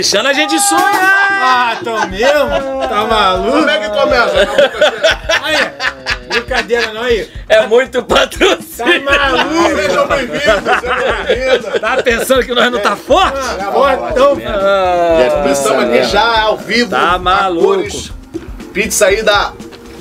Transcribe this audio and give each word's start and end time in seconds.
deixando 0.00 0.28
a 0.28 0.32
gente 0.32 0.58
sonhar. 0.60 1.28
Ah, 1.42 1.76
tão 1.84 2.06
mesmo? 2.08 2.88
Tá 2.88 3.04
maluco? 3.04 3.50
Como 3.58 3.68
é 3.68 3.78
que 3.80 3.88
começa? 3.90 4.48
Aí, 5.42 5.70
brincadeira 6.28 6.92
não 6.94 7.02
aí. 7.02 7.30
É 7.46 7.66
muito 7.66 8.02
Tá 8.02 8.14
patrocínio. 8.16 9.04
maluco? 9.04 9.76
Sejam 9.76 10.08
bem-vindos, 10.08 10.80
sejam 10.80 11.24
bem-vindos. 11.26 11.80
Tá 11.80 12.02
pensando 12.02 12.42
que 12.46 12.54
nós 12.54 12.72
não 12.72 12.78
tá 12.80 12.96
forte? 12.96 13.38
Fortão. 13.72 14.38
Ah, 14.46 15.50
Estamos 15.52 15.84
aqui 15.84 16.02
já 16.04 16.40
ao 16.44 16.56
vivo. 16.56 16.90
Tá 16.90 17.18
maluco. 17.18 17.86
Pizza 18.72 19.04
aí 19.06 19.22
da 19.22 19.52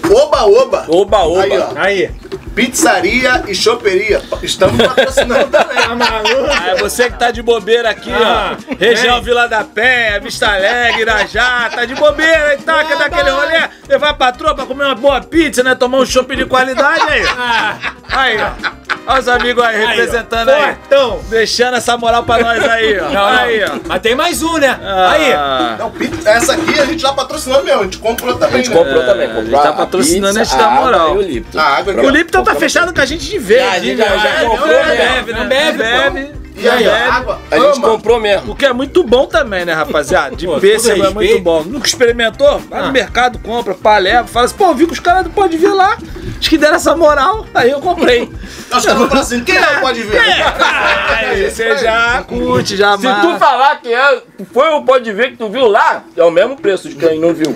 Oba 0.09 0.43
Oba. 0.45 0.85
Oba, 0.87 1.17
oba. 1.25 1.41
Aí, 1.43 1.59
ó. 1.59 1.67
Aí. 1.75 2.11
Pizzaria 2.55 3.43
e 3.47 3.55
choperia. 3.55 4.21
Estamos 4.43 4.85
patrocinando 4.85 5.47
também. 5.47 5.77
Tá 5.77 5.95
maluco? 5.95 6.38
É 6.71 6.75
você 6.75 7.09
que 7.09 7.17
tá 7.17 7.31
de 7.31 7.41
bobeira 7.41 7.89
aqui, 7.89 8.11
Ah, 8.11 8.55
ó. 8.69 8.75
Região. 8.79 9.21
Vila 9.21 9.47
da 9.47 9.63
Penha, 9.63 10.19
Vista 10.19 10.47
Alegre, 10.47 11.01
Irajá, 11.01 11.69
tá 11.73 11.85
de 11.85 11.95
bobeira 11.95 12.53
e 12.55 12.57
tá, 12.57 12.83
quer 12.83 12.97
dar 12.97 13.05
aquele 13.05 13.29
rolê, 13.29 13.61
levar 13.87 14.09
a 14.09 14.13
patroa 14.13 14.55
pra 14.55 14.65
comer 14.65 14.85
uma 14.85 14.95
boa 14.95 15.21
pizza, 15.21 15.61
né? 15.63 15.75
Tomar 15.75 15.97
um 15.99 16.05
chopp 16.05 16.35
de 16.35 16.45
qualidade 16.45 17.01
aí. 17.09 17.23
Ah, 17.37 17.75
Aí, 18.11 18.37
ó. 18.41 18.79
Olha 19.07 19.19
os 19.21 19.27
amigos 19.27 19.63
aí, 19.63 19.75
aí, 19.75 19.83
ó. 19.85 19.87
representando 19.89 20.49
aí. 20.49 20.61
Fortão. 20.75 21.19
Deixando 21.29 21.77
essa 21.77 21.97
moral 21.97 22.23
pra 22.23 22.39
nós 22.43 22.63
aí, 22.63 22.99
ó. 22.99 23.03
Não, 23.05 23.11
não. 23.13 23.25
Aí, 23.39 23.63
ó. 23.63 23.79
Mas 23.87 24.01
tem 24.01 24.13
mais 24.15 24.41
um, 24.43 24.57
né? 24.57 24.79
Aí. 25.11 25.33
Ah, 25.33 25.75
Não, 25.79 25.89
pizza- 25.91 26.29
essa 26.29 26.53
aqui 26.53 26.79
a 26.79 26.85
gente 26.85 27.01
já 27.01 27.11
patrocinou 27.13 27.63
mesmo. 27.63 27.81
A 27.81 27.83
gente 27.83 27.97
comprou 27.97 28.35
também, 28.35 28.61
né? 28.67 28.75
Comprou 28.75 29.01
É, 29.01 29.05
também, 29.05 29.25
a 29.25 29.29
comprou 29.29 29.45
gente 29.45 29.61
tá 29.63 29.69
a 29.69 29.73
patrocinando 29.73 30.39
a 30.39 30.43
água 30.43 30.69
moral. 30.81 31.15
e 31.15 31.17
o 31.17 31.21
Lipton. 31.21 31.59
A 31.59 31.63
água 31.77 31.93
O. 32.03 32.09
Lipton 32.09 32.43
tá 32.43 32.55
fechado 32.55 32.93
com 32.93 33.01
a 33.01 33.05
gente 33.05 33.25
de 33.25 33.39
Já, 33.39 33.39
verde. 33.39 33.65
a 33.75 33.79
gente 33.79 33.97
já- 33.97 34.05
já 34.17 34.23
né? 34.23 34.45
comprou, 34.45 34.67
Não 34.67 34.85
né? 34.85 34.95
bebe, 34.95 35.33
né? 35.33 35.39
Não 35.39 35.47
bebe, 35.47 35.77
bebe. 35.77 36.38
E 36.59 36.67
aí, 36.69 36.83
Não 36.83 36.91
ó, 36.91 37.11
água. 37.11 37.39
A 37.51 37.55
gente 37.59 37.77
ama. 37.77 37.87
comprou 37.89 38.19
mesmo. 38.19 38.51
O 38.51 38.55
que 38.55 38.65
é 38.65 38.73
muito 38.73 39.03
bom 39.03 39.25
também, 39.25 39.65
né, 39.65 39.73
rapaziada? 39.73 40.35
De 40.35 40.45
Pô, 40.45 40.59
pêssego 40.59 41.05
é 41.05 41.09
muito 41.09 41.39
bom. 41.39 41.63
Nunca 41.63 41.87
experimentou? 41.87 42.59
Vai 42.59 42.79
Ah. 42.81 42.85
no 42.87 42.91
mercado, 42.91 43.39
compra, 43.39 43.73
pá, 43.73 43.97
leva. 43.97 44.27
Fala 44.27 44.45
assim, 44.45 44.55
pô, 44.57 44.73
vi 44.73 44.85
que 44.85 44.93
os 44.93 44.99
caras 44.99 45.23
não 45.23 45.31
podem 45.31 45.57
vir 45.57 45.71
lá. 45.71 45.97
Acho 46.39 46.49
que 46.49 46.57
deram 46.57 46.75
essa 46.75 46.95
moral. 46.95 47.45
Aí 47.53 47.69
eu 47.71 47.79
comprei. 47.79 48.29
Nós 48.69 48.83
estamos 48.85 49.07
falando 49.09 49.23
assim, 49.23 49.43
quem 49.43 49.59
não 49.59 49.79
pode 49.81 50.01
ver? 50.03 50.21
Aí 51.17 51.49
você 51.49 51.77
já 51.77 52.21
curte, 52.23 52.75
já 52.77 52.97
Se 52.97 53.07
ama- 53.07 53.21
tu 53.21 53.39
falar 53.39 53.81
que 53.81 53.93
é, 53.93 54.21
foi 54.53 54.67
o 54.69 54.83
pode 54.83 55.11
ver 55.11 55.31
que 55.31 55.37
tu 55.37 55.49
viu 55.49 55.67
lá, 55.67 56.03
é 56.15 56.23
o 56.23 56.31
mesmo 56.31 56.55
preço 56.55 56.87
de 56.89 56.95
quem 56.95 57.19
não 57.19 57.33
viu. 57.33 57.49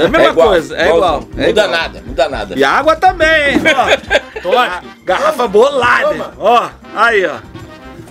É 0.00 0.04
a 0.04 0.08
mesma 0.08 0.34
coisa, 0.34 0.76
é 0.76 0.88
igual. 0.88 1.20
Muda 1.20 1.42
é 1.44 1.50
igual. 1.50 1.68
nada, 1.68 2.02
muda 2.06 2.28
nada. 2.28 2.54
E 2.56 2.62
a 2.64 2.70
água 2.70 2.96
também, 2.96 3.54
hein? 3.54 3.60
Ó, 3.74 4.40
Tô- 4.40 4.50
garrafa 5.04 5.48
bolada. 5.48 6.32
Ó, 6.38 6.68
aí, 6.94 7.26
ó. 7.26 7.36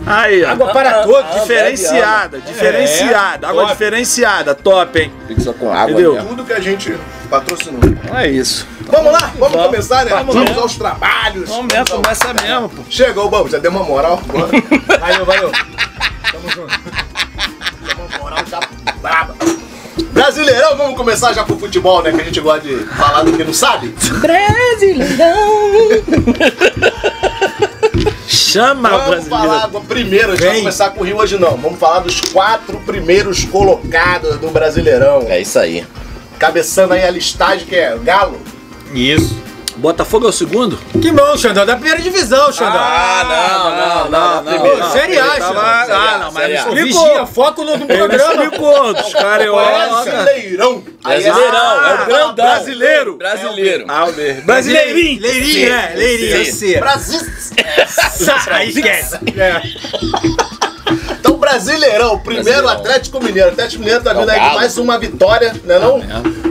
Aí, 0.08 0.44
ó. 0.44 0.50
Água 0.52 0.68
para 0.72 0.90
Ah, 0.90 1.04
todos. 1.04 1.36
ah, 1.36 1.40
Diferenciada, 1.40 2.40
diferenciada. 2.40 3.46
É, 3.46 3.50
água 3.50 3.62
top. 3.64 3.74
diferenciada, 3.74 4.56
top, 4.56 5.00
hein? 5.00 5.12
Pizza 5.28 5.52
com 5.54 5.70
água 5.72 5.92
Entendeu? 5.92 6.26
Tudo 6.26 6.46
que 6.46 6.54
a 6.54 6.60
gente 6.62 6.96
patrocinou. 7.30 7.82
É 8.16 8.28
isso. 8.30 8.66
Vamos 8.82 9.12
lá, 9.12 9.32
vamos, 9.38 9.52
Vamos. 9.52 9.66
começar, 9.68 10.06
né? 10.06 10.12
Vamos 10.12 10.34
Vamos, 10.34 10.58
aos 10.58 10.76
trabalhos. 10.78 11.50
Vamos 11.50 11.74
mesmo, 11.74 12.02
começa 12.02 12.34
mesmo, 12.42 12.70
pô. 12.70 12.82
Chegou, 12.90 13.30
Bambu, 13.30 13.50
já 13.50 13.58
deu 13.58 13.70
uma 13.72 13.84
moral. 13.84 14.22
Bora. 14.26 14.48
Valeu, 15.00 15.26
valeu. 15.26 15.52
Deu 16.32 16.40
uma 18.08 18.18
moral 18.20 18.40
já 18.50 18.60
braba. 19.02 19.36
Brasileirão, 20.12 20.78
vamos 20.78 20.96
começar 20.96 21.34
já 21.34 21.44
com 21.44 21.54
o 21.54 21.60
futebol, 21.60 22.02
né? 22.02 22.12
Que 22.14 22.22
a 22.22 22.24
gente 22.24 22.40
gosta 22.40 22.62
de 22.62 22.78
falar 22.86 23.24
do 23.24 23.34
que 23.34 23.44
não 23.44 23.54
sabe. 23.54 23.94
Chama 28.28 28.90
o 28.90 28.92
Vamos 28.92 29.08
brasileiro. 29.08 29.30
falar 29.48 29.64
agora 29.64 29.86
primeiro, 29.88 30.32
a 30.34 30.36
gente 30.36 30.46
vai 30.46 30.58
começar 30.60 30.90
com 30.90 31.02
o 31.02 31.04
Rio 31.04 31.18
hoje 31.18 31.38
não. 31.40 31.56
Vamos 31.58 31.80
falar 31.80 32.00
dos 32.00 32.20
quatro 32.20 32.78
primeiros 32.80 33.46
colocados 33.46 34.38
do 34.38 34.50
Brasileirão. 34.50 35.26
É 35.30 35.40
isso 35.40 35.58
aí. 35.58 35.86
Cabeçando 36.38 36.94
aí 36.94 37.04
a 37.06 37.10
listagem 37.10 37.66
que 37.66 37.76
é 37.76 37.98
Galo. 37.98 38.40
Isso. 38.94 39.48
Botafogo 39.78 40.26
é 40.26 40.30
o 40.30 40.34
segundo? 40.34 40.78
Que 41.00 41.12
bom, 41.12 41.38
Xandão. 41.38 41.64
Da 41.64 41.76
primeira 41.76 42.02
divisão, 42.02 42.52
Xandão. 42.52 42.82
Ah, 42.82 43.24
não, 44.10 44.10
não, 44.10 44.10
não, 44.10 44.44
não. 44.44 44.54
Primeiro, 44.54 44.78
não. 44.80 44.92
Série 44.92 45.20
A, 45.20 45.34
Xandão. 45.36 45.62
Ah, 45.62 46.18
não, 46.20 46.32
mas 46.32 46.52
explicou. 46.52 47.04
Vigia, 47.06 47.26
foco 47.28 47.64
no, 47.64 47.86
programa. 47.86 48.44
explicou 48.44 48.94
dos 48.96 49.14
carioca. 49.14 50.04
Brasileirão. 50.04 50.84
Aí 51.04 51.22
Brasileirão, 51.22 51.86
é 51.86 51.94
o 51.94 52.06
grandão. 52.08 52.34
brasileiro. 52.34 53.18
Brasileiro. 53.18 53.86
Ah, 53.88 54.06
o 54.06 54.14
mesmo. 54.14 54.42
Brasileirinho. 54.42 55.22
Leirinho, 55.22 55.72
é. 55.72 55.94
Leirinho. 55.96 56.80
Brasil. 56.80 57.22
Aí 58.52 58.70
esquece. 58.70 59.16
É. 59.38 59.62
Então, 61.20 61.38
Brasileirão, 61.38 62.14
o 62.16 62.20
primeiro 62.20 62.44
Brasileirão. 62.44 62.70
Atlético 62.80 63.24
Mineiro. 63.24 63.50
Atlético 63.50 63.80
Mineiro 63.80 64.04
tá 64.04 64.12
É 64.12 64.14
vindo 64.16 64.30
aí 64.30 64.40
com 64.40 64.56
mais 64.56 64.78
uma 64.78 64.98
vitória, 64.98 65.54
né 65.66 65.80
não? 65.80 66.00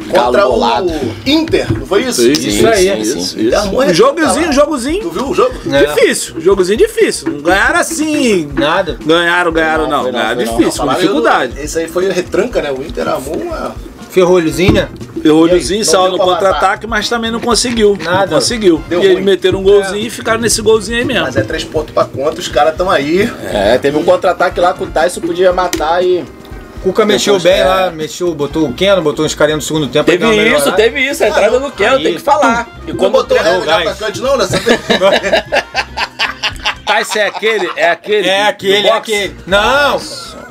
Contra 0.09 0.43
Galo 0.43 0.91
o. 0.91 1.15
Inter, 1.27 1.66
não 1.72 1.87
foi 1.87 2.04
isso? 2.04 2.31
Isso 2.31 2.66
aí. 2.66 3.04
Sim, 3.04 3.21
sim. 3.25 3.50
Tá 3.50 3.65
muito 3.65 3.91
Um 3.91 3.94
jogozinho, 3.94 4.53
jogozinho 4.53 5.00
Tu 5.03 5.10
viu 5.10 5.28
o 5.31 5.34
jogo? 5.34 5.54
É. 5.72 5.87
difícil. 5.87 6.41
Jogozinho 6.41 6.78
difícil. 6.78 7.32
Não 7.32 7.41
ganharam 7.41 7.81
assim. 7.81 8.48
Nada. 8.54 8.98
Ganharam, 9.04 9.53
ganharam, 9.53 9.84
Não, 9.84 9.91
não. 9.91 10.04
não, 10.04 10.12
Ganharam 10.12 10.37
difícil, 10.44 10.84
com 10.84 10.94
dificuldade. 10.94 11.53
do- 11.54 11.60
Esse 11.60 11.78
aí 11.78 11.88
foi 11.88 12.09
retranca, 12.10 12.62
né? 12.62 12.71
O 12.71 12.83
Inter 12.83 13.09
amou 13.09 13.37
uma... 13.37 13.75
Ferrolhozinho, 14.16 14.72
né? 14.72 14.88
Ferrolhozinho 15.21 15.81
Não 15.81 15.84
saiu 15.84 16.12
no 16.12 16.16
contra-ataque, 16.16 16.87
mas 16.87 17.06
também 17.06 17.31
não 17.31 17.38
conseguiu. 17.38 17.99
Nada. 18.03 18.25
Não 18.25 18.38
conseguiu. 18.38 18.82
Deu 18.88 19.03
e 19.03 19.06
eles 19.06 19.22
meteram 19.22 19.59
um 19.59 19.62
golzinho 19.62 20.06
e 20.06 20.09
ficaram 20.09 20.41
nesse 20.41 20.62
golzinho 20.62 20.97
aí 20.97 21.04
mesmo. 21.04 21.25
Mas 21.25 21.37
é 21.37 21.43
três 21.43 21.62
pontos 21.65 21.93
pra 21.93 22.06
conta, 22.06 22.41
os 22.41 22.49
caras 22.49 22.72
estão 22.72 22.91
aí. 22.91 23.31
É, 23.53 23.77
teve 23.77 23.99
um 23.99 24.04
contra-ataque 24.04 24.59
lá 24.59 24.72
que 24.72 24.82
o 24.82 24.87
Tyson 24.87 25.21
podia 25.21 25.53
matar 25.53 26.03
e. 26.03 26.25
Cuca 26.82 27.04
mexeu 27.04 27.38
bem 27.38 27.59
é. 27.59 27.65
lá, 27.65 27.91
mexeu, 27.91 28.32
botou 28.34 28.66
o 28.66 28.72
Keno, 28.72 29.03
botou 29.03 29.27
uns 29.27 29.34
carinhas 29.34 29.59
no 29.59 29.66
segundo 29.66 29.87
tempo. 29.88 30.06
Teve 30.06 30.27
isso, 30.48 30.72
teve 30.72 31.00
isso. 31.00 31.22
A 31.22 31.28
entrada 31.28 31.60
do 31.60 31.71
Keno, 31.72 31.97
Aí. 31.97 32.03
tem 32.03 32.15
que 32.15 32.21
falar. 32.21 32.69
E 32.87 32.93
Não 32.93 32.97
quando 32.97 33.12
botou 33.12 33.37
regra 33.37 33.60
de 33.60 33.69
o 33.69 33.91
atacante 33.91 34.21
não 34.22 34.38
nessa 34.38 34.59
Tyson 36.87 37.19
é 37.19 37.27
aquele, 37.27 37.71
é 37.77 37.91
aquele. 37.91 38.28
É 38.28 38.47
aquele, 38.47 38.87
é 38.87 38.93
aquele. 38.93 39.37
Não! 39.47 40.00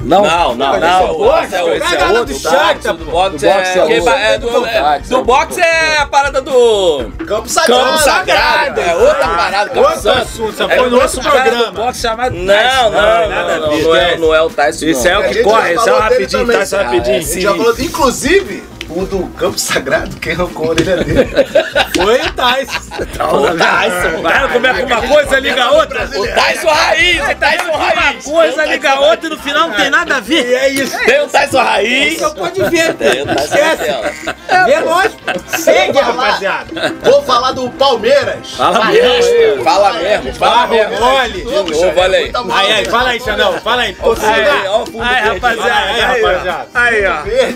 Não, 0.01 0.21
Não, 0.23 0.55
não, 0.55 0.79
Não, 0.79 0.79
não. 0.79 1.43
Esse 1.43 1.55
é 1.55 1.63
outro. 1.63 1.79
pega 1.79 1.85
Esse 1.85 1.95
é 1.95 2.05
outro. 2.05 2.25
do 2.25 2.39
tá? 2.41 2.49
Shakhtar, 2.49 2.93
Do 2.95 3.05
pô. 3.05 3.11
boxe 3.11 3.31
boxe 3.31 3.45
é 3.45 3.51
é. 3.51 4.33
é 4.33 4.37
do- 4.37 4.65
é- 4.67 4.81
boxe. 4.81 5.09
Do 5.09 5.23
boxe 5.23 5.61
é 5.61 5.97
a 5.97 6.05
parada 6.05 6.41
do. 6.41 7.11
Campo 7.25 7.47
sagrado. 7.49 7.83
Campo 7.83 7.97
Sagrado. 7.99 8.81
É 8.81 8.95
outra 8.95 9.27
parada, 9.27 9.69
Campo 9.69 9.87
Outro 9.87 10.01
Santo. 10.01 10.71
É 10.71 10.77
foi 10.77 10.87
o 10.87 10.89
no 10.89 10.97
nosso 10.99 11.17
outro 11.17 11.31
programa. 11.31 11.71
boxe 11.71 12.01
chamado 12.01 12.35
Não, 12.35 12.43
não, 12.43 12.91
não, 12.91 13.29
nada 13.29 13.57
não, 13.59 13.95
é, 13.95 14.37
é 14.37 14.41
o 14.41 14.49
Tyson. 14.49 14.85
Esse 14.85 15.07
é 15.07 15.17
o 15.17 15.23
que 15.29 15.43
corre, 15.43 15.73
esse 15.73 15.89
é 15.89 15.93
o 15.93 15.99
rapidinho. 15.99 16.45
Tyson 16.47 16.75
Ah, 16.77 16.83
rapidinho. 16.83 17.15
é, 17.17 17.81
inclusive, 17.83 18.63
o 18.89 19.05
do 19.05 19.27
Campo 19.37 19.57
Sagrado, 19.57 20.15
quem 20.17 20.33
arrancou 20.33 20.67
a 20.67 20.69
orelha 20.69 20.97
dele. 21.03 21.29
Foi 21.95 22.21
o 22.21 22.33
Tyson. 22.33 22.79
O 23.23 23.57
Tyson. 23.57 24.21
Vai 24.21 24.49
como 24.53 24.67
é 24.67 24.73
que 24.73 24.81
uma 24.83 25.01
coisa 25.01 25.39
liga 25.39 25.63
a 25.63 25.71
outra? 25.71 26.03
O 26.05 26.27
Tyson 26.27 26.67
Raiz, 26.69 27.21
o 27.21 27.35
Tyson 27.35 27.71
Uma 27.71 27.89
Raiz. 27.89 28.25
coisa 28.25 28.65
liga 28.65 28.91
a 28.91 28.99
outra 28.99 29.27
e 29.27 29.29
no 29.29 29.37
final 29.39 29.69
não 29.69 29.75
tem 29.75 29.89
nada 29.89 30.15
a 30.15 30.19
E 30.19 30.21
ver. 30.21 30.53
é 30.53 30.69
isso. 30.69 30.97
Tem 31.05 31.21
o 31.21 31.27
Tyson 31.27 31.57
Raiz. 31.61 32.19
Só 32.19 32.29
pode 32.31 32.61
ver. 32.69 32.93
Tem 32.95 33.21
o 33.21 33.25
Tyson 33.25 33.43
Esquece. 33.45 34.35
Vê 34.65 34.79
lógico. 34.79 35.15
Segue, 35.47 35.99
rapaziada. 35.99 36.67
Vou 37.03 37.23
falar 37.23 37.51
do 37.53 37.69
Palmeiras. 37.71 38.51
Fala 38.55 38.85
mesmo. 38.85 39.63
Fala 39.63 39.93
mesmo, 39.93 40.33
fala 40.35 40.67
mesmo. 40.67 40.99
mole. 40.99 41.33
De 41.43 41.43
novo, 41.43 41.99
olha 41.99 42.17
aí. 42.17 42.31
Aí, 42.51 42.73
aí, 42.73 42.85
fala 42.85 43.09
aí, 43.09 43.19
Xandão. 43.19 43.53
Fala 43.61 43.81
aí. 43.83 43.95
Aí, 43.99 44.67
o 44.67 44.85
fundo 44.85 45.01
Aí, 45.03 45.21
rapaziada. 45.29 46.67
Aí, 46.73 47.05
Aí, 47.05 47.05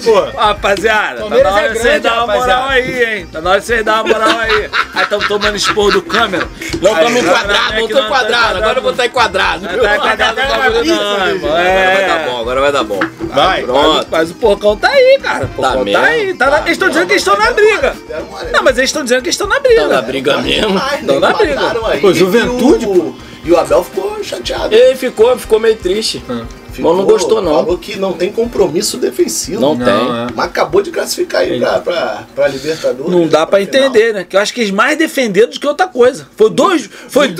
ó. 0.09 0.37
rapaziada. 0.37 1.19
Pô, 1.19 1.30
tá 1.30 1.30
Palmeiras 1.30 1.51
na 1.54 1.57
hora 1.57 1.66
é 1.66 1.68
de 1.69 1.74
vocês 1.80 1.83
grande, 1.83 2.00
dar 2.00 2.24
uma 2.24 2.36
moral 2.36 2.63
aí, 2.69 3.04
hein? 3.04 3.27
Tá 3.31 3.42
na 3.42 3.50
hora 3.51 3.60
de 3.60 3.66
vocês 3.66 3.86
dar 3.86 3.94
uma 4.04 4.13
moral 4.13 4.39
aí. 4.39 4.69
Aí 4.94 5.04
estão 5.04 5.19
tomando 5.19 5.56
esporro 5.56 5.92
do 5.92 6.01
câmera. 6.01 6.48
Não 6.81 6.92
estamos 6.94 7.21
enquadrados, 7.21 7.71
é 7.71 7.80
não 7.80 7.88
que 7.88 7.94
tô 7.94 8.00
não 8.01 8.10
tá 8.10 8.16
enquadrado. 8.18 8.57
Agora 8.57 8.77
eu 8.77 8.81
vou 8.81 8.92
estar 8.92 9.06
enquadrado. 9.06 9.62
Não 9.66 9.83
tá 9.83 9.95
enquadrado 9.98 10.42
no 10.42 10.48
bagulho 10.48 10.86
não, 10.95 11.27
irmão. 11.27 11.50
Agora 11.51 11.63
vai 11.92 12.07
dar 12.07 12.19
É. 12.19 12.25
bom, 12.30 12.39
agora 12.42 12.62
vai 12.62 12.71
dar 12.71 12.83
bom. 12.83 13.00
vai. 13.33 13.63
Pronto. 13.63 14.07
Mas 14.12 14.31
o 14.31 14.33
porcão 14.36 14.77
tá 14.77 14.89
aí, 14.89 15.19
cara. 15.21 15.45
O 15.45 15.50
porcão 15.50 15.77
tá, 15.80 15.83
mesmo. 15.83 16.04
aí. 16.06 16.33
Tá 16.33 16.50
na- 16.50 16.60
Eles 16.60 16.71
estão 16.71 16.88
dizendo 16.89 17.06
que 17.07 17.13
eles 17.13 17.22
estão 17.22 17.38
na 17.38 17.51
briga. 17.51 17.95
Não, 18.54 18.63
mas 18.63 18.77
eles 18.77 18.89
estão 18.89 19.04
dizendo 19.04 19.22
que 19.22 19.27
eles 19.27 19.36
estão 19.36 19.48
na 19.48 19.60
briga. 19.60 19.81
Tá 19.81 19.88
na 19.88 20.01
briga 20.01 20.38
mesmo. 20.38 20.81
Tão 21.06 21.19
na 21.19 21.33
briga. 21.33 21.62
Pô, 22.01 22.13
Juventude, 22.13 22.86
o, 22.86 23.15
e 23.44 23.51
o 23.51 23.57
Abel 23.60 23.83
ficou 23.83 24.24
chateado. 24.24 24.74
Ele 24.74 24.95
ficou, 24.95 25.38
ficou 25.38 25.60
meio 25.60 25.75
triste. 25.75 26.24
Ficou, 26.79 26.95
não 26.95 27.05
gostou, 27.05 27.41
não. 27.41 27.53
Falou 27.55 27.77
que 27.77 27.97
não 27.97 28.13
tem 28.13 28.31
compromisso 28.31 28.97
defensivo. 28.97 29.59
Não, 29.61 29.75
Não, 29.75 29.85
tem. 29.85 29.93
é. 29.93 30.27
Mas 30.35 30.45
acabou 30.45 30.81
de 30.81 30.91
classificar 30.91 31.41
aí 31.41 31.59
pra, 31.59 31.79
pra, 31.79 32.23
pra 32.35 32.47
Libertadores. 32.47 33.11
Não 33.11 33.27
dá 33.27 33.45
pra 33.45 33.59
final. 33.59 33.83
entender, 33.85 34.13
né? 34.13 34.23
Que 34.27 34.35
eu 34.35 34.39
acho 34.39 34.53
que 34.53 34.61
eles 34.61 34.71
mais 34.71 34.97
defenderam 34.97 35.49
do 35.49 35.59
que 35.59 35.67
outra 35.67 35.87
coisa. 35.87 36.27
Foi 36.35 36.49
dois. 36.49 36.89
Foi 37.09 37.27
mãe 37.27 37.35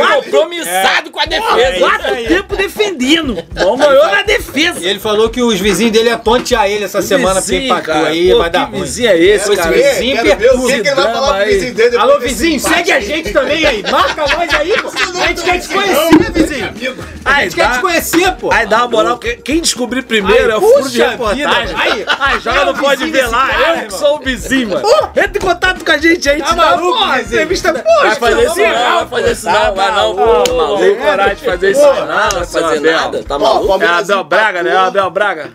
Porra, 0.00 0.16
compromissado 0.22 1.10
com 1.10 1.20
a 1.20 1.24
É 1.24 1.26
defesa. 1.26 1.70
isso 1.70 1.80
quatro 1.80 2.14
aí. 2.14 2.26
tempos 2.26 2.56
defendendo. 2.58 3.34
Bom 3.54 3.76
ganhou 3.76 4.06
na 4.06 4.22
defesa. 4.22 4.80
E 4.80 4.86
ele 4.86 4.98
falou 4.98 5.28
que 5.28 5.42
os 5.42 5.58
vizinhos 5.60 5.92
dele 5.92 6.08
iam 6.10 6.18
tontear 6.18 6.66
ele 6.70 6.84
essa 6.84 7.02
semana 7.02 7.40
porque 7.40 7.52
Vizinho, 7.58 7.72
empatou 7.72 7.94
cara. 7.94 8.08
aí, 8.08 8.30
Pô, 8.30 8.38
vai 8.38 8.50
dar 8.50 8.66
que 8.66 8.72
ruim. 8.72 8.82
vizinho 8.82 9.08
é 9.10 9.18
esse, 9.18 9.44
Quero 9.50 9.56
cara? 9.56 9.70
ver, 9.70 9.92
vizinho 9.94 10.16
quero 10.16 10.26
ver 10.26 10.32
o 10.32 10.38
que, 10.38 10.42
perturba. 10.46 10.66
que 10.82 10.88
ele 10.88 10.94
vai 10.94 11.12
falar 11.12 11.34
pro 11.36 11.46
vizinho 11.46 11.74
dele 11.74 11.96
Alô, 11.96 12.18
vizinho, 12.20 12.60
segue 12.60 12.92
a 12.92 13.00
gente 13.00 13.32
também 13.32 13.66
aí. 13.66 13.82
Marca 13.90 14.22
nós 14.22 14.54
aí, 14.54 14.72
pô. 14.82 14.88
A 15.22 15.26
gente 15.28 15.42
quer 15.42 15.58
te 15.60 15.68
conhecer, 15.68 16.32
vizinho. 16.32 16.96
A 17.24 17.42
gente 17.42 17.54
quer 17.56 17.72
te 17.72 17.80
conhecer, 17.80 18.32
pô. 18.32 18.45
Pô. 18.48 18.54
Aí 18.54 18.66
dá 18.66 18.78
uma 18.78 18.88
moral, 18.88 19.18
que- 19.18 19.36
quem 19.36 19.60
descobrir 19.60 20.02
primeiro 20.02 20.50
é 20.50 20.56
o 20.56 20.60
furo 20.60 20.88
de 20.88 20.98
reportagem. 21.02 21.76
aí. 21.76 22.04
Aí 22.20 22.40
joga 22.40 22.60
É 22.60 22.64
no 22.64 22.70
o 22.72 22.74
Pode 22.76 23.06
Ver 23.10 23.26
lá, 23.28 23.46
cara, 23.48 23.78
eu 23.82 23.86
que 23.86 23.92
sou 23.94 24.16
o 24.16 24.18
vizinho, 24.20 24.68
mano. 24.70 24.86
Entra 25.16 25.30
em 25.36 25.40
contato 25.40 25.84
com 25.84 25.92
a 25.92 25.98
gente 25.98 26.28
aí, 26.28 26.42
Tá 26.42 26.54
maluco, 26.56 27.04
entrevista, 27.20 27.72
Vai 27.72 27.82
poxa, 27.82 28.16
fazer 28.20 28.42
isso 28.46 28.56
não, 28.56 28.96
vai 28.98 29.06
fazer 29.06 29.32
isso 29.32 29.46
não, 29.46 29.74
vai 29.74 29.90
não. 29.90 30.14
Maluco. 30.14 30.78
Tem 30.78 30.94
coragem 30.96 31.34
de 31.36 31.44
fazer 31.44 31.70
isso 31.70 31.80
não, 31.80 32.06
não 32.06 32.30
vai 32.30 32.46
fazer 32.46 32.80
nada, 32.80 33.22
tá 33.24 33.38
maluco? 33.38 33.64
É 33.64 33.68
Palmeiras 33.68 34.10
Abel 34.10 34.24
Braga, 34.24 34.62
né? 34.62 34.70
É 34.70 34.72
empatou. 34.72 34.88
Abel 34.88 35.10
Braga. 35.10 35.50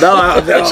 Não, 0.00 0.18
é 0.18 0.38
Abel. 0.38 0.62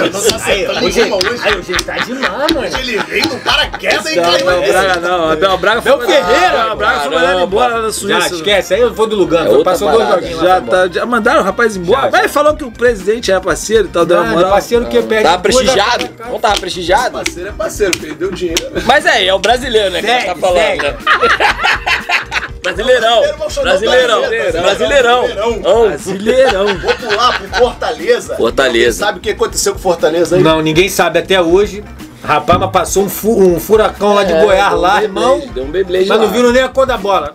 Aí, 0.44 0.69
hoje, 0.84 1.00
aí, 1.02 1.12
hoje 1.58 1.84
tá 1.84 1.93
demais, 1.99 2.52
mano. 2.52 2.66
ele 2.78 2.99
veio 2.99 3.28
com 3.28 3.38
paraquedas 3.40 4.06
e 4.12 4.16
Não, 4.16 4.23
caiu 4.25 4.49
Abel 4.49 4.61
nesse. 4.61 4.73
Braga 4.73 5.00
não. 5.00 5.31
Abel 5.31 5.58
Braga 5.58 5.82
foi 5.82 5.93
Abel 5.93 6.06
Ferreira, 6.06 6.62
Abel 6.62 6.76
Braga 6.76 7.00
foi 7.00 7.11
mandado 7.11 7.40
embora 7.40 7.75
lá 7.75 7.81
na 7.82 7.87
Já, 7.87 7.93
Suíça. 7.93 8.34
esquece. 8.34 8.75
Aí 8.75 8.81
eu 8.81 8.93
vou 8.94 9.06
do 9.06 9.16
Lugano. 9.16 9.64
Passou 9.64 9.90
dois 9.90 10.08
joguinhos 10.08 10.43
lá. 10.43 10.49
Já, 10.49 10.61
tá, 10.61 10.88
já 10.88 11.06
mandaram 11.06 11.40
o 11.40 11.44
rapaz 11.60 11.76
embora. 11.76 12.00
Já, 12.02 12.10
Mas 12.10 12.12
já. 12.12 12.18
ele 12.20 12.28
falou 12.28 12.56
que 12.56 12.64
o 12.64 12.70
presidente 12.70 13.30
era 13.30 13.40
parceiro 13.40 13.86
e 13.86 13.90
tal, 13.90 14.06
deu 14.06 14.16
uma 14.16 14.24
Nada, 14.24 14.36
moral. 14.36 14.50
parceiro 14.52 14.86
que 14.86 15.02
perde. 15.02 15.24
Tava 15.24 15.42
prestigiado? 15.42 16.10
Não 16.30 16.40
tava 16.40 16.60
prestigiado? 16.60 17.12
Parceiro 17.12 17.48
é 17.48 17.52
parceiro, 17.52 17.98
perdeu 17.98 18.32
dinheiro. 18.32 18.70
Mas 18.86 19.06
é, 19.06 19.26
é 19.26 19.34
o 19.34 19.38
brasileiro, 19.38 19.90
né? 19.90 20.00
Que 20.02 20.26
tá 20.26 20.34
falando, 20.34 20.82
né? 20.82 20.96
Brasileirão, 22.62 23.20
Brasileirão, 23.62 23.62
brasileirão, 23.62 24.20
brasileirão. 24.20 24.62
brasileirão. 24.62 25.22
Brasileirão. 25.22 25.62
Ão. 25.64 25.88
Brasileirão. 25.88 26.66
Vou 26.78 26.94
pular 26.94 27.38
pro 27.38 27.48
Fortaleza. 27.58 28.36
Fortaleza. 28.36 28.98
Sabe 28.98 29.18
o 29.18 29.20
que 29.22 29.30
aconteceu 29.30 29.72
com 29.72 29.78
Fortaleza 29.78 30.36
aí? 30.36 30.42
Não, 30.42 30.60
ninguém 30.60 30.86
sabe 30.90 31.18
até 31.18 31.40
hoje. 31.40 31.82
Rapaz, 32.22 32.58
mas 32.61 32.70
passou 32.70 33.05
um, 33.05 33.08
fu- 33.08 33.38
um 33.40 33.58
furacão 33.58 34.14
lá 34.14 34.25
de 34.25 34.32
Goiás 34.34 34.72
um 34.75 34.76
lá, 34.76 34.99
Beyblade, 35.00 35.05
irmão. 35.05 35.50
Deu 35.55 35.64
um 35.64 35.70
Mas 36.08 36.19
não 36.19 36.26
lá. 36.26 36.32
viram 36.32 36.52
nem 36.52 36.62
a 36.62 36.69
cor 36.69 36.87
da 36.87 36.99
bola. 36.99 37.34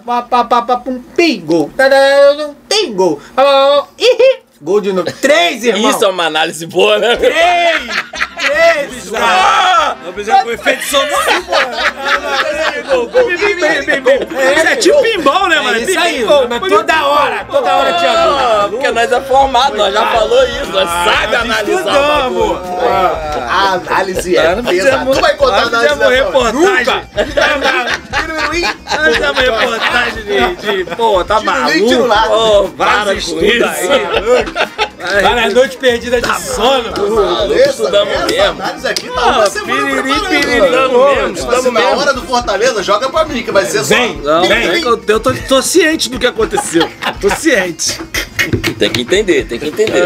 Pum, 0.83 1.01
pim, 1.15 1.41
gol. 1.45 1.71
Não 2.37 2.55
tem 2.69 2.93
gol. 2.93 3.19
Gol 4.61 4.81
de 4.81 4.93
novo. 4.93 5.11
Três, 5.21 5.63
irmão. 5.63 5.89
Isso 5.89 6.05
é 6.05 6.07
uma 6.07 6.25
análise 6.25 6.65
boa, 6.65 6.97
né? 6.97 7.15
Três! 7.15 7.81
Três! 8.45 9.09
cara. 9.11 9.25
Ah! 9.25 9.95
Não 10.03 10.13
precisa 10.13 10.43
com 10.43 10.51
efeito 10.51 10.83
sonoro, 10.85 11.43
pô. 11.45 11.55
Isso 13.31 14.67
é 14.67 14.75
tipo 14.75 15.01
pinball, 15.01 15.47
né, 15.47 15.59
mano? 15.59 15.77
É 15.77 15.81
isso 15.81 15.99
aí, 15.99 16.25
mas 16.49 16.69
toda 16.69 17.05
hora, 17.07 17.45
toda 17.45 17.75
hora 17.75 17.93
tinha 17.93 18.11
gol. 18.11 18.37
Ah, 18.37 18.67
porque 18.69 18.91
nós 18.91 19.11
é 19.11 19.21
formado, 19.21 19.77
nós 19.77 19.93
já 19.93 20.05
falou 20.07 20.43
isso, 20.43 20.71
nós 20.71 20.89
sabe 20.89 21.35
analisar 21.35 22.31
o. 22.31 22.55
A 23.47 23.73
análise 23.73 24.37
é 24.37 24.55
pesada. 24.61 25.11
Tu 25.11 25.21
vai 25.21 25.35
contar 25.35 25.63
análise 25.63 26.03
hora? 26.03 26.15
reportagem. 26.15 27.03
Nós 28.97 29.15
fizemos 29.15 29.39
reportagem 29.39 30.23
de, 30.23 30.55
de. 30.55 30.95
Pô, 30.95 31.23
tá 31.23 31.39
maluco. 31.41 32.33
Ô, 32.33 32.69
para 32.69 33.05
com 33.05 33.11
isso. 33.13 33.35
aí. 33.39 34.45
Tá 35.21 35.35
nas 35.35 35.53
noites 35.53 35.77
perdidas 35.77 36.21
de 36.21 36.41
sono. 36.41 37.53
Essa, 37.53 37.69
estudamos 37.69 38.13
essa 38.13 38.34
mesmo. 38.37 38.61
análise 38.63 38.87
aqui 38.87 39.09
tá 39.09 39.25
uma 39.25 39.49
semana 39.49 39.85
piriri, 40.03 40.19
piriri. 40.27 40.65
Estamos 40.65 41.15
mesmo, 41.15 41.33
Tipo 41.33 41.39
estamos 41.39 41.53
assim, 41.55 41.71
na 41.71 41.79
mesmo. 41.79 41.97
hora 41.99 42.13
do 42.13 42.21
Fortaleza, 42.23 42.83
joga 42.83 43.09
pra 43.09 43.25
mim, 43.25 43.43
que 43.43 43.51
vai 43.51 43.65
ser 43.65 43.83
só... 43.83 43.95
Vem. 43.95 44.17
Não, 44.17 44.47
Vem. 44.47 44.81
eu, 44.81 45.03
eu 45.07 45.19
tô, 45.19 45.33
tô 45.33 45.61
ciente 45.61 46.09
do 46.09 46.19
que 46.19 46.27
aconteceu. 46.27 46.89
Tô 47.21 47.29
ciente. 47.29 47.99
Tem 48.77 48.89
que 48.89 49.01
entender, 49.01 49.45
tem 49.45 49.57
que 49.59 49.67
entender. 49.67 50.03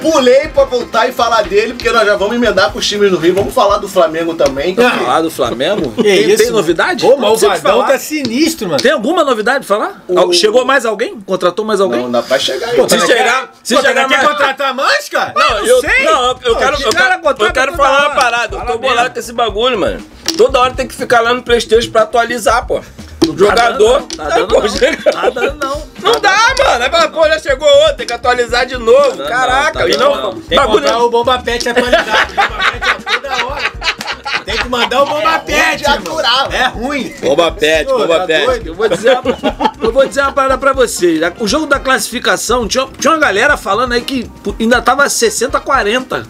Pulei 0.00 0.48
pra 0.48 0.64
voltar 0.64 1.08
e 1.08 1.12
falar 1.12 1.42
dele, 1.42 1.74
porque 1.74 1.90
nós 1.90 2.04
já 2.06 2.16
vamos 2.16 2.36
emendar 2.36 2.70
com 2.72 2.78
os 2.78 2.86
times 2.86 3.10
do 3.10 3.16
Rio. 3.18 3.34
Vamos 3.34 3.54
falar 3.54 3.78
do 3.78 3.88
Flamengo 3.88 4.34
também. 4.34 4.74
Falar 4.74 5.22
do 5.22 5.30
Flamengo? 5.30 5.92
Que 5.92 6.02
tem, 6.02 6.28
isso, 6.30 6.42
tem 6.44 6.50
novidade? 6.52 7.04
Ô, 7.06 7.16
mas 7.16 7.42
o 7.42 7.48
Vadão 7.48 7.60
falar. 7.60 7.86
tá 7.88 7.98
sinistro, 7.98 8.68
mano. 8.68 8.80
Tem 8.82 8.92
alguma 8.92 9.24
novidade 9.24 9.64
pra 9.66 9.76
falar? 9.76 10.04
O- 10.06 10.32
Chegou 10.32 10.64
mais 10.64 10.84
alguém? 10.84 11.18
Contratou 11.20 11.64
mais 11.64 11.80
alguém? 11.80 12.02
Não, 12.02 12.10
dá 12.10 12.22
pra 12.22 12.38
chegar 12.38 12.68
aí. 12.68 12.76
Se 12.88 13.00
chegar, 13.06 13.52
se 13.62 13.74
Pô, 13.74 13.80
chegar 13.82 14.08
quer 14.08 14.16
mais... 14.18 14.28
contratar 14.28 14.74
mais, 14.74 15.08
cara? 15.08 15.32
Não, 15.34 15.66
eu, 15.66 15.80
sei. 15.80 16.04
não, 16.04 16.22
eu, 16.22 16.28
eu 16.28 16.34
Pô, 16.34 16.40
quero, 16.56 16.82
eu 16.82 16.92
cara 16.92 17.20
eu 17.38 17.52
quero 17.52 17.72
falar 17.74 18.06
uma 18.06 18.14
parada. 18.14 18.54
Eu 18.56 18.60
Fala 18.60 18.72
tô 18.72 18.78
bolado 18.78 19.10
com 19.14 19.18
esse 19.20 19.32
bagulho, 19.32 19.78
mano. 19.78 20.00
Toda 20.36 20.58
hora 20.60 20.72
tem 20.74 20.86
que 20.86 20.94
ficar 20.94 21.20
lá 21.20 21.32
no 21.32 21.42
Playstation 21.42 21.90
pra 21.90 22.02
atualizar, 22.02 22.66
pô. 22.66 22.80
O 23.30 23.38
jogador. 23.38 24.02
Tá 24.16 24.24
dando, 24.28 24.48
pô, 24.48 24.60
não. 24.60 24.68
chega- 24.68 25.12
Tá 25.12 25.30
dando 25.30 25.54
não. 25.64 25.82
Não 26.02 26.20
dá, 26.20 26.36
mano. 26.58 26.84
Aí 26.96 27.08
pô, 27.10 27.26
já 27.28 27.38
chegou 27.38 27.68
outro, 27.68 27.96
tem 27.96 28.06
que 28.06 28.12
atualizar 28.12 28.66
de 28.66 28.76
novo. 28.76 29.16
não, 29.16 29.26
Caraca, 29.26 29.78
tá 29.80 29.88
e 29.88 29.92
dando 29.92 30.04
não. 30.04 30.22
não. 30.34 30.40
Tem 30.40 30.58
que 30.58 30.66
comprar 30.66 30.98
o 30.98 31.10
Bomba 31.10 31.38
Pet 31.38 31.68
atualizado. 31.70 32.32
O 32.32 32.36
Bomba 32.36 32.64
Pet 32.70 32.88
é 32.88 33.12
toda 33.12 33.46
hora. 33.46 33.74
Tem 34.44 34.56
que 34.58 34.68
mandar 34.68 35.02
o 35.02 35.06
Bomba 35.06 35.38
Pet, 35.38 35.76
de 35.78 35.84
irmão. 35.84 35.98
aturar. 35.98 36.54
É 36.54 36.66
ruim. 36.66 37.14
Bomba 37.22 37.50
pet, 37.52 37.90
Ô, 37.90 37.98
bomba 37.98 38.18
tá 38.20 38.26
pet. 38.26 38.44
doido? 38.44 38.66
Eu 38.68 38.74
vou 38.74 38.88
dizer 38.88 39.18
uma, 39.18 39.22
eu 39.82 39.92
vou 39.92 40.06
dizer 40.06 40.20
uma 40.20 40.32
parada 40.32 40.58
pra 40.58 40.72
vocês. 40.74 41.18
O 41.40 41.48
jogo 41.48 41.64
da 41.66 41.78
classificação, 41.80 42.68
tinha, 42.68 42.86
tinha 42.98 43.12
uma 43.14 43.18
galera 43.18 43.56
falando 43.56 43.92
aí 43.92 44.02
que 44.02 44.30
ainda 44.60 44.82
tava 44.82 45.08
60 45.08 45.56
a 45.56 45.60
40. 45.62 46.26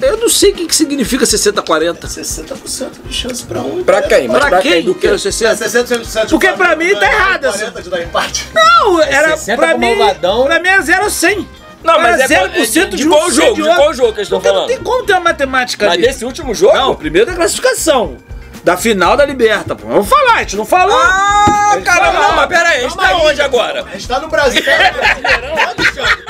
Eu 0.00 0.16
não 0.16 0.28
sei 0.28 0.50
o 0.50 0.54
que, 0.54 0.66
que 0.66 0.74
significa 0.74 1.26
60 1.26 1.60
a 1.60 1.62
40. 1.62 2.06
60% 2.08 2.90
de 3.04 3.12
chance 3.14 3.42
pra 3.44 3.60
um. 3.60 3.84
Pra 3.84 4.02
quem? 4.02 4.28
Mas 4.28 4.38
Pra 4.40 4.48
pra 4.48 4.60
quem? 4.60 4.72
quem? 4.72 4.82
Do 4.84 4.94
que 4.94 5.06
é 5.06 5.10
quê? 5.10 5.16
o 5.16 5.18
60? 5.18 5.64
60% 5.68 6.24
de 6.24 6.30
Porque 6.30 6.48
pra 6.52 6.74
mim 6.76 6.94
tá 6.94 7.06
errado, 7.12 7.42
40 7.52 7.82
de 7.82 7.90
dar 7.90 8.02
empate. 8.02 8.48
Não, 8.54 9.02
era 9.02 9.36
60 9.36 9.56
pra 9.56 9.76
mim, 9.76 9.94
Malvadão. 9.96 10.44
pra 10.44 10.58
mim 10.60 10.68
é 10.68 10.80
0 10.82 11.04
a 11.04 11.10
100. 11.10 11.48
Não, 11.82 11.98
mas 12.00 12.20
Era 12.20 12.34
é 12.34 12.48
0% 12.48 12.88
de, 12.88 12.90
de 12.90 12.96
de 12.98 13.08
um, 13.08 13.10
qual 13.10 13.30
100 13.30 13.34
jogo? 13.34 13.54
de 13.56 13.62
De 13.62 13.74
qual 13.76 13.94
jogo 13.94 14.12
que 14.12 14.18
eles 14.18 14.26
estão 14.26 14.38
Porque 14.38 14.48
não 14.48 14.54
falando? 14.62 14.68
tem 14.68 14.78
como 14.84 15.02
ter 15.04 15.12
uma 15.14 15.20
matemática 15.20 15.86
Mas 15.86 15.94
ali. 15.94 16.02
desse 16.06 16.24
último 16.26 16.54
jogo? 16.54 16.74
Não, 16.76 16.94
primeiro 16.94 17.26
da 17.26 17.34
classificação. 17.34 18.16
Da 18.62 18.76
final 18.76 19.16
da 19.16 19.24
Liberta, 19.24 19.74
pô. 19.74 19.86
Vamos 19.86 20.06
falar, 20.06 20.34
a 20.34 20.38
gente 20.40 20.56
não 20.56 20.66
falou. 20.66 20.94
Ah, 20.94 21.78
caramba, 21.82 22.20
não, 22.20 22.32
mas 22.36 22.46
pera 22.48 22.68
aí, 22.68 22.78
a 22.80 22.82
gente 22.82 22.96
tá 22.98 23.16
onde 23.16 23.40
agora? 23.40 23.84
A 23.86 23.92
gente 23.92 24.06
tá 24.06 24.20
no 24.20 24.28
Brasil. 24.28 24.62
Caramba, 24.62 24.98
mano. 25.00 25.76
Tá 25.76 26.29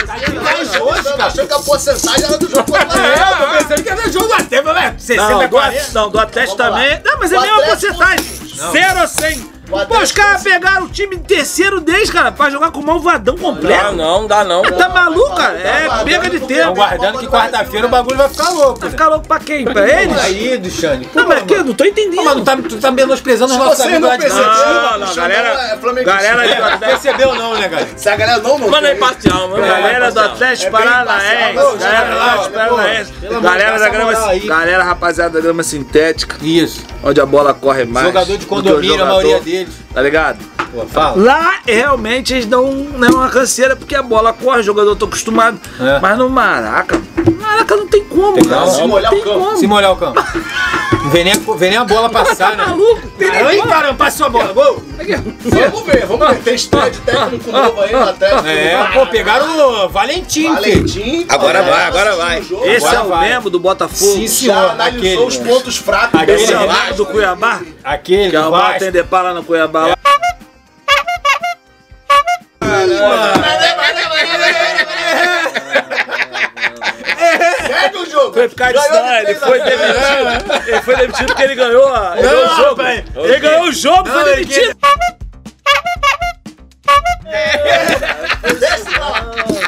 Achou, 0.00 0.92
hoje, 0.92 1.02
cara. 1.04 1.26
achou 1.26 1.46
que 1.46 1.52
a 1.54 1.58
porcentagem 1.58 2.24
era 2.24 2.38
do 2.38 2.48
jogo 2.50 2.64
contra 2.64 2.98
É, 3.06 3.32
eu 3.32 3.36
tô 3.46 3.58
pensando 3.58 3.82
que 3.82 3.88
era 3.88 4.12
jogo 4.12 4.32
até, 4.34 4.62
mas 4.62 4.76
é 4.76 4.94
60 4.98 5.28
Não, 5.30 5.38
do, 5.40 5.48
40. 5.48 5.80
At- 5.82 5.92
não, 5.92 6.10
do 6.10 6.18
Atlético 6.20 6.56
também. 6.56 7.00
Não, 7.04 7.18
mas 7.18 7.32
é 7.32 7.36
O 7.36 7.38
a 7.38 7.42
mesma 7.42 7.62
porcentagem. 7.66 8.24
0 8.72 8.98
a 9.00 9.06
100. 9.06 9.55
Pô, 9.88 9.98
os 9.98 10.12
caras 10.12 10.42
pegaram 10.44 10.84
o 10.86 10.88
time 10.88 11.18
terceiro 11.18 11.80
deles, 11.80 12.08
cara, 12.08 12.30
pra 12.30 12.48
jogar 12.50 12.70
com 12.70 12.78
o 12.80 12.86
malvadão 12.86 13.34
Não, 13.34 13.42
completo. 13.42 13.92
não, 13.92 14.26
dá 14.26 14.44
não. 14.44 14.62
Tá 14.62 14.88
maluco, 14.88 15.34
cara? 15.34 15.58
É 15.58 15.86
Tá 15.88 16.04
perca 16.04 16.30
de 16.30 16.38
guardando 16.38 16.46
tempo. 16.46 16.60
Estão 16.60 16.74
guardando 16.74 17.18
que 17.18 17.26
quarta-feira 17.26 17.86
o 17.86 17.90
bagulho 17.90 18.16
vai 18.16 18.28
ficar 18.28 18.50
louco. 18.50 18.78
Vai 18.80 18.88
né? 18.88 18.90
ficar 18.90 19.08
louco 19.08 19.26
pra 19.26 19.38
quem? 19.40 19.64
Pra 19.64 19.88
eles? 20.02 20.18
Aí, 20.20 20.56
do 20.58 20.70
Xande. 20.70 21.08
Não, 21.12 21.26
mas 21.26 21.38
aqui 21.38 21.54
eu 21.54 21.64
não 21.64 21.74
tô 21.74 21.84
entendendo. 21.84 22.24
Mas 22.24 22.36
não 22.36 22.44
tá, 22.44 22.56
tu 22.56 22.76
tá 22.78 22.90
menosprezando 22.92 23.52
os 23.52 23.58
nossos 23.58 23.80
amigos 23.80 24.00
não 24.02 24.08
lá 24.08 24.16
de. 24.16 24.28
Não, 24.28 24.98
não, 25.06 25.14
galera- 25.14 25.78
é 26.00 26.04
galera 26.04 26.46
de- 26.46 26.70
Não 26.70 26.78
percebeu 26.78 27.34
não, 27.34 27.54
né, 27.54 27.68
galera? 27.68 27.88
Se 27.96 28.08
a 28.08 28.16
galera 28.16 28.38
não 28.40 28.58
não 28.58 28.68
Mano, 28.70 28.86
é 28.86 28.90
tem- 28.90 28.96
imparcial, 28.98 29.48
mano. 29.48 29.66
Galera 29.66 30.12
do 30.12 30.20
É 30.20 30.24
Atlético 30.26 30.66
É 30.66 30.70
Paranaense, 30.70 31.26
galera 31.34 31.52
do 31.52 31.56
não, 31.56 31.68
Atlético 31.72 32.56
não, 32.56 32.68
Paranaense, 32.68 33.12
galera 33.42 33.72
de 33.74 33.78
da 33.80 33.88
grama, 33.88 34.26
aí. 34.28 34.40
galera 34.40 34.84
rapaziada 34.84 35.30
da 35.34 35.40
grama 35.40 35.62
sintética, 35.62 36.36
Isso. 36.40 36.84
onde 37.02 37.20
a 37.20 37.26
bola 37.26 37.52
corre 37.52 37.84
mais. 37.84 38.06
Jogador 38.06 38.36
de 38.38 38.46
condomínio, 38.46 39.02
a 39.02 39.06
maioria 39.06 39.40
deles. 39.40 39.55
Tá 39.94 40.02
ligado? 40.02 40.38
Pô, 40.72 40.84
fala. 40.86 41.22
Lá, 41.22 41.54
realmente, 41.66 42.34
eles 42.34 42.46
dão 42.46 42.70
né, 42.72 43.08
uma 43.08 43.28
canseira, 43.28 43.76
porque 43.76 43.94
a 43.94 44.02
bola 44.02 44.32
corre, 44.32 44.60
o 44.60 44.62
jogador 44.62 44.94
tá 44.96 45.06
acostumado. 45.06 45.58
É. 45.80 46.00
Mas 46.00 46.18
no 46.18 46.28
Maraca, 46.28 47.00
Maraca 47.40 47.76
não 47.76 47.86
tem 47.86 48.04
como, 48.04 48.34
Tem 48.34 48.44
cara. 48.44 48.60
não, 48.62 48.70
se 48.74 48.82
molhar 48.86 49.10
tem 49.10 49.20
o 49.20 49.24
campo. 49.24 49.38
como. 49.38 49.56
Se 49.56 49.66
molhar 49.66 49.92
o 49.92 49.96
campo. 49.96 50.22
Não 51.02 51.10
vem 51.12 51.22
nem, 51.24 51.34
vem 51.38 51.70
nem 51.70 51.78
a 51.78 51.84
bola 51.84 52.10
passar, 52.10 52.50
Tá 52.50 52.56
né? 52.56 52.66
maluco? 52.66 53.06
Tem 53.16 53.30
nem 53.30 53.40
Aí, 53.40 53.62
caramba, 53.62 53.94
passou 53.94 54.26
a 54.26 54.28
bola. 54.28 54.52
Gol. 54.52 54.82
Vamos 55.44 55.86
ver, 55.86 56.04
vamos 56.06 56.28
ver. 56.28 56.38
Tem 56.42 56.54
estreia 56.56 56.90
de 56.90 56.98
técnico 57.00 57.52
novo 57.52 57.80
aí 57.80 57.92
no 57.92 58.02
Atlético. 58.02 58.46
É, 58.48 58.90
pô, 58.92 59.06
pegaram 59.06 59.84
o 59.84 59.88
Valentim. 59.88 60.52
Valentim. 60.52 61.24
Agora 61.28 61.62
vai, 61.62 61.84
agora 61.84 62.16
vai. 62.16 62.38
Esse 62.40 62.86
Agora 62.86 62.96
é 62.96 63.00
o 63.02 63.08
vai. 63.08 63.28
mesmo 63.28 63.50
do 63.50 63.60
Botafogo. 63.60 64.12
Sim, 64.14 64.26
Já 64.26 64.34
senhor. 64.34 64.70
analisou 64.70 64.98
Aquele. 64.98 65.16
os 65.26 65.36
pontos 65.36 65.76
fracos 65.76 66.20
Aquele 66.20 66.42
é 66.52 66.92
do 66.94 67.06
Cuiabá. 67.06 67.60
Aquele, 67.84 68.30
Que 68.30 68.36
é 68.36 68.40
o 68.40 68.50
Vasco. 68.50 69.04
pá 69.08 69.22
lá 69.22 69.32
no 69.34 69.44
Cuiabá. 69.46 69.86
lá. 69.88 69.96
Segue 77.66 77.96
o 77.98 78.06
jogo. 78.10 78.32
Foi 78.34 78.48
disso, 78.72 78.88
Ganhou 78.90 79.04
não. 79.06 79.12
de 79.12 79.20
Ele 79.30 79.34
foi 79.34 79.60
demitido. 79.60 80.68
Ele 80.68 80.82
foi 80.82 80.96
demitido 80.96 81.26
porque 81.26 81.42
ele 81.42 81.54
ganhou, 81.54 81.94
a- 81.94 82.14
ele 82.18 82.28
ganhou 82.28 82.44
o 82.46 82.56
jogo. 82.56 82.82
Ele 82.82 83.38
ganhou 83.40 83.62
o 83.64 83.72
jogo, 83.72 84.08
foi 84.10 84.24
demitido. 84.36 84.76
Lá. 84.82 84.96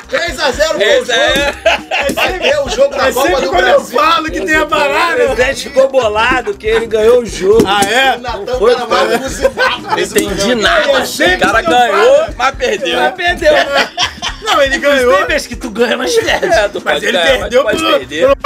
3x0 0.09 0.77
o 0.77 0.83
Esse 0.83 1.13
jogo. 1.13 1.88
É. 2.07 2.13
Vai 2.13 2.39
ver 2.39 2.59
o 2.61 2.69
jogo 2.71 2.97
da 2.97 3.09
É 3.09 3.13
Copa 3.13 3.27
sempre 3.29 3.43
do 3.45 3.51
quando 3.51 3.67
eu 3.67 3.75
Brasil. 3.77 3.99
falo 4.01 4.25
que 4.31 4.41
tem 4.41 4.55
a 4.57 4.65
O 4.65 4.67
parada. 4.69 5.15
presidente 5.17 5.63
ficou 5.65 5.89
bolado 5.89 6.55
que 6.55 6.67
ele 6.67 6.87
ganhou 6.87 7.21
o 7.23 7.27
jogo. 7.27 7.65
Ah, 7.67 7.81
O 7.83 7.87
é? 7.89 8.17
Natan 8.19 8.59
Foi, 8.59 8.75
tá 8.75 8.87
buzinado 8.87 9.83
Não 9.83 9.99
entendi 9.99 10.55
nada. 10.55 11.07
sempre 11.07 11.37
O 11.37 11.39
cara 11.41 11.61
eu 11.63 11.67
ganhou, 11.71 12.17
falo. 12.19 12.35
mas 12.37 12.55
perdeu. 12.57 13.01
Mas 13.01 13.15
perdeu. 13.15 13.53
Não, 14.43 14.63
ele 14.63 14.79
ganhou. 14.79 15.15
Tem 15.17 15.27
vez 15.27 15.47
que 15.47 15.57
tu 15.57 15.69
ganha, 15.71 15.97
mas 15.97 16.15
perde. 16.15 16.47
É, 16.47 16.69
tu 16.69 16.81
Mas 16.85 17.03
ele 17.03 17.13
ganhar, 17.13 17.27
perdeu 17.39 17.65
mas 17.65 17.73
pode 17.77 17.85
pelo- 17.85 17.99
perder. 17.99 18.37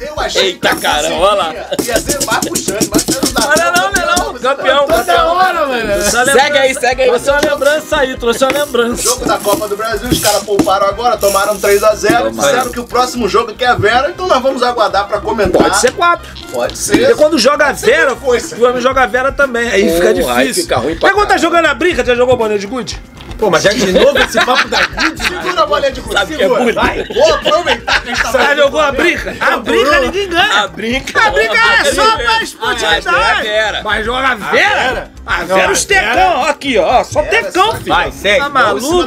Eu 0.00 0.18
achei 0.20 0.42
Eita, 0.46 0.74
que 0.74 0.80
caramba, 0.80 1.14
olha 1.16 1.34
lá. 1.34 1.54
Ia 1.84 2.00
ser 2.00 2.24
mais 2.24 2.38
puxando, 2.40 2.90
mas 2.92 3.02
você 3.04 3.20
não 3.24 3.32
dá. 3.32 3.48
Olha 3.48 3.70
não, 3.72 3.92
não, 3.92 3.92
não. 3.92 4.01
Campeão, 4.42 4.86
Toda 4.86 5.24
hora, 5.26 5.66
mano. 5.66 6.02
Sabe 6.02 6.30
uma 6.30 6.40
Segue 6.40 6.58
aí, 6.58 6.74
segue 6.74 7.02
aí. 7.02 7.08
Trouxe 7.08 7.30
uma 7.30 7.40
lembrança 7.40 7.96
aí, 7.96 8.16
trouxe 8.18 8.44
uma 8.44 8.52
lembrança. 8.52 9.02
Jogo 9.02 9.24
da 9.24 9.38
Copa 9.38 9.68
do 9.68 9.76
Brasil, 9.76 10.08
os 10.08 10.20
caras 10.20 10.42
pouparam 10.42 10.86
agora, 10.86 11.16
tomaram 11.16 11.56
3x0, 11.58 12.30
disseram 12.30 12.70
que 12.70 12.80
o 12.80 12.84
próximo 12.84 13.28
jogo 13.28 13.54
que 13.54 13.64
é 13.64 13.68
a 13.68 13.74
Vera, 13.74 14.10
então 14.10 14.26
nós 14.26 14.42
vamos 14.42 14.62
aguardar 14.62 15.06
pra 15.06 15.20
comentar. 15.20 15.62
Pode 15.62 15.78
ser 15.78 15.92
quatro. 15.92 16.28
Pode 16.50 16.74
Porque 16.74 17.06
ser. 17.06 17.16
quando 17.16 17.38
joga 17.38 17.66
a 17.66 17.72
Vera, 17.72 18.12
o 18.14 18.16
Flamengo 18.16 18.80
joga 18.80 19.02
a 19.02 19.06
Vera 19.06 19.32
também. 19.32 19.68
Aí 19.70 19.88
fica 19.94 20.08
aí 20.08 20.14
difícil. 20.14 20.62
fica 20.64 20.76
ruim 20.76 20.98
pra 20.98 21.08
tá 21.10 21.16
caralho. 21.16 21.40
jogando 21.40 21.66
a 21.66 21.74
brinca, 21.74 22.04
já 22.04 22.14
jogou 22.14 22.36
boné 22.36 22.58
de 22.58 22.66
gude? 22.66 23.00
Pô, 23.42 23.50
mas 23.50 23.64
já 23.64 23.72
de 23.72 23.90
novo 23.92 24.16
esse 24.20 24.38
papo 24.44 24.68
da 24.68 24.78
Good, 24.86 25.18
Segura 25.26 25.62
a 25.62 25.66
bolinha 25.66 25.90
de 25.90 26.00
gude, 26.00 26.14
Sabe 26.14 26.36
que 26.36 26.42
é 26.44 26.48
segura. 26.48 26.72
Vai, 26.74 27.04
vou 27.12 27.34
aproveitar 27.34 28.00
que 28.00 28.10
a 28.10 28.14
gente 28.14 28.22
tá 28.22 28.30
Já 28.30 28.38
falando 28.38 28.56
jogou 28.56 28.70
do 28.70 28.78
a 28.78 28.94
Flamengo. 28.94 29.02
brinca? 29.02 29.36
A 29.44 29.56
brinca 29.56 30.00
ninguém 30.00 30.28
ganha. 30.28 30.60
A 30.62 30.68
brinca. 30.68 31.20
A 31.26 31.30
brinca 31.32 31.58
é 31.80 31.84
só 31.92 32.16
pra 32.18 32.42
esportividade. 32.44 33.82
Mas 33.82 34.06
joga 34.06 34.28
a 34.28 34.34
Vera? 34.36 35.10
A 35.26 35.38
Não, 35.40 35.56
Vera 35.56 35.72
os 35.72 35.84
tecão, 35.84 36.44
aqui, 36.44 36.78
ó. 36.78 37.02
Só 37.02 37.20
tecão, 37.24 37.74
filho. 37.78 37.88
Vai, 37.88 38.12
segue. 38.12 38.38
Tá 38.42 38.48
maluco? 38.48 39.06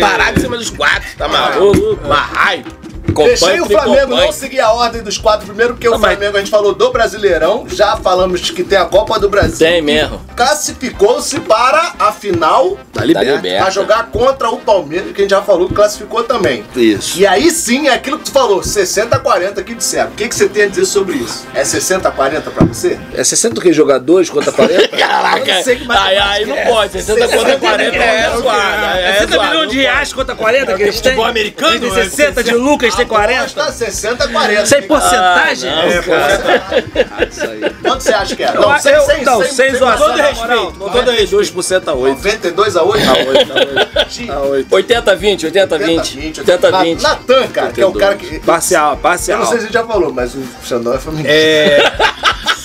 Parar 0.00 0.34
em 0.34 0.40
cima 0.40 0.56
dos 0.56 0.70
quatro, 0.70 1.08
tá 1.18 1.28
maluco? 1.28 2.00
Marrai. 2.08 2.64
Deixei 3.14 3.60
o 3.60 3.66
Flamengo 3.66 4.14
não 4.16 4.32
seguir 4.32 4.60
a 4.60 4.72
ordem 4.72 5.02
dos 5.02 5.18
quatro 5.18 5.46
primeiro, 5.46 5.74
porque 5.74 5.88
o 5.88 5.92
Não, 5.92 5.98
mas- 5.98 6.12
Flamengo 6.16 6.36
a 6.36 6.40
gente 6.40 6.50
falou 6.50 6.74
do 6.74 6.90
Brasileirão, 6.90 7.64
já 7.68 7.96
falamos 7.96 8.50
que 8.50 8.62
tem 8.64 8.78
a 8.78 8.84
Copa 8.84 9.18
do 9.18 9.28
Brasil. 9.28 9.58
Tem 9.58 9.80
mesmo. 9.82 10.20
Classificou-se 10.36 11.40
para 11.40 11.94
a 11.98 12.12
final 12.12 12.78
liberto. 13.02 13.26
pra 13.26 13.36
liberto. 13.36 13.70
jogar 13.72 14.06
contra 14.10 14.48
o 14.50 14.58
Palmeiras, 14.58 15.12
que 15.12 15.20
a 15.20 15.24
gente 15.24 15.30
já 15.30 15.42
falou 15.42 15.68
que 15.68 15.74
classificou 15.74 16.22
também. 16.24 16.64
Isso. 16.74 17.18
E 17.18 17.26
aí 17.26 17.50
sim, 17.50 17.88
é 17.88 17.92
aquilo 17.94 18.18
que 18.18 18.24
tu 18.26 18.30
falou, 18.32 18.62
60 18.62 19.16
a 19.16 19.18
40 19.18 19.62
que 19.62 19.74
disseram. 19.74 20.10
O 20.10 20.14
que, 20.14 20.28
que 20.28 20.34
você 20.34 20.48
tem 20.48 20.64
a 20.64 20.66
dizer 20.68 20.86
sobre 20.86 21.16
isso? 21.16 21.44
É 21.54 21.64
60 21.64 22.08
a 22.08 22.12
40 22.12 22.50
pra 22.50 22.64
você? 22.66 22.98
É 23.14 23.22
60 23.22 23.58
o 23.58 23.62
que? 23.62 23.72
Jogadores 23.72 24.30
contra 24.30 24.52
40? 24.52 24.88
Caraca, 24.96 25.50
Eu 25.50 25.54
não 25.56 25.62
sei 25.62 25.76
que 25.76 25.90
aí, 25.92 26.16
aí 26.18 26.46
não 26.46 26.56
pode. 26.72 26.92
60 26.92 27.28
contra 27.28 27.56
40 27.58 27.96
é 27.96 28.30
zoado. 28.36 28.46
aí 28.86 29.02
É 29.04 29.08
É 29.08 29.12
60 29.14 29.34
zoado, 29.34 29.50
milhões 29.50 29.70
de 29.70 29.78
reais 29.80 30.12
contra 30.12 30.34
40 30.34 30.74
que 30.74 30.82
eles 30.82 30.94
têm? 30.94 31.02
futebol 31.02 31.24
americano, 31.26 31.74
Eles 31.74 31.92
é 31.96 32.00
têm 32.00 32.10
60 32.10 32.44
de 32.44 32.54
Lucas, 32.54 32.94
tem 32.94 33.03
40. 33.06 33.40
Aposta 33.42 33.72
60 33.72 34.24
a 34.24 34.28
40. 34.28 34.66
Sem 34.66 34.82
porcentagem? 34.82 35.70
Ah, 35.70 35.76
não, 35.76 35.82
É, 35.92 36.02
cara. 36.02 37.28
Isso 37.30 37.42
aí. 37.44 37.60
Quanto 37.82 38.02
você 38.02 38.12
acha 38.14 38.36
que 38.36 38.42
é? 38.42 38.48
Eu, 38.48 38.60
Não, 38.60 38.78
sem, 38.78 38.92
eu, 38.92 39.02
sem, 39.02 39.24
não, 39.24 39.42
sem, 39.42 39.52
sem 39.52 39.74
zoação, 39.74 40.06
todo 40.08 40.16
respeito, 40.20 40.72
com 40.78 40.90
todo 40.90 41.12
92% 41.12 41.88
a 41.88 41.94
8. 41.94 42.16
92 42.16 42.76
a 42.76 42.82
8? 42.82 43.04
A 43.08 43.12
8, 43.12 44.32
a 44.32 44.40
8. 44.40 44.74
80, 44.74 45.16
20, 45.16 45.46
80, 45.46 45.78
20. 45.78 46.40
80, 46.40 46.82
20. 46.82 47.02
Natan, 47.02 47.46
cara, 47.48 47.72
que 47.72 47.80
é 47.80 47.86
o 47.86 47.92
cara 47.92 48.14
que. 48.16 48.38
Parcial, 48.40 48.92
Eu 48.92 48.96
parcial. 48.98 49.38
não 49.40 49.46
sei 49.46 49.56
se 49.58 49.62
a 49.62 49.66
gente 49.66 49.74
já 49.74 49.84
falou, 49.84 50.12
mas 50.12 50.34
o 50.34 50.42
Xandão 50.64 50.94
é 50.94 50.98
flamenguista. 50.98 51.32
É. 51.36 51.92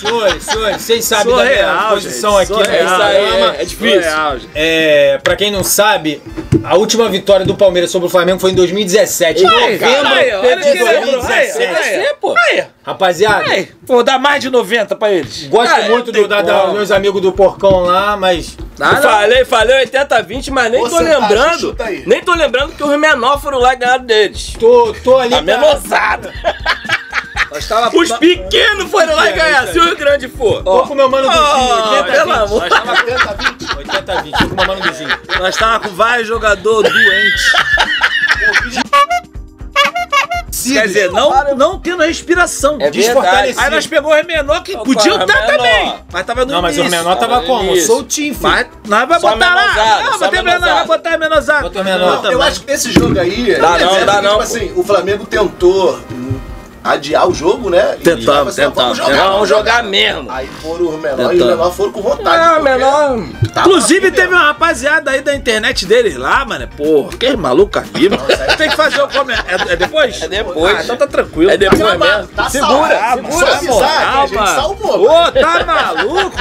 Senhores, 0.00 0.42
senhores, 0.44 0.80
vocês 0.80 1.04
sabem 1.04 1.36
da 1.36 1.44
minha 1.44 1.88
posição 1.90 2.38
gente, 2.40 2.52
aqui 2.52 2.52
no 2.54 2.60
Isso 2.62 2.70
aí 3.02 3.26
programa. 3.26 3.54
é, 3.56 3.62
é 3.62 3.64
difícil. 3.66 4.00
Gente. 4.00 4.48
É, 4.54 5.20
pra 5.22 5.36
quem 5.36 5.50
não 5.50 5.62
sabe, 5.62 6.22
a 6.64 6.74
última 6.76 7.06
vitória 7.10 7.44
do 7.44 7.54
Palmeiras 7.54 7.90
sobre 7.90 8.06
o 8.06 8.10
Flamengo 8.10 8.38
foi 8.40 8.52
em 8.52 8.54
2017. 8.54 9.42
Em 9.42 9.46
novembro 9.46 9.78
aí, 10.30 10.46
olha 10.46 10.56
de 10.56 10.62
que 10.72 10.82
lembrou. 10.84 11.22
Aí, 11.26 11.52
2017. 11.52 11.88
aí, 11.98 12.14
pô. 12.20 12.34
Aí, 12.36 12.64
Rapaziada, 12.84 13.44
aí. 13.50 13.70
Vou 13.84 14.02
dar 14.02 14.18
mais 14.18 14.40
de 14.42 14.50
90 14.50 14.96
pra 14.96 15.10
eles. 15.10 15.44
gosto 15.46 15.72
Ah, 15.74 15.82
muito 15.82 16.10
do, 16.12 16.26
da, 16.28 16.42
da- 16.42 16.60
como. 16.60 16.72
meus 16.74 16.90
amigos 16.90 17.20
do 17.20 17.32
Porcão 17.32 17.80
lá, 17.80 18.16
mas. 18.16 18.56
Ah. 18.80 18.96
Falei, 18.96 19.44
falei 19.44 19.76
80, 19.80 20.22
20, 20.22 20.50
mas 20.50 20.70
nem 20.72 20.82
tô 20.82 20.88
Porcentagem, 20.90 21.20
lembrando. 21.20 21.76
aí. 21.80 22.02
Nem 22.06 22.20
tô 22.22 22.34
lembrando 22.34 22.72
que 22.74 22.82
os 22.82 22.98
menor 22.98 23.40
foram 23.40 23.58
lá 23.58 23.74
e 23.74 23.76
ganharam 23.76 24.04
deles. 24.04 24.54
Tô, 24.58 24.94
tô 25.04 25.18
ali. 25.18 25.34
A 25.34 25.42
pra- 25.42 25.58
menosada. 25.58 26.32
Nós 27.50 27.66
tava, 27.66 27.96
Os 27.96 28.12
pequenos 28.12 28.88
foram 28.92 29.12
lá 29.12 29.28
e 29.28 29.32
ganharam. 29.32 29.72
Se 29.72 29.78
o 29.80 29.84
Rio 29.84 29.96
Grande 29.96 30.28
for. 30.28 30.62
Tô 30.62 30.82
com 30.84 30.92
o 30.92 30.96
meu 30.96 31.08
mano 31.10 31.28
do 31.28 31.36
Oh, 31.36 31.90
80 31.90 32.04
pelo 32.12 32.24
20. 32.26 32.36
amor. 32.36 32.60
nós 32.60 32.68
tava, 32.70 32.90
80 32.92 33.30
a 33.30 33.32
20? 33.34 33.76
80 33.76 34.22
20, 34.22 34.38
tô 34.38 34.48
com 34.48 34.54
meu 34.54 34.66
mano 34.66 34.80
do 34.80 34.92
Zinho. 34.94 35.18
nós 35.40 35.56
tava 35.56 35.80
com 35.80 35.88
vários 35.94 36.28
jogadores 36.28 36.92
doentes. 36.92 37.52
Quer 40.62 40.86
dizer, 40.86 41.10
não, 41.10 41.56
não 41.56 41.78
tendo 41.78 42.02
respiração. 42.02 42.76
É 42.80 42.90
Desfortalecido. 42.90 43.46
verdade. 43.46 43.66
Aí 43.66 43.70
nós 43.70 43.86
pegou 43.86 44.12
o 44.12 44.26
menor 44.26 44.62
que 44.62 44.72
cara, 45.16 45.24
estar 45.24 45.46
também. 45.46 45.94
Mas 46.12 46.26
tava 46.26 46.44
no 46.44 46.52
Não, 46.52 46.62
mas 46.62 46.78
o 46.78 46.84
menor 46.84 47.16
tava 47.16 47.30
tava 47.30 47.46
como? 47.46 47.76
Soltinho, 47.76 48.34
filho. 48.34 48.48
Mas 48.48 48.66
nós 48.86 49.08
vai 49.08 49.20
Só 49.20 49.30
botar 49.32 49.54
lá. 49.54 50.02
Não, 50.02 50.18
ter 50.30 50.42
menor, 50.42 50.60
vai 50.60 50.86
botar 50.86 51.18
menosado. 51.18 51.62
Bota 51.62 51.84
menor. 51.84 52.32
Eu 52.32 52.42
acho 52.42 52.60
que 52.60 52.70
esse 52.70 52.92
jogo 52.92 53.18
aí. 53.18 53.58
Dá 53.60 53.78
quer 53.78 53.78
não, 53.78 54.06
dá 54.06 54.22
não, 54.22 54.30
Tipo 54.30 54.42
assim, 54.42 54.72
o 54.76 54.82
Flamengo 54.82 55.24
tentou 55.26 55.98
adiar 56.82 57.28
o 57.28 57.34
jogo, 57.34 57.68
né? 57.70 57.96
Tentamos, 58.02 58.58
assim, 58.58 58.62
tentamos, 58.68 58.98
Vamos 58.98 58.98
jogar, 58.98 59.28
Vamos 59.30 59.48
jogar 59.48 59.82
mesmo. 59.84 60.30
Aí 60.30 60.46
foram 60.62 60.88
os 60.88 61.00
menores 61.00 61.18
e 61.18 61.22
os 61.24 61.30
Tentamos. 61.30 61.46
menores 61.50 61.76
foram 61.76 61.92
com 61.92 62.02
vontade. 62.02 62.28
Ah, 62.44 62.50
porque 62.54 62.62
menor. 62.70 63.18
Inclusive, 63.58 64.06
assim 64.06 64.14
teve 64.14 64.28
mesmo. 64.28 64.36
uma 64.36 64.46
rapaziada 64.46 65.10
aí 65.10 65.20
da 65.20 65.34
internet 65.34 65.86
deles 65.86 66.16
lá, 66.16 66.44
mano. 66.44 66.68
Porra, 66.68 67.16
que 67.16 67.36
maluco 67.36 67.78
aqui, 67.78 68.08
mano. 68.08 68.22
Tem 68.56 68.68
que 68.70 68.76
fazer 68.76 69.02
o 69.02 69.08
comentário. 69.12 69.68
É, 69.68 69.72
é 69.72 69.76
depois? 69.76 70.22
É 70.22 70.28
depois. 70.28 70.76
Ah, 70.78 70.82
então 70.84 70.96
tá 70.96 71.06
tranquilo. 71.06 71.50
É 71.50 71.56
depois 71.56 71.80
Tá 71.80 71.98
mesmo. 71.98 72.26
tá 72.28 72.48
Segura, 72.50 73.12
segura. 73.14 73.32
Só 73.32 73.46
avisar 73.54 74.18
a 74.18 74.26
gente 74.26 74.48
salvou. 74.50 75.02
Ô, 75.10 75.32
tá 75.32 75.64
maluco? 75.66 76.36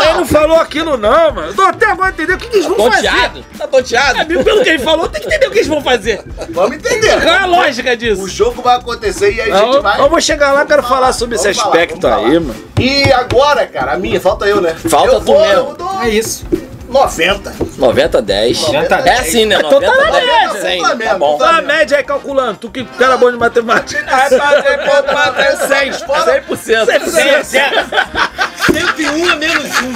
Ele 0.00 0.12
não 0.14 0.26
falou 0.26 0.56
aquilo 0.58 0.96
não, 0.96 1.32
mano. 1.32 1.48
Eu 1.48 1.54
tô 1.54 1.62
até 1.62 1.86
agora 1.86 2.10
entender 2.10 2.34
o 2.34 2.38
que, 2.38 2.48
que 2.48 2.56
eles 2.56 2.66
vão 2.66 2.76
fazer. 2.90 3.08
Tonteado. 3.08 3.44
Tá 3.58 3.66
tonteado? 3.66 4.20
Amigo, 4.20 4.44
Pelo 4.44 4.62
que 4.62 4.68
ele 4.70 4.78
falou, 4.78 5.08
tem 5.08 5.20
que 5.20 5.26
entender 5.28 5.46
o 5.46 5.50
que 5.50 5.58
eles 5.58 5.68
vão 5.68 5.82
fazer. 5.82 6.22
Vamos 6.50 6.76
entender. 6.76 7.20
Qual 7.22 7.34
é 7.34 7.38
a 7.38 7.46
lógica 7.46 7.96
disso? 7.96 8.22
O 8.22 8.28
jogo 8.28 8.62
vai 8.62 8.76
acontecer 8.76 9.32
e 9.34 9.40
aí 9.40 9.50
a 9.50 9.54
Não, 9.54 9.72
gente 9.72 9.82
vai. 9.82 10.00
eu 10.00 10.08
vou 10.08 10.20
chegar 10.20 10.52
lá, 10.52 10.64
quero 10.64 10.82
falar 10.82 11.12
sobre 11.12 11.36
esse 11.36 11.52
falar, 11.54 11.66
aspecto 11.68 12.06
aí, 12.06 12.12
falar. 12.12 12.28
mano. 12.40 12.54
E 12.78 13.12
agora, 13.12 13.66
cara, 13.66 13.92
a 13.92 13.98
minha, 13.98 14.20
falta 14.20 14.46
eu, 14.46 14.60
né? 14.60 14.74
Falta 14.74 15.12
eu 15.14 15.20
tu 15.20 15.26
vou, 15.26 15.40
mesmo. 15.40 15.70
Eu 15.70 15.76
dou 15.76 16.02
É 16.02 16.08
isso. 16.08 16.46
90. 16.88 17.54
90, 17.78 18.20
10. 18.20 18.60
90, 18.62 18.94
É 18.96 19.18
assim, 19.20 19.46
né? 19.46 19.56
Então 19.64 19.80
tá 19.80 19.86
90, 19.86 20.04
na 20.04 20.10
10, 20.10 20.26
média. 20.26 20.60
100. 20.60 20.80
Flamengo, 20.80 21.10
Tá 21.10 21.18
bom. 21.18 21.38
Tá 21.38 21.56
a 21.58 21.62
média 21.62 21.96
aí 21.98 22.02
calculando. 22.02 22.58
Tu 22.58 22.68
que 22.68 22.84
cara 22.84 23.16
bom 23.16 23.30
de 23.30 23.36
matemática. 23.36 24.04
Vai 24.04 24.28
fazer 24.28 24.78
conta 24.78 25.02
pra 25.04 25.30
ter 25.30 25.56
100. 25.56 25.92
100%. 25.92 28.49
101 28.66 29.30
a 29.30 29.36
menos 29.36 29.66
1. 29.66 29.94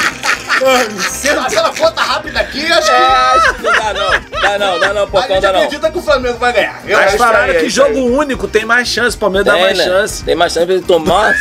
Sendo 1.10 1.40
aquela 1.40 1.70
conta 1.74 2.00
rápida 2.00 2.40
aqui, 2.40 2.64
acho 2.72 2.90
É, 2.90 2.96
que. 2.96 3.12
acho 3.38 3.54
que 3.54 3.62
não 3.62 3.72
dá 3.72 3.94
não. 3.94 4.10
Dá 4.40 4.58
não, 4.58 4.80
dá 4.80 4.94
não, 4.94 5.06
gente 5.34 5.42
dá 5.42 5.52
não. 5.52 5.58
acredita 5.60 5.90
que 5.90 5.98
o 5.98 6.02
Flamengo 6.02 6.38
vai 6.38 6.52
ganhar. 6.52 6.80
Eu 6.86 6.96
Mas 6.96 7.06
acho 7.08 7.18
falaram 7.18 7.44
aí, 7.44 7.56
é 7.56 7.60
que 7.60 7.66
isso 7.66 7.76
jogo 7.76 7.98
único 8.00 8.46
tem 8.48 8.64
mais 8.64 8.88
chance, 8.88 9.16
o 9.16 9.20
Palmeiras 9.20 9.46
dá 9.46 9.52
Tem, 9.54 9.62
mais 9.62 9.78
né? 9.78 9.84
chance. 9.84 10.24
Tem 10.24 10.34
mais 10.34 10.52
chance 10.52 10.66
pra 10.66 10.74
ele 10.76 10.84
tomar 10.84 11.34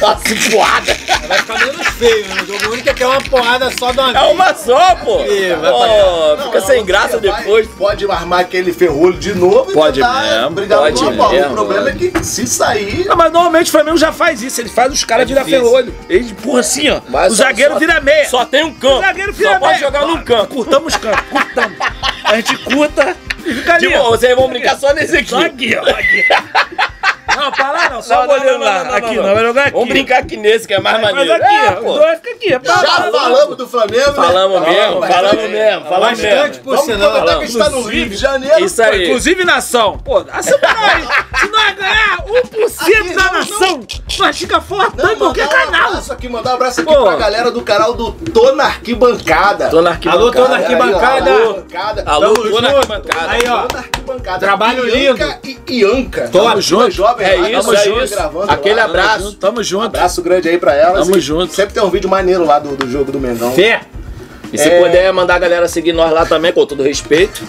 uma 0.00 0.18
cipuada. 0.18 0.96
Vai 1.28 1.38
ficar 1.38 1.58
menos 1.58 1.86
feio, 1.88 2.26
né? 2.28 2.34
O 2.42 2.46
jogo 2.46 2.72
único 2.72 2.88
é 2.88 2.94
que 2.94 3.02
é 3.02 3.06
uma 3.06 3.20
porrada 3.22 3.70
só 3.78 3.90
de 3.92 3.98
uma 4.00 4.12
É 4.12 4.22
uma 4.32 4.54
só, 4.54 4.94
pô. 4.96 5.18
Pô, 5.18 6.36
Não, 6.36 6.44
fica 6.46 6.60
não, 6.60 6.66
sem 6.66 6.84
graça 6.84 7.18
depois. 7.18 7.66
Pode 7.68 8.04
armar 8.10 8.40
aquele 8.40 8.72
ferrolho 8.72 9.18
de 9.18 9.34
novo 9.34 9.72
Pode 9.72 10.00
e 10.00 10.02
mesmo, 10.04 10.50
brigar 10.50 10.78
pode 10.80 11.02
no 11.02 11.08
global. 11.10 11.30
mesmo, 11.32 11.50
O 11.50 11.54
problema 11.54 11.88
é 11.90 11.92
que 11.92 12.12
se 12.24 12.46
sair. 12.46 13.04
Não, 13.06 13.16
mas 13.16 13.32
normalmente 13.32 13.68
o 13.68 13.72
Flamengo 13.72 13.96
já 13.96 14.12
faz 14.12 14.42
isso, 14.42 14.60
ele 14.60 14.68
faz 14.68 14.92
os 14.92 15.02
caras 15.04 15.26
virar 15.28 15.42
difícil. 15.44 15.64
ferrolho. 15.64 15.94
Ele 16.08 16.30
empurra 16.30 16.60
assim, 16.60 16.90
ó. 16.90 17.00
Mas 17.08 17.32
o 17.32 17.36
zagueiro 17.36 17.72
só- 17.74 17.78
vira 17.78 18.00
meia. 18.00 18.28
Só 18.28 18.44
tem 18.44 18.64
um 18.64 18.74
campo. 18.74 18.98
O 18.98 19.00
zagueiro 19.00 19.32
vira 19.32 19.50
Só 19.52 19.58
pode 19.58 19.72
meia. 19.72 19.80
jogar 19.84 20.06
num 20.06 20.22
campo. 20.24 20.54
Curtamos 20.54 20.96
campo, 20.96 21.22
curtamos. 21.30 21.78
A 22.24 22.36
gente 22.36 22.56
curta 22.58 23.16
e 23.44 23.54
fica 23.54 23.74
ali. 23.74 23.86
Tipo, 23.88 24.02
vocês 24.04 24.34
vão 24.36 24.48
brincar 24.48 24.76
só 24.78 24.92
nesse 24.92 25.16
aqui. 25.16 25.28
Só 25.30 25.40
aqui, 25.44 25.76
ó. 25.76 25.82
Aqui. 25.90 26.24
Não, 27.36 27.50
pra 27.52 27.72
lá 27.72 27.90
não, 27.90 28.02
só 28.02 28.14
Não, 28.14 28.22
o 28.22 28.26
não, 28.26 28.58
lá. 28.60 28.78
não, 28.78 28.84
não, 28.84 28.94
aqui, 28.94 29.16
não, 29.16 29.22
não, 29.24 29.34
vai 29.34 29.44
jogar 29.44 29.62
aqui. 29.62 29.72
Vamos 29.72 29.88
brincar 29.88 30.18
aqui 30.20 30.36
nesse, 30.36 30.66
que 30.68 30.74
é 30.74 30.80
mais 30.80 31.00
Mas 31.00 31.14
maneiro. 31.14 31.34
aqui, 31.44 31.54
É, 31.54 31.68
ó. 31.68 31.72
pô. 31.82 31.90
Os 31.92 31.98
dois 31.98 32.18
fica 32.18 32.30
aqui. 32.30 32.52
é 32.52 32.58
pra 32.58 32.74
Já 32.76 32.82
lá. 32.82 33.10
falamos 33.10 33.56
do 33.56 33.68
Flamengo, 33.68 33.96
né? 34.06 34.12
Falamos 34.14 34.60
mesmo, 34.60 35.00
mas 35.00 35.14
falamos 35.14 35.44
é- 35.44 35.48
mesmo, 35.48 35.84
falamos 35.84 36.20
Bastante, 36.20 36.48
mesmo. 36.48 36.62
por 36.64 36.70
Vamos 36.76 36.84
sinal. 36.84 37.10
comentar 37.12 37.38
que 37.38 37.42
a 37.44 37.46
gente 37.46 37.58
tá 37.58 37.64
no 37.70 37.78
Inclusive, 37.78 38.00
Rio 38.00 38.08
de 38.10 38.16
Janeiro. 38.16 38.64
Isso 38.64 38.82
aí. 38.82 39.04
Inclusive, 39.06 39.44
nação, 39.44 39.98
pô, 39.98 40.24
assegura 40.32 40.68
aí. 40.94 41.02
Se 41.40 41.48
nós 41.48 41.74
ganhar 41.74 42.24
1% 42.26 43.00
Aqui, 43.00 43.14
da 43.14 43.32
nação, 43.32 43.80
nós 44.18 44.38
fica 44.38 44.60
fortão 44.60 45.06
em 45.06 45.12
Não, 45.12 45.16
qualquer 45.18 45.46
um 45.46 45.48
canal. 45.48 45.88
abraço 45.88 46.12
aqui, 46.12 46.28
mandar 46.28 46.50
um 46.50 46.54
abraço 46.54 46.80
aqui 46.80 46.94
pra 46.96 47.16
galera 47.16 47.50
do 47.50 47.62
canal 47.62 47.92
do 47.94 48.12
Tô 48.12 48.52
na 48.52 48.64
Arquibancada. 48.64 49.68
Tô 49.70 49.80
na 49.82 49.90
Alô, 50.10 50.30
tô 50.30 50.46
na 50.48 50.56
arquibancada. 50.56 51.30
arquibancada. 51.30 51.30
Arquibancada. 51.30 52.04
Alô, 52.06 52.34
Tamo 52.34 52.50
tô 52.50 52.60
na 52.60 52.68
junto. 52.70 52.92
arquibancada. 52.92 53.30
Aí, 53.30 53.42
ó. 53.48 53.66
Arquibancada. 54.14 54.38
Trabalho 54.38 54.88
Ianca 54.88 55.38
E 55.44 55.58
Ianca. 55.80 56.28
Tamo 56.30 56.60
junto. 56.60 56.90
Jovem 56.90 57.26
É 57.26 57.36
lá, 57.36 57.50
isso, 57.50 57.60
tamo 57.62 57.74
é 57.74 57.84
junto, 57.84 58.04
isso. 58.04 58.14
gravando 58.14 58.50
Aquele 58.52 58.74
lá. 58.76 58.84
abraço. 58.84 59.32
Tamo 59.34 59.62
junto. 59.62 59.84
Abraço 59.86 60.22
grande 60.22 60.48
aí 60.48 60.58
pra 60.58 60.74
elas. 60.74 61.06
Tamo 61.06 61.18
junto. 61.20 61.52
Sempre 61.54 61.74
tem 61.74 61.82
um 61.82 61.90
vídeo 61.90 62.08
maneiro 62.08 62.44
lá 62.44 62.58
do, 62.58 62.76
do 62.76 62.90
jogo 62.90 63.10
do 63.12 63.20
Mengão. 63.20 63.52
Fé. 63.52 63.82
E 64.52 64.58
se 64.58 64.68
É. 64.68 64.80
puder 64.80 65.12
mandar 65.12 65.34
a 65.34 65.38
galera 65.40 65.66
seguir 65.66 65.92
nós 65.92 66.12
lá 66.12 66.24
também, 66.24 66.52
com 66.52 66.64
todo 66.64 66.80
respeito. 66.82 67.42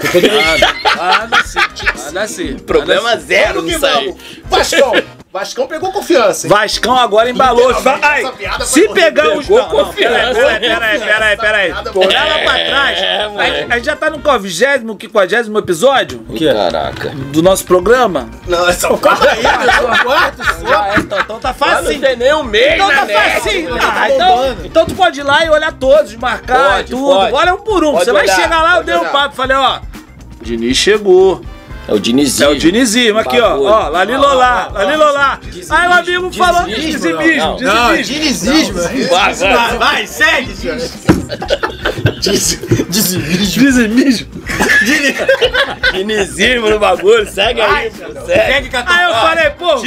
Manda 0.97 1.43
sim, 1.43 1.59
manda 2.03 2.27
sim. 2.27 2.55
Problema 2.57 3.15
zero 3.17 3.61
nisso 3.61 3.85
aí. 3.85 4.15
Vascão, 4.49 4.91
Vascão 5.33 5.67
pegou 5.67 5.91
confiança, 5.91 6.47
hein? 6.47 6.53
Vascão 6.53 6.95
agora 6.95 7.29
embalou. 7.29 7.69
Ai, 8.01 8.21
essa 8.23 8.31
piada 8.31 8.65
se 8.65 8.87
pegar 8.89 9.35
os. 9.37 9.49
Não, 9.49 9.65
confiança. 9.67 10.33
peraí, 10.33 10.59
peraí, 10.59 10.99
peraí, 10.99 11.37
peraí. 11.37 11.71
Olha 11.71 12.43
pra 12.43 12.53
trás. 12.53 12.97
É, 12.99 13.23
A- 13.25 13.73
A 13.73 13.75
gente 13.75 13.85
já 13.85 13.95
tá 13.95 14.09
no 14.09 14.19
40, 14.19 14.79
50 15.45 15.59
episódio 15.59 16.25
quê? 16.37 16.53
Caraca. 16.53 17.09
do 17.33 17.41
nosso 17.41 17.65
programa. 17.65 18.29
Não, 18.47 18.69
essa 18.69 18.87
Calma 18.97 19.25
aí, 19.29 19.43
eu 19.43 19.73
sou 19.73 20.03
quarto 20.05 20.43
só. 20.45 20.67
Já 20.67 20.87
é, 20.87 20.99
então, 20.99 21.19
então 21.19 21.39
tá 21.39 21.55
Mas 21.59 21.71
não 21.71 21.83
fácil. 21.83 21.99
tem 21.99 22.15
nem 22.15 22.33
um 22.33 22.43
mês 22.43 22.73
Então 22.75 22.87
na 22.87 23.05
tá 23.05 23.07
facinho. 23.07 23.77
tá 23.77 23.93
Ah, 23.95 24.09
então, 24.09 24.55
então 24.63 24.85
tu 24.85 24.95
pode 24.95 25.19
ir 25.19 25.23
lá 25.23 25.43
e 25.43 25.49
olhar 25.49 25.73
todos, 25.73 26.15
marcar 26.15 26.75
Pode, 26.77 26.91
tudo. 26.91 27.13
pode. 27.13 27.33
Olha 27.33 27.53
um 27.55 27.57
por 27.57 27.83
um. 27.83 27.91
Pode 27.93 28.05
Você 28.05 28.11
vai 28.13 28.23
olhar, 28.23 28.35
chegar 28.35 28.61
lá, 28.61 28.77
eu 28.77 28.83
dei 28.83 28.95
um 28.95 29.05
papo. 29.05 29.35
Falei, 29.35 29.57
ó. 29.57 29.79
Diniz 30.41 30.77
chegou. 30.77 31.41
É 31.87 31.93
o 31.93 31.99
Dinizinho. 31.99 32.49
É 32.49 32.51
o 32.51 32.57
Dinizismo 32.57 33.19
aqui, 33.19 33.39
ó. 33.39 33.57
Ó, 33.59 33.87
Lali 33.89 34.15
Lolá, 34.17 34.69
Lali 34.73 34.95
Lolá. 34.95 35.39
Aí 35.69 35.87
o 35.87 35.93
amigo 35.93 36.33
falou. 36.33 36.63
Dinizismo, 36.63 37.17
Dizimismo, 37.17 37.57
Não, 37.61 37.95
dizimismo. 37.95 38.03
dinizismo. 38.03 38.79
Vai, 39.77 40.07
segue, 40.07 40.55
senhor. 40.55 40.77
Dizimismo. 42.19 43.61
Dizimismo. 43.61 44.27
Dinizismo 45.93 46.69
no 46.69 46.79
bagulho. 46.79 47.27
Segue 47.29 47.61
aí, 47.61 47.91
segue. 47.91 48.69
Aí 48.85 49.05
eu 49.05 49.13
falei, 49.13 49.49
pô, 49.51 49.77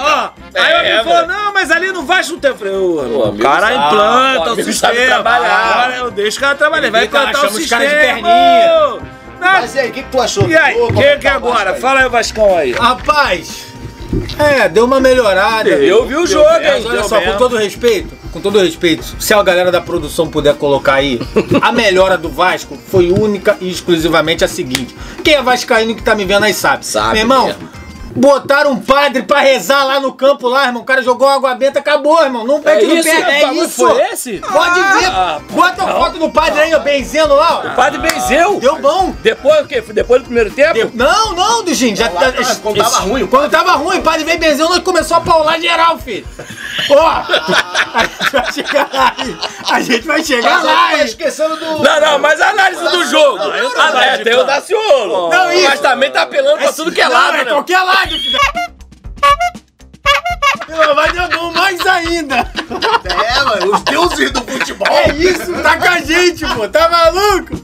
ó. 0.00 0.30
Aí 0.54 0.74
o 0.74 0.76
É, 0.76 0.92
amigo 0.96 1.10
falou, 1.10 1.26
mano. 1.28 1.42
não, 1.44 1.52
mas 1.54 1.70
ali 1.70 1.92
não 1.92 2.04
vai 2.04 2.22
tempo. 2.38 2.64
Eu 2.64 2.96
falei, 2.98 3.16
o 3.30 3.38
cara 3.38 3.74
implanta 3.74 4.52
o 4.52 4.64
sistema. 4.64 5.16
Agora 5.18 5.96
eu 5.96 6.10
deixo 6.10 6.38
o 6.38 6.40
cara 6.40 6.54
trabalhar, 6.54 6.90
vai 6.90 7.04
implantar 7.04 7.46
o 7.46 7.50
sistema. 7.50 8.28
Não, 9.40 9.52
Mas 9.52 9.74
e 9.74 9.78
aí, 9.78 9.90
o 9.90 9.92
que, 9.92 10.02
que 10.02 10.10
tu 10.10 10.20
achou? 10.20 10.48
E 10.48 10.56
aí, 10.56 10.76
é 10.98 11.16
que 11.16 11.26
é 11.26 11.30
tá 11.30 11.38
o 11.38 11.40
Vasco 11.40 11.48
agora? 11.48 11.70
aí? 11.72 11.80
Fala 11.80 12.00
aí 12.00 12.08
Vascão 12.08 12.56
aí. 12.56 12.72
Rapaz, 12.72 13.66
é, 14.38 14.68
deu 14.68 14.84
uma 14.84 15.00
melhorada. 15.00 15.70
Eu 15.70 16.06
vi 16.06 16.16
o 16.16 16.26
jogo, 16.26 16.48
hein? 16.48 16.60
Mas 16.64 16.86
olha 16.86 17.02
só, 17.04 17.18
mesmo. 17.18 17.32
com 17.32 17.38
todo 17.38 17.56
respeito, 17.56 18.14
com 18.32 18.40
todo 18.40 18.58
respeito, 18.58 19.04
se 19.18 19.32
a 19.32 19.42
galera 19.42 19.72
da 19.72 19.80
produção 19.80 20.28
puder 20.28 20.54
colocar 20.56 20.94
aí, 20.94 21.20
a 21.60 21.72
melhora 21.72 22.18
do 22.18 22.28
Vasco 22.28 22.76
foi 22.88 23.10
única 23.10 23.56
e 23.60 23.70
exclusivamente 23.70 24.44
a 24.44 24.48
seguinte. 24.48 24.94
Quem 25.24 25.34
é 25.34 25.42
vascaíno 25.42 25.94
que 25.94 26.02
tá 26.02 26.14
me 26.14 26.24
vendo 26.24 26.44
aí 26.44 26.54
sabe. 26.54 26.84
Sabe 26.84 27.14
Meu 27.14 27.22
irmão, 27.22 27.46
mesmo. 27.46 27.68
Botaram 28.14 28.72
um 28.72 28.80
padre 28.80 29.22
pra 29.22 29.40
rezar 29.40 29.84
lá 29.84 30.00
no 30.00 30.12
campo 30.12 30.48
lá, 30.48 30.66
irmão. 30.66 30.82
O 30.82 30.84
cara 30.84 31.02
jogou 31.02 31.28
água 31.28 31.54
benta, 31.54 31.78
acabou, 31.78 32.22
irmão. 32.22 32.46
Não 32.46 32.60
pede 32.60 32.86
no 32.86 32.94
isso? 32.94 33.08
pé, 33.08 33.38
é 33.38 33.40
bagulho 33.42 33.64
isso. 33.64 33.86
foi 33.88 34.02
esse? 34.12 34.38
Pode 34.38 34.80
ver. 34.80 35.06
Ah, 35.06 35.40
Bota 35.50 35.84
a 35.84 35.86
foto 35.94 36.18
do 36.18 36.30
padre 36.30 36.60
aí, 36.60 36.74
ó, 36.74 36.78
benzendo 36.80 37.34
lá, 37.34 37.62
ó. 37.64 37.68
O 37.68 37.74
padre 37.74 37.98
benzeu. 37.98 38.58
Deu 38.60 38.78
bom. 38.78 39.14
Depois 39.22 39.60
o 39.60 39.66
quê? 39.66 39.80
Depois 39.80 40.22
do 40.22 40.26
primeiro 40.26 40.50
tempo? 40.50 40.74
Deu- 40.74 40.90
Não, 40.94 41.34
não, 41.34 41.64
do 41.64 41.72
gente. 41.74 41.98
Já, 41.98 42.10
Lá 42.10 42.26
atrás, 42.28 42.58
quando 42.62 42.76
tava 42.76 42.98
ruim, 43.00 43.26
Quando 43.26 43.50
tava 43.50 43.72
ruim, 43.72 43.98
o 43.98 44.02
padre 44.02 44.24
veio 44.24 44.38
benzendo, 44.38 44.68
nós 44.70 44.80
começou 44.80 45.16
a 45.16 45.20
paular 45.20 45.60
geral, 45.60 45.98
filho. 45.98 46.26
Ó, 46.90 47.06
a 47.06 48.04
gente 48.04 48.32
vai 48.32 48.52
chegar 48.52 48.88
lá? 48.92 49.16
A 49.70 49.80
gente 49.80 50.06
vai 50.06 50.24
chegar 50.24 50.54
Mas 50.56 50.64
lá, 50.64 50.88
tá 50.90 51.04
esquecendo 51.04 51.56
do. 51.56 51.82
Não, 51.82 52.00
não, 52.00 52.18
mas 52.18 52.40
a 52.40 52.48
análise 52.50 52.82
do 52.82 53.06
jogo. 53.06 53.38
Não, 53.38 53.54
eu 53.54 53.70
tô 53.70 53.80
Ah, 53.80 54.04
é, 54.04 54.18
tem 54.18 54.34
o 54.34 54.44
Daciolo. 54.44 55.28
Não, 55.30 55.52
isso. 55.52 55.68
Mas 55.68 55.80
também 55.80 56.10
tá 56.10 56.22
apelando 56.22 56.58
pra 56.58 56.72
tudo 56.72 56.90
que 56.92 57.00
é 57.00 57.08
lado, 57.08 57.36
é 57.36 57.44
né? 57.44 57.50
qualquer 57.50 57.80
lado, 57.82 57.99
filho. 58.08 58.38
Não, 60.68 60.94
Vai 60.94 61.12
dar 61.12 61.28
bom 61.28 61.50
mais 61.52 61.84
ainda. 61.86 62.36
É, 63.04 63.42
mano, 63.44 63.74
os 63.74 63.82
deuses 63.82 64.30
do 64.30 64.40
futebol. 64.42 64.86
É 64.88 65.08
isso, 65.16 65.52
tá 65.62 65.76
com 65.78 65.88
a 65.88 66.00
gente, 66.00 66.46
pô. 66.54 66.68
Tá 66.68 66.88
maluco? 66.88 67.60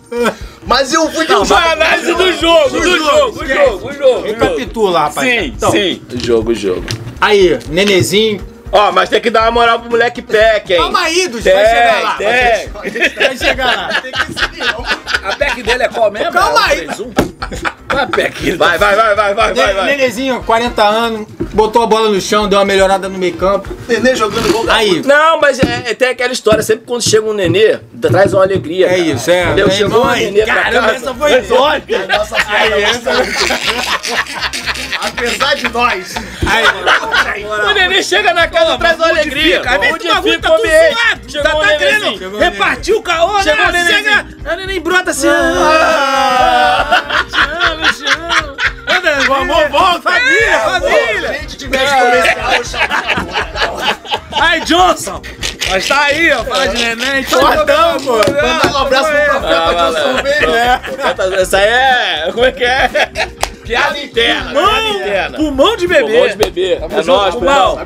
Mas 0.67 0.93
e 0.93 0.99
o 0.99 1.09
futebol? 1.11 1.45
Foi 1.45 1.57
a 1.57 1.73
análise 1.73 2.13
do 2.15 2.33
jogo, 2.33 2.71
do 2.71 2.81
Do 2.81 2.99
jogo, 2.99 3.05
jogo, 3.05 3.39
o 3.39 3.43
esquece. 3.45 3.65
jogo, 3.71 3.77
o 3.77 3.79
jogo. 3.79 3.89
o 3.89 3.93
jogo. 4.15 4.27
Recapitula, 4.27 5.01
rapaz. 5.01 5.29
Sim, 5.29 5.47
Então, 5.47 5.71
sim. 5.71 6.03
Jogo, 6.23 6.55
jogo. 6.55 6.85
Aí, 7.21 7.59
nenezinho. 7.69 8.45
Ó, 8.73 8.93
mas 8.93 9.09
tem 9.09 9.21
que 9.21 9.31
dar 9.31 9.43
uma 9.43 9.51
moral 9.53 9.81
pro 9.81 9.91
moleque 9.91 10.21
Peck, 10.21 10.73
hein? 10.73 10.79
Calma 10.81 11.01
aí, 11.01 11.29
Dudu. 11.29 11.43
Tem, 11.43 11.55
Vai 11.55 11.67
chegar 11.67 12.03
lá. 12.03 12.15
tem. 12.17 12.27
Vai 13.27 13.39
chegar 13.39 13.77
lá. 13.77 14.01
Tem 14.03 14.13
que 14.13 14.27
seguir. 14.27 14.75
A 15.25 15.37
PEC 15.37 15.63
dele 15.63 15.83
é 15.85 15.89
qual 15.89 16.11
mesmo? 16.11 16.33
Calma 16.33 16.61
É 16.61 16.65
o 16.77 16.81
aí. 16.81 16.87
3-1? 16.89 17.13
Qual 17.89 18.01
é 18.01 18.03
a 18.03 18.07
PEC? 18.07 18.53
Vai, 18.57 18.79
vai, 18.79 18.97
vai, 18.97 19.15
vai, 19.15 19.35
vai, 19.35 19.55
vai, 19.55 19.75
vai. 19.75 19.87
Nenezinho, 19.87 20.43
40 20.43 20.83
anos, 20.83 21.27
botou 21.53 21.83
a 21.83 21.87
bola 21.87 22.11
no 22.11 22.21
chão, 22.21 22.49
deu 22.49 22.59
uma 22.59 22.65
melhorada 22.65 23.09
no 23.09 23.19
meio 23.19 23.35
campo. 23.35 23.69
Nenê 23.89 24.15
jogando 24.15 24.51
gol. 24.53 24.67
Aí, 24.69 25.03
Não, 25.05 25.41
mas 25.41 25.59
é, 25.61 25.85
é- 25.91 25.95
tem 25.95 26.09
aquela 26.09 26.33
história, 26.33 26.63
sempre 26.63 26.85
quando 26.87 27.03
chega 27.03 27.27
um 27.27 27.33
nenê, 27.33 27.79
traz 28.01 28.33
uma 28.35 28.43
alegria. 28.43 28.87
É 28.87 28.91
cara. 28.91 29.01
isso, 29.01 29.31
é. 29.31 29.45
Entendeu? 29.45 29.71
Chegou 29.71 30.05
um 30.05 30.11
nenê 30.11 30.45
pra 30.45 30.55
caramba, 30.55 30.89
casa. 30.93 30.97
essa 30.97 31.15
foi 31.15 31.43
top. 31.43 31.99
Nossa 32.09 32.37
Apesar 35.07 35.55
de 35.55 35.69
nós. 35.69 36.15
O 37.69 37.73
nenê 37.73 38.03
chega 38.03 38.33
na 38.35 38.47
casa, 38.49 38.79
traz 38.79 38.97
uma 38.97 39.09
alegria. 39.09 39.63
Aí 39.67 39.79
vem 39.79 39.93
Onde 39.93 40.07
tu 40.09 40.15
bagulho, 40.15 40.35
fica 40.35 40.49
tá 40.49 40.55
o 40.55 40.57
tudo 40.59 40.69
suado. 40.69 41.21
Chegou 41.31 41.51
Tá, 41.51 41.57
o 41.57 41.61
tá 41.61 41.77
querendo 41.77 42.39
repartir 42.39 42.95
o 42.95 43.03
caô, 43.03 43.43
Chegou 43.43 43.57
né? 43.65 43.69
o 43.69 43.73
nenenzinho. 43.73 43.99
Chega, 43.99 44.27
a 44.47 44.57
neném 44.57 44.81
brota 44.81 45.11
assim. 45.11 45.29
Ah, 45.29 47.25
te 47.31 47.41
amo, 47.73 47.93
te 47.93 48.05
amo. 48.07 48.57
Anda, 48.89 49.35
amor 49.37 49.69
volta. 49.69 50.03
Família, 50.11 50.57
a 50.57 50.81
família. 50.81 51.33
gente 51.41 51.57
tivesse 51.57 51.95
comercial, 51.95 52.65
chama 52.65 54.07
Aí, 54.41 54.61
Johnson. 54.61 55.23
Mas 55.71 55.89
tá 55.89 56.01
aí, 56.03 56.31
ó. 56.33 56.45
Fala 56.45 56.69
de 56.69 56.77
neném. 56.85 57.25
Fortão, 57.25 57.97
pô. 58.01 58.19
Mandar 58.19 58.73
um 58.73 58.79
abraço 58.79 59.11
pro 59.11 59.19
Ah, 59.19 59.41
profeta 59.41 59.73
vai 59.73 59.75
Johnson. 59.75 60.23
Verde. 60.23 60.53
É. 61.37 61.41
Essa 61.43 61.59
aí 61.59 61.65
é. 61.69 62.31
Como 62.33 62.45
é 62.47 62.53
que 62.53 62.65
é? 62.65 62.91
Piada 63.67 63.99
interna, 63.99 64.51
piada 64.53 64.61
Pulmão, 64.61 64.95
interna. 64.97 65.39
pulmão 65.39 65.77
de 65.77 65.89
Pulmão 65.89 66.29
de 66.29 66.37
bebê. 66.37 66.37
bebê. 66.37 66.73
É 66.99 67.03
nóis, 67.05 67.35
pulmão. 67.35 67.79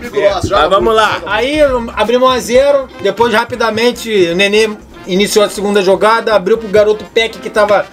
Mas 0.50 0.68
vamos 0.70 0.94
lá. 0.94 1.22
Aí 1.26 1.58
abrimos 1.96 2.28
1 2.28 2.32
a 2.32 2.38
0 2.38 2.88
depois 3.02 3.32
rapidamente 3.34 4.10
o 4.10 4.34
Nenê 4.36 4.70
iniciou 5.06 5.44
a 5.44 5.48
segunda 5.48 5.82
jogada, 5.82 6.34
abriu 6.34 6.58
pro 6.58 6.68
garoto 6.68 7.04
Peck 7.12 7.38
que 7.38 7.48
tava 7.50 7.86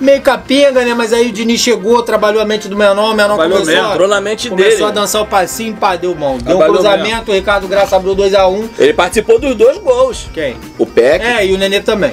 meio 0.00 0.20
capenga, 0.20 0.84
né? 0.84 0.94
Mas 0.94 1.12
aí 1.12 1.28
o 1.28 1.32
Diniz 1.32 1.60
chegou, 1.60 2.02
trabalhou 2.02 2.40
a 2.40 2.44
mente 2.44 2.68
do 2.68 2.76
menor, 2.76 3.12
o 3.12 3.14
menor 3.14 3.34
Trabalhou 3.36 3.58
começou, 3.58 3.74
mesmo, 3.74 3.88
a, 3.88 3.92
Entrou 3.94 4.08
na 4.08 4.20
mente 4.20 4.48
começou 4.48 4.70
dele. 4.72 4.84
a 4.84 4.90
dançar 4.90 5.22
o 5.22 5.26
passinho, 5.26 5.74
pá, 5.74 5.96
deu 5.96 6.14
mão. 6.14 6.38
Deu 6.38 6.56
um 6.56 6.58
Trabalhou 6.58 6.74
cruzamento, 6.74 7.30
o 7.30 7.34
Ricardo 7.34 7.66
Graça 7.68 7.96
abriu 7.96 8.14
2x1. 8.14 8.68
Ele 8.78 8.92
participou 8.94 9.38
dos 9.38 9.54
dois 9.54 9.78
gols. 9.78 10.26
Quem? 10.32 10.56
O 10.78 10.86
Peck. 10.86 11.24
É, 11.24 11.46
e 11.46 11.52
o 11.52 11.58
Nenê 11.58 11.80
também. 11.80 12.12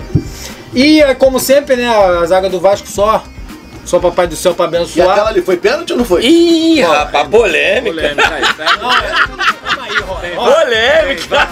E 0.74 1.02
é, 1.02 1.14
como 1.14 1.40
sempre, 1.40 1.76
né, 1.76 1.88
a 1.88 2.26
zaga 2.26 2.50
do 2.50 2.60
Vasco 2.60 2.88
só, 2.88 3.24
só 3.86 4.00
papai 4.00 4.28
do 4.28 4.36
céu 4.36 4.54
pra 4.56 4.66
E 4.66 4.68
aquela 4.68 4.82
abençoar. 4.84 5.28
ali 5.28 5.42
foi 5.42 5.58
pênalti 5.58 5.92
ou 5.92 5.98
não 6.00 6.06
foi? 6.06 6.24
Ih, 6.26 6.82
rapaz, 6.82 7.28
polêmica. 7.30 7.94
Polêmica. 7.96 8.66
Ó, 10.38 10.52
Polêmica. 10.52 11.48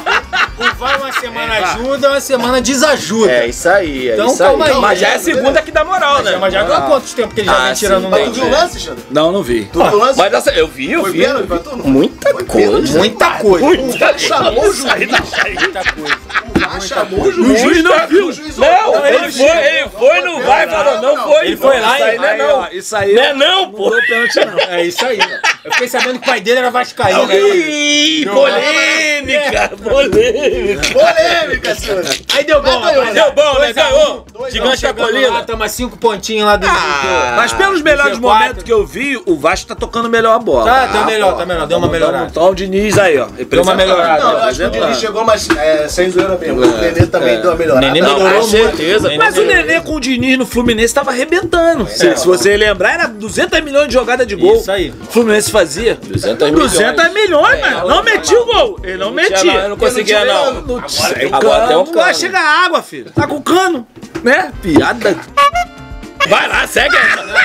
O 0.71 0.75
vai 0.75 0.97
uma 0.97 1.11
semana 1.11 1.53
ajuda, 1.53 2.09
uma 2.09 2.19
semana 2.21 2.61
desajuda. 2.61 3.31
É 3.31 3.47
isso 3.47 3.69
aí, 3.69 4.09
é 4.09 4.13
Então, 4.13 4.27
isso 4.27 4.37
calma 4.37 4.65
aí. 4.65 4.73
Mas 4.75 4.99
já 4.99 5.07
é 5.09 5.15
a 5.15 5.19
segunda 5.19 5.61
que 5.61 5.71
dá 5.71 5.83
moral, 5.83 6.21
né? 6.23 6.37
Mas 6.37 6.53
já 6.53 6.61
há 6.61 6.81
quantos 6.81 7.13
tempos 7.13 7.33
que 7.33 7.41
ele 7.41 7.49
já 7.49 7.55
Ah, 7.57 7.65
vem 7.65 7.73
tirando 7.73 8.01
sim, 8.01 8.07
um 8.07 8.09
Mas 8.09 8.23
tu 8.25 8.31
viu 8.33 8.43
o 8.45 8.49
lance, 8.49 8.79
Xandro? 8.79 9.03
Não, 9.09 9.31
não 9.31 9.43
vi. 9.43 9.65
Tu 9.71 9.83
viu 9.83 9.93
o 9.93 9.99
lance? 9.99 10.19
Mas 10.19 10.33
essa, 10.33 10.51
eu 10.51 10.67
vi, 10.67 10.91
eu 10.91 11.01
Foi 11.01 11.11
vi. 11.11 11.27
Não? 11.27 11.77
Muita 11.77 12.29
Foi 12.31 12.43
coisa. 12.45 12.97
Muita 12.97 13.29
coisa. 13.31 13.65
Muita 13.65 14.17
Chamou 14.17 14.63
o 14.69 14.73
juiz. 14.73 14.89
Muita 15.59 15.93
coisa. 15.93 16.17
Ah, 16.75 16.79
chamou 16.79 17.19
o 17.19 17.27
O 17.27 17.31
juiz. 17.31 17.61
juiz 17.61 17.83
não 17.83 18.07
viu. 18.07 18.27
O 18.27 18.31
juiz 18.33 18.57
Não, 18.57 19.05
ele 19.05 19.31
foi, 19.31 19.45
ele 19.45 19.89
foi 19.89 20.21
no 20.21 20.41
vai 20.41 20.67
falou, 20.67 21.01
não 21.01 21.23
foi. 21.23 21.45
Ele 21.47 21.57
foi 21.57 21.79
lá 21.79 21.95
Isso 21.95 22.03
aí 22.03 22.15
e- 22.15 22.17
não 22.17 22.25
é 22.25 22.31
Aí, 22.31 22.37
não. 22.37 22.59
ó, 22.59 22.67
Isso 22.71 22.95
aí. 22.95 23.13
Não 23.13 23.23
é 23.23 23.33
não, 23.33 23.71
pô. 23.71 23.89
Não 23.89 24.01
pênalti, 24.07 24.39
não. 24.45 24.59
É 24.59 24.83
isso 24.85 25.05
aí. 25.05 25.19
Eu 25.63 25.71
fiquei 25.71 25.87
sabendo 25.87 26.19
que 26.19 26.25
o 26.27 26.29
pai 26.31 26.41
dele 26.41 26.59
era 26.59 26.71
vascaíno. 26.71 27.31
Ih, 27.31 28.25
polêmica, 28.25 29.71
polêmica. 29.81 30.52
Polêmica, 30.93 31.75
senhor. 31.75 32.03
Aí 32.35 32.43
deu 32.43 32.61
bom, 32.61 32.79
rapaz. 32.79 33.13
Deu 33.13 33.31
bom, 33.31 33.59
né? 33.59 33.73
Ganhou. 33.73 34.25
Gigante 34.49 34.81
da 34.81 34.87
lá, 34.89 34.93
colina. 34.93 35.43
Tamo 35.43 35.63
a 35.63 35.67
cinco 35.67 35.97
pontinhos 35.97 36.45
lá 36.45 36.55
do... 36.55 36.67
Ah. 36.67 37.33
Mas 37.37 37.53
pelos 37.53 37.81
melhores 37.81 38.17
G4. 38.17 38.21
momentos 38.21 38.63
que 38.63 38.71
eu 38.71 38.85
vi, 38.85 39.21
o 39.25 39.35
Vasco 39.35 39.67
tá 39.67 39.75
tocando 39.75 40.09
melhor 40.09 40.35
a 40.35 40.39
bola. 40.39 40.65
Tá, 40.65 40.87
tá 40.87 41.05
melhor, 41.05 41.37
tá 41.37 41.45
melhor. 41.45 41.67
Deu 41.67 41.77
uma 41.77 41.87
melhorada. 41.87 42.27
Então 42.29 42.49
o 42.49 42.55
Diniz 42.55 42.97
aí, 42.97 43.17
ó. 43.17 43.27
Deu 43.27 43.61
uma 43.61 43.75
melhorada. 43.75 44.23
Não, 44.23 44.31
eu 44.33 44.43
acho 44.43 44.57
que 44.59 44.65
o 44.65 44.69
Diniz 44.71 44.97
chegou, 44.99 45.23
mas 45.23 45.49
é, 45.49 45.87
sem 45.87 46.09
zoeira 46.09 46.37
mesmo. 46.37 46.61
O 46.61 46.77
Nenê 46.77 47.05
também 47.07 47.35
É. 47.35 47.41
deu 47.41 47.51
uma 47.51 47.57
melhorada. 47.57 47.85
Nenê 47.87 48.01
melhorou 48.01 48.43
certeza. 48.43 49.11
Mas 49.17 49.37
o. 49.37 49.43
Nenê 49.43 49.81
com 49.81 49.95
o 49.95 49.99
Diniz 49.99 50.37
no 50.37 50.45
Fluminense 50.45 50.93
tava 50.93 51.11
arrebentando. 51.11 51.87
Se, 51.87 52.13
você 52.25 52.55
lembrar, 52.57 52.93
era 52.93 53.07
200 53.07 53.61
milhões 53.61 53.87
de 53.87 53.93
jogada 53.93 54.25
de 54.25 54.35
gol. 54.35 54.55
Isso 54.55 54.71
aí. 54.71 54.93
O 55.01 55.11
Fluminense 55.11 55.51
fazia. 55.51 55.97
200 56.01 56.51
milhões. 56.51 56.71
200 56.71 57.13
milhões, 57.13 57.61
mano. 57.61 57.87
Não 57.87 58.03
metia 58.03 58.39
o 58.39 58.45
gol. 58.45 58.79
Ele 58.83 58.97
não 58.97 59.11
metia, 59.11 59.53
eu 59.53 59.69
não 59.69 59.77
conseguia, 59.77 60.25
não. 60.25 60.32
Não, 60.33 60.77
Agora 60.77 61.59
tem 61.59 61.67
tem 61.67 61.77
um 61.77 61.81
cano. 61.81 61.85
cano. 61.85 61.93
Vai 61.93 62.13
chegar 62.13 62.65
água, 62.65 62.81
filho. 62.81 63.11
Tá 63.11 63.27
com 63.27 63.41
cano. 63.41 63.87
Né? 64.23 64.51
Piada. 64.61 65.17
Vai 66.29 66.47
lá, 66.47 66.65
segue. 66.67 66.95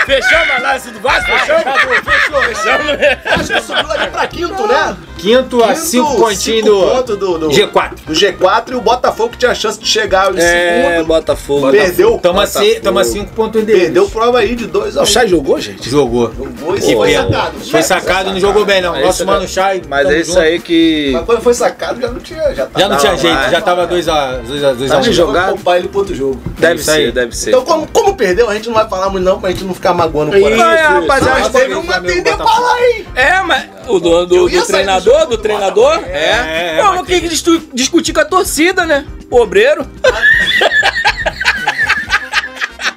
Fechamos 0.06 0.50
a 0.50 0.56
análise 0.56 0.90
do 0.90 1.00
Vasco? 1.00 1.30
Fechamos? 1.30 1.64
Fechou. 2.04 2.42
Fechamos. 2.42 2.86
Acho 3.26 3.52
que 3.54 3.60
subiu 3.62 3.92
ali 3.92 4.10
pra 4.10 4.26
quinto, 4.26 4.66
né? 4.66 4.96
Quinto 5.18 5.64
a 5.64 5.74
cinco 5.74 6.16
pontinhos 6.16 6.64
do 6.64 6.80
pontos 6.80 7.18
do, 7.18 7.38
do 7.38 7.48
G4. 7.48 7.90
do 8.06 8.12
G4 8.12 8.70
e 8.70 8.74
o 8.76 8.80
Botafogo 8.80 9.30
que 9.30 9.38
tinha 9.38 9.52
chance 9.52 9.78
de 9.80 9.86
chegar 9.86 10.32
em 10.32 10.38
É, 10.38 10.90
segundo. 10.92 11.06
Botafogo. 11.08 11.70
Perdeu. 11.72 12.18
Tamo 12.22 12.40
a, 12.40 12.46
Botafogo. 12.46 12.64
se, 12.72 12.80
tamo 12.80 12.98
a 13.00 13.04
cinco 13.04 13.32
pontos 13.34 13.64
dele. 13.64 13.80
Perdeu 13.80 14.08
prova 14.08 14.38
aí 14.38 14.54
de 14.54 14.66
2 14.66 14.96
a 14.96 15.00
1 15.00 15.02
O 15.02 15.06
Chay 15.06 15.26
jogou, 15.28 15.60
gente? 15.60 15.90
Jogou. 15.90 16.32
Jogou 16.32 16.76
e 16.76 16.80
foi 16.94 17.12
sacado. 17.14 17.60
Foi 17.68 17.82
sacado, 17.82 18.30
não 18.30 18.38
jogou 18.40 18.64
bem 18.64 18.80
não. 18.80 18.94
É 18.94 19.02
Nosso 19.02 19.26
mano 19.26 19.40
né? 19.40 19.46
Chay. 19.48 19.82
Mas 19.88 20.08
é 20.08 20.20
isso 20.20 20.30
junto. 20.32 20.40
aí 20.42 20.60
que. 20.60 21.10
Mas 21.12 21.24
quando 21.24 21.40
foi 21.42 21.54
sacado 21.54 22.00
já 22.00 22.08
não 22.08 22.20
tinha. 22.20 22.54
Já, 22.54 22.66
tá 22.66 22.80
Já 22.80 22.88
não 22.88 22.96
tinha 22.96 23.16
jeito, 23.16 23.50
já 23.50 23.60
tava 23.60 23.88
2x1. 23.88 23.88
Dois 23.88 24.08
a, 24.08 24.72
dois 24.72 24.92
a, 24.92 25.00
dois 25.00 25.18
a 25.18 25.24
um. 25.26 25.48
poupar 25.48 25.78
ele 25.78 25.88
pro 25.88 25.98
outro 25.98 26.14
jogo. 26.14 26.40
Deve 26.58 26.74
aí. 26.74 26.84
ser, 26.84 27.12
deve 27.12 27.36
ser. 27.36 27.50
Então, 27.50 27.64
como, 27.64 27.86
como 27.88 28.14
perdeu, 28.14 28.48
a 28.48 28.54
gente 28.54 28.67
não 28.68 28.74
vai 28.74 28.88
falar 28.88 29.11
muito 29.11 29.24
não, 29.24 29.40
pra 29.40 29.50
gente 29.50 29.64
não 29.64 29.74
ficar 29.74 29.94
magoando 29.94 30.37
o 30.37 30.40
coração. 30.40 30.64
Não, 30.64 30.72
é, 30.72 30.83
rapaziada, 30.87 31.40
Mas 31.40 31.48
teve 31.48 31.64
teve 31.64 31.74
um 31.76 31.81
uma 31.81 32.00
pra 32.37 32.59
lá, 32.59 32.81
hein? 32.87 33.07
É, 33.14 33.40
mas 33.42 33.64
o 33.87 33.98
do, 33.98 34.26
do, 34.26 34.48
do 34.48 34.66
treinador, 34.66 35.20
do 35.26 35.37
do 35.37 35.38
treinador? 35.38 36.00
É. 36.07 36.11
É, 36.11 36.76
é, 36.78 36.83
mas 36.83 36.96
mas 36.98 37.07
tem 37.07 37.20
que 37.20 37.28
discu- 37.28 37.62
discutir 37.72 38.12
com 38.12 38.20
a 38.20 38.24
torcida, 38.24 38.85
né? 38.85 39.07
O 39.31 39.40
obreiro. 39.40 39.87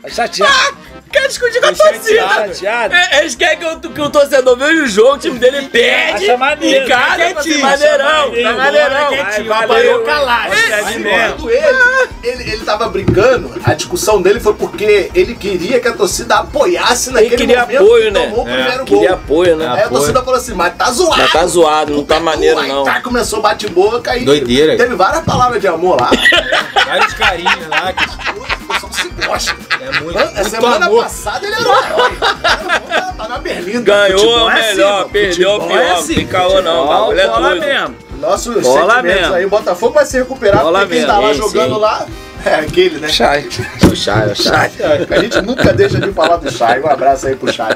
Chateado. 0.08 0.78
Quer 1.12 1.28
discutir 1.28 1.60
com 1.62 1.68
a 1.68 1.74
torcida. 1.74 2.92
É, 2.92 3.20
Eles 3.20 3.36
querem 3.36 3.60
que 3.60 3.66
o, 3.66 3.80
que 3.80 4.02
o 4.02 4.10
torcedor 4.10 4.58
veja 4.58 4.84
o 4.84 4.88
jogo, 4.88 5.16
o 5.16 5.18
time 5.20 5.38
dele 5.40 5.68
perde. 5.68 6.26
Acha 6.26 6.38
maneiro, 6.38 6.86
Em 6.86 6.88
casa, 6.88 7.08
tá 7.10 7.18
ser 7.18 7.34
quietinho, 7.34 7.60
maneirão. 7.62 8.32
Tá 8.44 8.54
maneirão. 8.54 9.10
bora 9.10 9.24
quietinho, 9.26 9.48
Vai, 9.48 9.68
valeu. 9.68 10.04
calado. 10.04 10.54
Aí, 10.54 10.96
ele, 10.96 12.10
ele, 12.24 12.52
ele 12.54 12.64
tava 12.66 12.88
brincando, 12.90 13.52
a 13.64 13.74
discussão 13.74 14.22
dele 14.22 14.40
foi 14.40 14.54
porque 14.54 15.12
ele 15.14 15.36
queria 15.36 15.80
que 15.80 15.88
a 15.88 15.94
torcida 15.94 16.36
apoiasse 16.38 17.12
naquele 17.12 17.36
queria 17.38 17.62
momento 17.62 17.84
apoio, 17.84 18.04
que 18.06 18.12
né? 18.12 18.28
tomou 18.28 18.46
o 18.46 18.50
É, 18.50 18.54
primeiro 18.54 18.86
gol. 18.86 19.00
Queria 19.00 19.14
apoio, 19.14 19.56
né? 19.58 19.68
Aí 19.68 19.84
a 19.84 19.90
torcida 19.90 20.20
falou 20.24 20.36
assim, 20.40 20.54
mas 20.54 20.74
tá 20.76 20.92
zoado. 20.92 21.22
Mas 21.22 21.32
tá 21.32 21.46
zoado, 21.48 21.94
não 21.94 22.04
tá 22.06 22.20
maneiro, 22.20 22.60
Aí 22.60 22.68
não. 22.70 22.84
tá, 22.84 23.02
começou 23.02 23.42
bate-boca 23.42 24.16
e 24.18 24.24
Doideira. 24.26 24.78
teve 24.78 24.96
várias 24.96 25.24
palavras 25.24 25.60
de 25.60 25.68
amor 25.68 26.00
lá. 26.00 26.10
Vários 26.86 27.14
carinhos 27.14 27.68
lá. 27.70 27.92
Que 27.94 28.04
O 28.06 28.74
pessoal 28.74 28.94
se 28.94 29.10
gosta. 29.10 29.56
é 29.82 30.00
muito, 30.02 30.18
A 30.20 30.26
muito 30.26 30.50
semana 30.50 30.86
amor. 30.86 31.01
Passada 31.04 31.46
ele 31.48 31.56
era 31.56 31.64
o 31.70 31.84
herói. 31.84 32.12
Tá 33.18 33.28
na 33.28 33.38
Berlinda. 33.38 33.82
Ganhou 34.08 34.46
o 34.46 34.50
é 34.50 34.54
melhor, 34.74 35.02
assim, 35.02 35.10
perdeu 35.12 35.50
o 35.50 35.54
futebol 35.62 35.78
é 35.80 35.84
pior. 35.86 35.98
assim, 35.98 36.28
caô 36.28 36.62
não, 36.62 36.86
o 36.86 36.88
bagulho 36.88 37.20
é 37.20 37.28
doido. 37.28 37.66
mesmo. 37.66 37.96
Nossos 38.20 38.62
Bola 38.64 38.94
sentimentos 38.96 39.22
mesmo. 39.22 39.36
aí. 39.36 39.46
O 39.46 39.50
Botafogo 39.50 39.94
vai 39.94 40.06
se 40.06 40.18
recuperar 40.20 40.62
Bola 40.64 40.80
porque 40.82 40.96
quem 40.98 41.06
tá 41.06 41.14
mesmo. 41.14 41.28
lá 41.28 41.34
Sim, 41.34 41.40
jogando 41.40 41.74
sim. 41.76 41.80
lá 41.82 42.06
é 42.46 42.56
aquele, 42.56 43.00
né? 43.00 43.08
Chay. 43.08 43.48
O 43.92 43.96
Chay, 43.96 44.28
o 44.32 44.36
Chay. 44.36 44.72
A 45.10 45.20
gente 45.22 45.42
nunca 45.42 45.74
deixa 45.74 46.00
de 46.00 46.12
falar 46.12 46.38
do 46.38 46.52
Chay. 46.52 46.82
Um 46.82 46.88
abraço 46.90 47.28
aí 47.28 47.36
pro 47.36 47.52
Chay. 47.52 47.76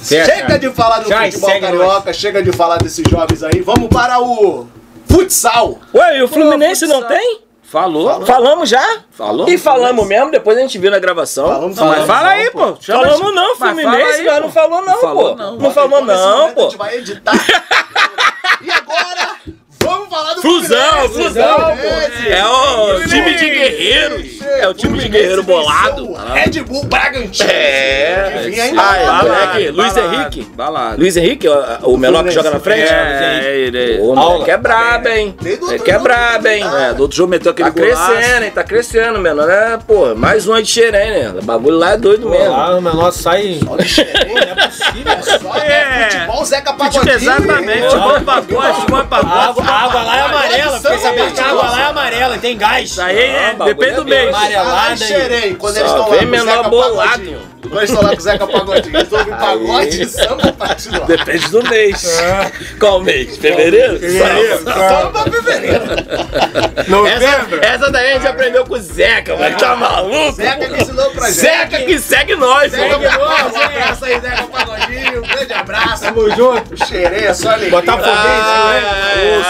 Certo, 0.00 0.26
chega 0.30 0.46
cara. 0.46 0.58
de 0.58 0.70
falar 0.70 0.98
do 1.00 1.08
Chay, 1.08 1.32
futebol 1.32 1.60
carioca, 1.60 2.12
chega 2.12 2.42
de 2.42 2.52
falar 2.52 2.76
desses 2.78 3.04
jovens 3.10 3.42
aí. 3.42 3.60
Vamos 3.62 3.88
para 3.88 4.18
o 4.20 4.66
futsal. 5.08 5.78
Ué, 5.94 6.18
e 6.18 6.22
o 6.22 6.28
Fluminense 6.28 6.86
não 6.86 7.00
futsal. 7.02 7.16
tem? 7.18 7.40
Falou. 7.68 8.24
Falamos 8.24 8.68
já? 8.68 9.00
Falou? 9.10 9.48
E 9.48 9.58
falamos 9.58 10.06
mesmo, 10.06 10.30
depois 10.30 10.56
a 10.56 10.60
gente 10.60 10.78
viu 10.78 10.90
na 10.90 10.98
gravação. 11.00 11.48
Falamos, 11.48 11.76
Não, 11.76 11.86
mas 11.88 12.06
fala 12.06 12.28
aí, 12.28 12.50
pô. 12.50 12.76
Chama 12.80 13.02
Falamos 13.04 13.34
não, 13.34 13.58
Mas 13.58 13.70
Fluminense, 13.80 14.22
mas 14.22 14.34
pô. 14.36 14.40
não 14.40 14.50
falou 14.52 14.82
não, 14.82 15.00
falou, 15.00 15.30
pô. 15.30 15.42
não. 15.42 15.56
Não 15.56 15.70
falou 15.72 16.00
não, 16.04 16.06
momento, 16.06 16.50
A 16.50 16.54
pô. 16.54 16.62
gente 16.62 16.76
vai 16.78 16.96
editar. 16.96 17.32
e 18.62 18.70
agora, 18.70 19.34
vamos 19.80 20.08
falar 20.08 20.34
do 20.34 20.42
Flusão, 20.42 20.78
Fluminense. 20.78 21.14
Flusão, 21.14 21.56
Fluminense. 21.58 22.28
É 22.32 22.46
o 22.46 22.76
Fluminense. 22.76 23.08
time 23.08 23.34
de 23.34 23.50
guerreiros. 23.50 24.35
É 24.60 24.68
o 24.68 24.74
time 24.74 24.98
de 24.98 25.08
guerreiro 25.08 25.42
bolado. 25.42 26.10
o 26.12 26.16
Red 26.32 26.62
Bull 26.62 26.84
Bragantino. 26.84 27.50
É. 27.50 28.40
Que 28.44 28.50
vinha 28.50 28.64
ainda 28.64 28.82
Ah, 28.82 28.96
é. 28.96 29.04
lá. 29.06 29.22
moleque, 29.22 29.68
Luiz 29.70 29.92
balado, 29.94 30.14
Henrique. 30.14 30.42
Balado. 30.54 31.00
Luiz 31.00 31.16
Henrique, 31.16 31.48
o, 31.48 31.54
o 31.92 31.96
menor 31.98 32.24
que 32.24 32.30
joga 32.30 32.50
na 32.50 32.60
frente? 32.60 32.82
É, 32.92 33.40
é 33.44 33.56
ele, 33.56 33.78
é 33.78 33.82
ele. 33.82 34.00
Ô, 34.02 34.14
moleque 34.14 34.50
é 34.50 34.56
brabo, 34.56 35.08
hein? 35.08 35.34
O 35.62 35.72
É 35.72 35.78
que 35.78 35.90
é 35.90 35.98
brabo, 35.98 36.48
hein? 36.48 36.60
tá. 36.62 36.80
É, 36.82 36.94
do 36.94 37.02
outro 37.02 37.16
jogo 37.16 37.30
meteu 37.30 37.52
aquele 37.52 37.70
Tá 37.70 37.80
golaço. 37.80 38.12
crescendo, 38.12 38.44
hein? 38.44 38.50
Tá 38.54 38.64
crescendo, 38.64 39.18
menor. 39.18 39.48
É, 39.50 39.78
pô, 39.86 40.14
mais 40.14 40.46
um 40.48 40.54
aí 40.54 40.62
de 40.62 40.70
xerém, 40.70 41.10
né? 41.10 41.34
O 41.40 41.44
bagulho 41.44 41.76
lá 41.76 41.92
é 41.92 41.96
doido 41.96 42.28
mesmo. 42.28 42.50
Lá 42.56 42.76
o 42.76 42.80
menor 42.82 43.10
sai. 43.12 43.58
Olha 43.68 43.82
o 43.82 43.86
xerém. 43.86 44.34
Não 44.34 44.42
é 44.42 44.66
possível. 44.66 45.16
Só 45.42 45.54
É. 45.56 46.02
é. 46.06 46.10
futebol 46.10 46.44
Zeca 46.44 46.72
Pagodinho. 46.72 47.14
Exatamente. 47.14 47.82
Futebol 47.82 48.20
pagode, 48.20 48.74
futebol 48.74 49.00
A 49.00 49.04
pagode. 49.04 49.38
água, 49.48 49.64
a 49.64 49.84
água 49.84 50.02
lá 50.02 50.16
é 50.16 50.20
amarela. 50.22 50.80
Fiquei 50.80 50.98
sabendo 50.98 51.32
que 51.32 51.40
a 51.40 51.46
água 51.46 51.62
lá 51.62 51.80
é 51.80 51.84
amarela, 51.86 52.38
tem 52.38 52.56
gás. 52.56 52.90
Isso 52.90 53.00
aí 53.02 53.18
é, 53.18 53.56
Ah, 53.58 53.64
depende 53.64 53.92
é 53.92 53.96
do 53.96 54.04
mês. 54.04 54.35
Amarelada 54.36 54.92
em 54.92 54.96
Xerém, 54.96 55.54
quando 55.54 55.74
Só 55.74 55.80
eles 55.80 55.90
estão 55.90 56.04
lá 56.04 56.10
vem 56.10 56.18
com 56.20 56.26
o 56.26 56.30
menor 56.30 56.56
Zeca 56.56 56.68
bolado. 56.68 57.10
Pagodinho. 57.10 57.56
Quando 57.62 57.78
eles 57.78 57.90
estão 57.90 58.02
lá 58.02 58.10
com 58.10 58.16
o 58.16 58.20
Zeca 58.20 58.46
Pagodinho, 58.46 58.96
eles 58.96 59.12
ouvem 59.12 59.34
pagode 59.34 60.02
e 60.02 60.06
samba 60.06 60.52
partido 60.52 61.00
lá. 61.00 61.06
Depende 61.06 61.48
do 61.48 61.62
mês. 61.64 62.22
Qual 62.78 63.00
mês? 63.00 63.36
Fevereiro? 63.38 63.98
Fevereiro. 63.98 64.64
Só 64.64 65.06
pra 65.10 65.22
fevereiro. 65.24 65.84
Novembro. 66.88 67.58
Essa, 67.60 67.74
essa 67.74 67.90
daí 67.90 68.12
a 68.12 68.14
gente 68.14 68.28
aprendeu 68.28 68.64
com 68.64 68.74
o 68.74 68.80
Zeca, 68.80 69.36
mano. 69.36 69.56
Tá 69.56 69.76
maluco? 69.76 70.32
Zeca 70.32 70.68
que 70.68 70.82
ensinou 70.82 71.10
pra 71.10 71.26
gente. 71.26 71.40
Zeca 71.40 71.78
que 71.82 71.98
segue 71.98 72.36
nós. 72.36 72.72
Pagodinho, 72.72 73.20
um 73.20 73.62
abraço 73.62 74.04
aí, 74.04 74.20
Zeca 74.20 74.42
Pagodinho. 74.44 75.18
Um 75.18 75.26
grande 75.28 75.52
abraço. 75.52 76.04
Tamo 76.04 76.30
junto. 76.30 76.86
Xerém, 76.86 77.24
é 77.24 77.34
só 77.34 77.48
alegria. 77.50 77.70
Botafoguense, 77.70 78.16
Ai, 78.16 78.80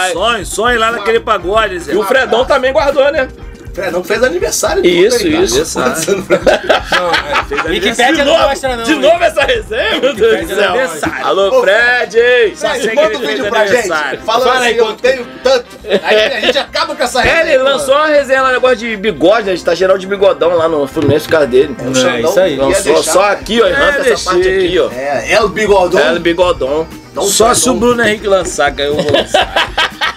né? 0.07 0.09
sonho, 0.13 0.45
sonho 0.45 0.79
lá 0.79 0.91
naquele 0.91 1.19
pagode, 1.19 1.79
Zé. 1.79 1.93
E 1.93 1.97
o 1.97 2.03
Fredão 2.03 2.45
também 2.45 2.73
guardou, 2.73 3.11
né? 3.11 3.27
Fredão 3.77 4.03
fez 4.03 4.23
aniversário. 4.23 4.81
de 4.81 4.89
Isso, 4.89 5.17
ontem, 5.17 5.31
cara. 5.33 5.43
isso. 5.45 5.79
Anos? 5.79 6.05
Não, 6.07 7.65
é. 7.67 7.69
Wikipedia 7.69 8.25
não 8.25 8.37
mostra, 8.39 8.75
não. 8.75 8.83
De 8.83 8.93
hein? 8.93 8.99
novo 8.99 9.23
essa 9.23 9.41
resenha, 9.43 9.99
meu 10.01 10.13
Deus 10.15 10.47
do 10.47 10.55
céu. 10.55 10.69
aniversário. 10.69 11.25
Alô, 11.27 11.61
Fred! 11.61 12.55
Fred, 12.55 12.95
manda 12.95 13.07
um 13.09 13.19
fez 13.19 13.29
vídeo 13.31 13.49
pra 13.49 13.59
aniversário. 13.61 14.11
gente. 14.17 14.25
Falando 14.25 14.43
Fala 14.47 14.59
aí 14.61 14.69
assim, 14.71 14.79
eu 14.79 14.85
quanto- 14.87 15.01
tenho 15.03 15.27
tanto. 15.43 15.65
Aí 16.03 16.23
a 16.25 16.39
gente 16.41 16.57
acaba 16.57 16.95
com 16.95 17.03
essa 17.03 17.19
É, 17.21 17.23
resenha. 17.23 17.53
ele 17.53 17.63
lançou 17.63 17.93
uma 17.93 18.07
resenha 18.07 18.41
lá, 18.41 18.51
negócio 18.51 18.77
de 18.77 18.97
bigode, 18.97 19.45
né? 19.45 19.51
A 19.51 19.55
gente 19.55 19.65
tá 19.65 19.75
geral 19.75 19.97
de 19.99 20.07
bigodão 20.07 20.55
lá 20.55 20.67
no 20.67 20.87
Fluminense 20.87 21.25
por 21.25 21.31
causa 21.33 21.45
dele. 21.47 21.75
O 21.79 21.91
É, 21.91 21.93
Xandão 21.93 22.29
isso 22.31 22.39
aí. 22.39 22.55
Lançou 22.57 22.83
deixar- 22.95 23.11
só 23.13 23.23
aqui, 23.25 23.61
ó, 23.61 23.65
arranca 23.67 23.99
essa 23.99 24.03
deixei. 24.03 24.25
parte 24.25 24.47
aqui, 24.49 24.79
ó. 24.79 24.89
É, 24.91 25.33
é 25.33 25.41
o 25.41 25.49
bigodão. 25.49 26.01
É, 26.01 26.17
bigodão. 26.19 26.87
Não 27.13 27.23
Só 27.23 27.53
se 27.53 27.69
o 27.69 27.75
Bruno 27.75 28.01
Henrique 28.03 28.27
lançar, 28.27 28.71
que 28.75 28.81
aí 28.81 28.87
eu 28.87 28.95
vou 28.95 29.11
lançar. 29.11 29.53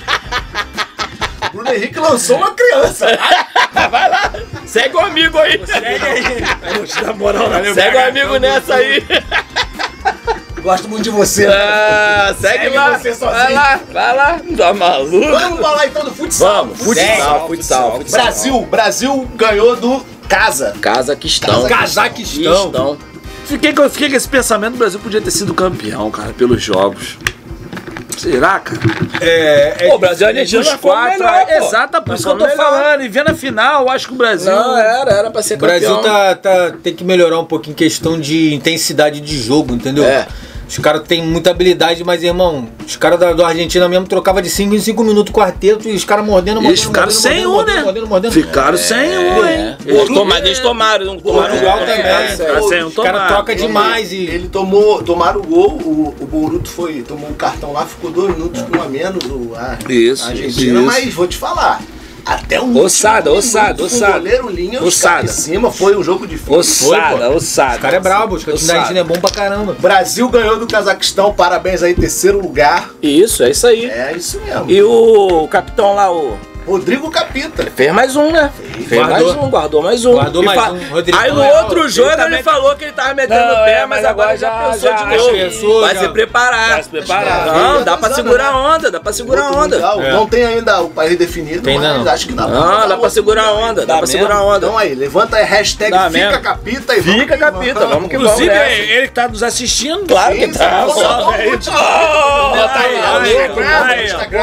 Bruno 1.70 1.74
Henrique 1.74 1.98
lançou 1.98 2.36
uma 2.36 2.52
criança. 2.52 3.06
Vai 3.90 4.10
lá, 4.10 4.32
segue 4.66 4.96
o 4.96 5.00
amigo 5.00 5.38
aí. 5.38 5.60
Segue 5.64 5.86
aí. 5.86 6.74
Vou 6.76 6.86
te 6.86 7.04
dar 7.04 7.14
moral 7.14 7.48
na 7.48 7.74
Segue 7.74 7.96
o 7.96 8.08
amigo 8.08 8.36
nessa 8.38 8.74
aí. 8.74 9.04
Gosto 10.60 10.88
muito 10.88 11.04
de 11.04 11.10
você. 11.10 11.46
Ah, 11.46 12.34
segue, 12.38 12.64
Segue 12.64 12.76
lá. 12.76 12.98
você 12.98 13.14
sozinho. 13.14 13.32
Vai 13.40 13.54
lá, 13.54 13.80
vai 13.90 14.16
lá. 14.16 14.40
Tá 14.56 14.74
maluco? 14.74 15.30
Vamos 15.30 15.60
falar 15.60 15.86
então 15.86 16.04
do 16.04 16.10
futsal. 16.10 16.66
Vamos, 16.66 16.78
futsal, 16.78 17.46
futsal, 17.46 17.96
futsal. 17.96 18.20
Brasil, 18.20 18.60
Brasil 18.62 19.30
ganhou 19.36 19.76
do 19.76 20.04
Casa. 20.28 20.74
Cazaquistão. 20.80 21.66
Cazaquistão. 21.66 22.98
Fiquei, 23.46 23.74
fiquei 23.88 24.10
com 24.10 24.16
esse 24.16 24.28
pensamento, 24.28 24.74
o 24.74 24.78
Brasil 24.78 25.00
podia 25.00 25.20
ter 25.20 25.32
sido 25.32 25.52
campeão, 25.52 26.08
cara, 26.10 26.32
pelos 26.32 26.62
jogos. 26.62 27.18
Será, 28.20 28.60
cara? 28.60 28.78
É, 29.20 29.74
é 29.86 29.88
Pô, 29.88 29.94
o 29.94 29.98
Brasil 29.98 30.26
e 30.26 30.26
a 30.26 30.28
Argentina 30.30 30.62
nós 30.62 30.68
fomos 30.74 30.82
quatro, 30.96 31.18
melhor, 31.18 31.46
pô. 31.46 31.52
exato, 31.52 32.02
por 32.02 32.14
isso 32.14 32.24
que 32.24 32.28
eu 32.30 32.38
tô 32.38 32.44
melhor. 32.46 32.56
falando. 32.56 33.02
E 33.02 33.08
vendo 33.08 33.30
a 33.30 33.34
final, 33.34 33.88
acho 33.90 34.08
que 34.08 34.12
o 34.12 34.16
Brasil. 34.16 34.52
Não, 34.52 34.76
era, 34.76 35.10
era 35.10 35.30
pra 35.30 35.42
ser 35.42 35.54
O 35.54 35.58
Brasil 35.58 35.88
campeão. 35.96 36.02
tá, 36.12 36.34
tá, 36.34 36.72
tem 36.82 36.94
que 36.94 37.02
melhorar 37.02 37.38
um 37.40 37.44
pouquinho 37.46 37.72
em 37.72 37.76
questão 37.76 38.20
de 38.20 38.52
intensidade 38.54 39.20
de 39.20 39.38
jogo, 39.38 39.74
entendeu? 39.74 40.04
É. 40.04 40.26
Os 40.70 40.78
caras 40.78 41.02
têm 41.02 41.20
muita 41.20 41.50
habilidade, 41.50 42.04
mas, 42.04 42.22
irmão, 42.22 42.68
os 42.86 42.94
caras 42.94 43.18
da, 43.18 43.32
do 43.32 43.44
Argentina 43.44 43.88
mesmo 43.88 44.06
trocavam 44.06 44.40
de 44.40 44.48
5 44.48 44.72
em 44.72 44.78
5 44.78 45.02
minutos 45.02 45.32
o 45.32 45.34
quarteto 45.36 45.88
e 45.88 45.92
os 45.96 46.04
caras 46.04 46.24
mordendo, 46.24 46.62
mordendo, 46.62 46.70
Eles 46.70 46.82
ficaram 46.84 47.08
mordendo, 47.12 47.20
sem 47.22 47.44
mordendo, 47.44 47.48
um, 47.48 47.52
mordendo, 47.54 47.74
né? 47.76 47.82
Mordendo, 47.82 48.06
mordendo. 48.06 48.32
Ficaram 48.32 48.78
sem 48.78 49.18
um, 49.18 49.44
É. 49.44 49.52
hein? 49.70 49.76
Eles 49.84 50.06
tomaram, 50.08 50.46
eles 50.46 50.58
tomaram, 50.60 51.04
não 51.06 51.18
tomaram 51.18 51.48
Portugal 51.48 51.78
gol, 51.78 51.86
também. 51.86 52.02
né? 52.04 52.28
Ficaram 52.28 52.68
sem 52.68 52.84
um, 52.84 52.86
Os 52.86 52.94
caras 52.94 53.28
trocam 53.28 53.54
demais 53.56 54.12
e. 54.12 54.16
Ele 54.26 54.48
tomou, 54.48 55.02
tomaram 55.02 55.40
o 55.40 55.42
gol, 55.44 55.70
o, 55.84 56.14
o 56.20 56.26
Boruto 56.26 56.70
foi, 56.70 57.02
tomou 57.02 57.30
o 57.30 57.34
cartão 57.34 57.72
lá, 57.72 57.84
ficou 57.84 58.12
dois 58.12 58.32
minutos 58.36 58.62
com 58.62 58.78
um 58.78 58.82
a 58.82 58.88
menos 58.88 59.24
o, 59.24 59.52
a, 59.56 59.76
Isso, 59.92 60.24
a 60.24 60.28
Argentina, 60.28 60.78
isso. 60.78 60.86
mas 60.86 61.12
vou 61.12 61.26
te 61.26 61.36
falar. 61.36 61.80
Até 62.24 62.60
um 62.60 62.76
Ossada, 62.78 63.30
ossada, 63.32 63.82
ossada. 63.82 64.12
o 64.16 64.20
goleiro 64.20 64.48
linha, 64.50 64.80
os 64.80 64.88
Ossada. 64.88 65.24
em 65.24 65.28
cima, 65.28 65.70
foi 65.70 65.96
um 65.96 66.02
jogo 66.02 66.26
difícil. 66.26 66.54
Ossada, 66.54 67.30
ossada. 67.30 67.74
Os 67.76 67.80
caras 67.82 67.96
é 67.96 68.00
brabo, 68.00 68.34
os 68.36 68.44
caras 68.44 68.66
da 68.66 68.74
Argentina 68.74 69.00
é 69.00 69.04
bom 69.04 69.18
pra 69.20 69.30
caramba. 69.30 69.76
Brasil 69.78 70.28
ganhou 70.28 70.58
do 70.58 70.66
Cazaquistão, 70.66 71.32
parabéns 71.32 71.82
aí, 71.82 71.94
terceiro 71.94 72.40
lugar. 72.40 72.90
Isso, 73.02 73.42
é 73.42 73.50
isso 73.50 73.66
aí. 73.66 73.86
É 73.86 74.12
isso 74.16 74.40
mesmo. 74.40 74.70
E 74.70 74.82
o 74.82 75.46
capitão 75.48 75.94
lá, 75.94 76.12
o 76.12 76.38
Rodrigo 76.66 77.10
Capita. 77.10 77.66
Fez 77.74 77.92
mais 77.92 78.14
um, 78.16 78.30
né? 78.30 78.50
Fez 78.56 78.69
Guardou. 78.96 79.10
mais 79.26 79.36
um, 79.36 79.50
guardou 79.50 79.82
mais 79.82 80.04
um. 80.04 80.12
Guardou 80.14 80.42
mais 80.42 80.60
fa- 80.60 80.70
um. 80.72 80.88
Rodrigo 80.90 81.18
Aí 81.18 81.32
no 81.32 81.42
é 81.42 81.60
outro 81.62 81.88
jogo 81.88 82.08
Ele 82.08 82.14
ele, 82.16 82.22
também- 82.24 82.42
falou 82.42 82.76
que 82.76 82.84
ele 82.84 82.92
tava 82.92 83.14
metendo 83.14 83.40
Não, 83.44 83.52
o 83.62 83.64
pé, 83.64 83.72
é, 83.72 83.86
mas 83.86 84.00
mas 84.00 84.04
agora 84.10 84.36
já 84.36 84.48
já- 84.50 84.70
pensou 84.70 84.90
já 84.90 84.96
de 84.96 85.16
novo. 85.16 85.30
pensou, 85.32 85.80
Vai 85.82 85.94
já- 85.94 86.00
se 86.00 86.08
preparar. 86.08 86.68
Vai 86.70 86.82
se 86.82 86.88
preparar. 86.88 87.46
Não, 87.46 87.82
dá 87.82 87.96
pra 87.96 88.06
Avisando, 88.06 88.14
segurar 88.14 88.48
a 88.48 88.52
né? 88.52 88.58
onda, 88.58 88.90
dá 88.90 89.00
pra 89.00 89.12
segurar 89.12 89.42
a 89.46 89.50
onda. 89.50 89.76
É. 89.76 90.12
Não 90.12 90.26
tem 90.26 90.44
ainda 90.44 90.80
o 90.82 90.90
país 90.90 91.16
definido, 91.18 91.62
Tem 91.62 91.78
mas 91.78 92.04
não. 92.04 92.10
acho 92.12 92.26
que 92.26 92.32
dá 92.32 92.46
pra 92.46 92.54
Não, 92.54 92.88
dá 92.88 92.96
pra 92.96 93.10
segurar 93.10 93.44
a 93.44 93.52
onda, 93.52 93.84
dá 93.86 93.98
pra 93.98 94.06
segurar 94.06 94.36
a 94.36 94.42
onda. 94.44 94.66
Então 94.66 94.78
aí, 94.78 94.94
levanta 94.94 95.36
a 95.38 95.44
hashtag 95.44 95.90
Fica? 96.10 96.38
Capita 96.40 96.94
e 96.96 97.00
vamos 97.00 97.20
Fica 97.20 97.34
que 97.34 97.40
Capita, 97.40 97.86
vamos 97.86 98.08
que 98.08 98.16
Inclusive, 98.16 98.48
vamos 98.48 98.62
nessa. 98.62 98.80
ele 98.82 99.08
que 99.08 99.14
tá 99.14 99.28
nos 99.28 99.42
assistindo. 99.42 100.06
Claro 100.06 100.34
que 100.36 100.48
tá. 100.48 100.86
tá 100.86 100.86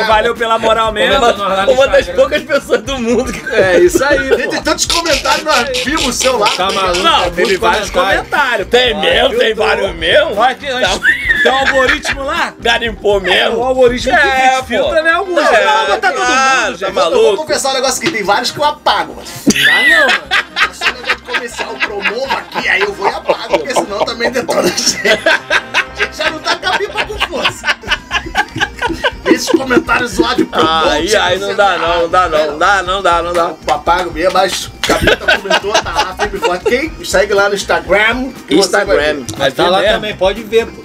valeu 0.07 0.35
pela 0.35 0.57
moral 0.59 0.91
mesmo. 0.91 1.17
Uma, 1.17 1.65
uma 1.69 1.87
das 1.87 2.07
poucas 2.09 2.41
pessoas 2.43 2.81
do 2.81 2.97
mundo 2.99 3.31
que. 3.31 3.47
É 3.53 3.79
isso 3.79 4.03
aí, 4.03 4.17
Tem, 4.37 4.61
tantos 4.61 4.85
comentários, 4.85 5.43
nós 5.43 5.69
vimos 5.83 6.05
o 6.07 6.13
seu 6.13 6.37
lá. 6.37 6.47
Tá 6.49 6.69
maluco? 6.71 6.99
Não, 7.03 7.23
é 7.25 7.29
teve 7.29 7.57
vários 7.57 7.89
comentário. 7.89 8.25
comentários. 8.25 8.67
Tem 8.69 8.93
mesmo, 8.99 9.37
tem 9.37 9.53
vários 9.53 9.95
mesmo. 9.95 10.35
Que 10.59 10.67
antes- 10.67 10.99
tem 11.43 11.51
um 11.51 11.55
algoritmo 11.57 12.23
lá. 12.23 12.53
Garimpou 12.59 13.17
É, 13.17 13.21
mesmo. 13.21 13.57
o 13.57 13.63
algoritmo 13.63 14.11
que 14.13 14.19
É, 14.27 14.57
pô. 14.59 14.63
filtra, 14.65 15.01
né? 15.01 15.11
Alguns. 15.11 15.39
É, 15.39 15.65
não, 15.65 15.73
vai 15.73 15.85
botar 15.87 16.11
todo 16.11 16.25
claro, 16.25 16.37
mundo, 16.37 16.55
tá 16.57 16.71
gente. 16.71 16.83
Eu 16.83 16.93
vou 16.93 17.03
maluco. 17.03 17.37
confessar 17.37 17.69
um 17.69 17.73
negócio 17.73 18.01
aqui, 18.01 18.11
tem 18.11 18.23
vários 18.23 18.51
que 18.51 18.59
eu 18.59 18.63
apago, 18.63 19.15
mano. 19.15 19.27
Dá 19.65 19.81
não, 19.89 20.07
mano. 20.07 20.21
É 20.69 20.73
só 20.73 20.85
negócio 20.91 21.19
comercial, 21.25 21.75
promovo 21.75 22.37
aqui, 22.37 22.67
aí 22.69 22.81
eu 22.81 22.93
vou 22.93 23.07
e 23.09 23.13
apago, 23.13 23.59
porque 23.59 23.73
senão 23.73 23.99
também 24.05 24.31
detona 24.31 24.61
a 24.61 24.67
gente. 24.67 24.97
A 25.07 26.03
gente 26.03 26.17
já 26.17 26.29
não 26.29 26.39
tá 26.39 26.55
com 26.55 26.67
a 26.67 26.77
pipa 26.77 27.05
com 27.05 27.19
força. 27.27 27.76
Esses 29.37 29.49
comentários 29.49 30.11
zoados 30.13 30.37
de 30.37 30.45
promote. 30.45 30.89
Aí, 30.89 31.15
aí 31.15 31.39
não 31.39 31.55
dá 31.55 31.77
não, 31.77 32.01
não 32.01 32.09
dá 32.09 32.29
não, 32.29 32.47
não 32.47 32.57
dá, 32.57 32.83
não 32.83 33.01
dá, 33.03 33.21
não 33.21 33.33
dá. 33.33 33.53
Eu 33.67 33.73
apago 33.73 34.11
mesmo, 34.11 34.33
mas 34.33 34.65
o 34.65 34.71
Capita 34.81 35.15
comentou, 35.17 35.73
tá 35.73 35.93
lá, 35.93 36.15
firme 36.19 36.37
e 36.37 36.41
forte. 36.41 36.65
Quem 36.65 37.05
segue 37.05 37.33
lá 37.33 37.47
no 37.47 37.55
Instagram. 37.55 38.29
Instagram. 38.49 39.23
Mas 39.37 39.53
tá 39.53 39.69
lá 39.69 39.79
mesmo? 39.79 39.93
também, 39.93 40.15
pode 40.15 40.41
ver, 40.43 40.65
pô. 40.65 40.81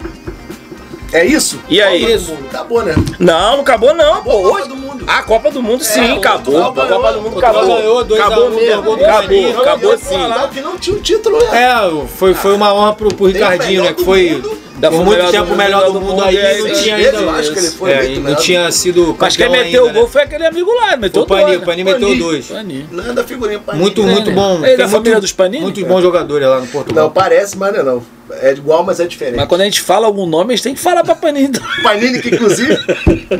É 1.14 1.26
isso? 1.26 1.60
E 1.68 1.80
aí? 1.80 2.16
Do 2.16 2.32
Mundo. 2.32 2.46
Acabou, 2.46 2.82
né? 2.82 2.94
Não, 3.18 3.52
não 3.56 3.60
acabou 3.60 3.94
não, 3.94 4.22
pô. 4.22 4.30
Acabou 4.30 4.40
a 4.40 4.42
Copa 4.42 4.58
Hoje. 4.58 4.68
do 4.68 4.76
Mundo. 4.76 5.04
A 5.06 5.22
Copa 5.22 5.50
do 5.50 5.62
Mundo 5.62 5.84
sim, 5.84 6.00
É, 6.00 6.12
acabou. 6.16 6.62
A 6.62 6.64
Copa 6.72 7.12
do 7.12 7.20
Mundo 7.22 7.38
acabou. 7.38 7.66
ganhou, 7.76 8.04
dois 8.04 8.20
a 8.20 8.26
acabou 8.26 8.46
um, 8.48 8.54
mesmo. 8.54 8.92
Acabou, 8.94 9.60
acabou 9.60 9.98
Pô, 9.98 9.98
sim. 9.98 10.26
lá 10.26 10.48
que 10.48 10.60
não 10.62 10.78
tinha 10.78 10.96
o 10.96 11.00
título, 11.00 11.38
né? 11.38 11.62
É, 11.64 12.06
foi, 12.16 12.32
foi 12.34 12.54
uma 12.54 12.72
honra 12.74 12.94
pro, 12.94 13.08
pro 13.14 13.26
Ricardinho, 13.26 13.82
né? 13.84 13.92
Que 13.92 14.04
foi 14.04 14.30
mundo. 14.30 14.58
Da 14.82 14.90
por 14.90 15.04
muito 15.04 15.30
tempo 15.30 15.54
o 15.54 15.56
melhor 15.56 15.92
do 15.92 16.00
mundo 16.00 16.24
aí, 16.24 16.36
é, 16.36 16.58
não 16.58 16.72
tinha 16.74 16.96
ainda. 16.96 17.16
eu 17.18 17.30
acho 17.30 17.52
que 17.52 17.58
ele 17.60 17.70
foi 17.70 17.90
é, 17.92 18.08
não 18.18 18.34
tinha 18.34 18.68
sido 18.72 19.16
Mas 19.16 19.36
quem 19.36 19.46
campeão 19.46 19.64
meteu 19.64 19.86
o 19.86 19.92
gol 19.92 20.02
né? 20.02 20.08
foi 20.10 20.22
aquele 20.22 20.44
amigo 20.44 20.72
lá, 20.74 20.96
meteu 20.96 21.22
O 21.22 21.26
Paninho, 21.26 21.46
dois, 21.46 21.62
o 21.62 21.64
Paninho 21.64 21.86
né? 21.86 21.92
meteu 21.92 22.18
dois. 22.18 22.46
Paninho. 22.48 22.88
Não 22.90 23.06
é 23.08 23.12
da 23.12 23.22
figurinha 23.22 23.60
Muito, 23.74 24.02
muito 24.02 24.32
bom. 24.32 24.56
Ele 24.64 24.72
é 24.72 24.76
da 24.76 24.88
família 24.88 25.12
muito- 25.12 25.20
dos 25.22 25.32
Panini, 25.32 25.62
Muitos 25.62 25.82
bons 25.84 26.02
jogadores 26.02 26.48
lá 26.48 26.56
no 26.56 26.62
Não, 26.62 26.66
Portugal. 26.66 27.10
parece, 27.12 27.56
mas 27.56 27.72
não 27.72 27.80
é 27.80 27.82
não. 27.84 28.02
É 28.40 28.52
igual, 28.52 28.82
mas 28.82 28.98
é 29.00 29.06
diferente. 29.06 29.36
Mas 29.36 29.48
quando 29.48 29.60
a 29.60 29.64
gente 29.64 29.80
fala 29.80 30.06
algum 30.06 30.26
nome, 30.26 30.52
a 30.52 30.56
gente 30.56 30.64
tem 30.64 30.74
que 30.74 30.80
falar 30.80 31.02
pra 31.04 31.14
Panini. 31.14 31.48
então. 31.48 31.62
Panini, 31.82 32.20
que 32.20 32.34
inclusive. 32.34 32.76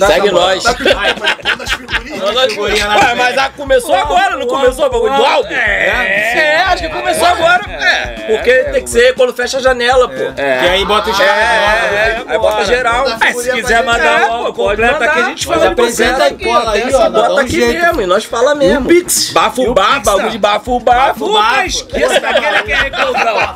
Segue 0.07 0.31
nós. 0.31 0.63
Tá 0.63 0.75
com 0.75 0.85
das 1.57 1.71
figurinhas. 1.73 2.23
figurinha 2.53 2.87
lá 2.87 2.97
Ué, 2.97 3.15
mas 3.15 3.39
a- 3.39 3.49
começou 3.51 3.95
agora, 3.95 4.37
não 4.37 4.47
começou 4.47 4.87
o 4.87 4.91
bagulho 4.91 5.15
do 5.15 5.25
álbum? 5.25 5.49
É, 5.49 6.39
É, 6.39 6.57
acho 6.65 6.83
que 6.83 6.89
começou 6.89 7.27
agora. 7.27 7.63
É, 7.71 8.07
porque 8.37 8.53
tem 8.73 8.83
que 8.85 8.91
ser 8.91 9.15
quando 9.15 9.33
fecha 9.35 9.59
a 9.59 9.61
janela, 9.61 10.09
pô. 10.09 10.33
Que 10.35 10.41
aí 10.41 10.85
bota 10.85 11.11
os 11.11 11.19
caras 11.19 11.33
É, 11.35 12.15
novos, 12.19 12.31
aí 12.33 12.39
bota 12.39 12.65
geral. 12.65 13.05
Se 13.09 13.53
quiser 13.53 13.85
mandar 13.85 14.23
É, 14.23 14.27
pode 14.29 14.53
completa 14.53 15.05
aqui, 15.05 15.21
a 15.21 15.25
gente 15.25 15.47
fala 15.47 15.69
apresenta 15.69 16.25
ó. 16.95 17.09
dá 17.09 17.29
bota 17.29 17.41
aqui 17.43 17.57
mesmo, 17.65 18.01
e 18.03 18.07
nós 18.07 18.25
fala 18.25 18.55
mesmo. 18.55 18.87
Pix. 18.87 19.31
Bafo 19.33 19.73
bafo, 19.75 19.93
Pix, 19.95 20.05
bagulho 20.05 20.25
tá? 20.27 20.31
de 20.31 20.39
bafo 20.39 20.81
bafo. 20.81 21.27
Nunca 21.27 21.67
esqueça 21.67 22.21
daquele 22.21 22.63
que 22.63 22.73
é 22.73 22.91
Coldão. 22.91 23.55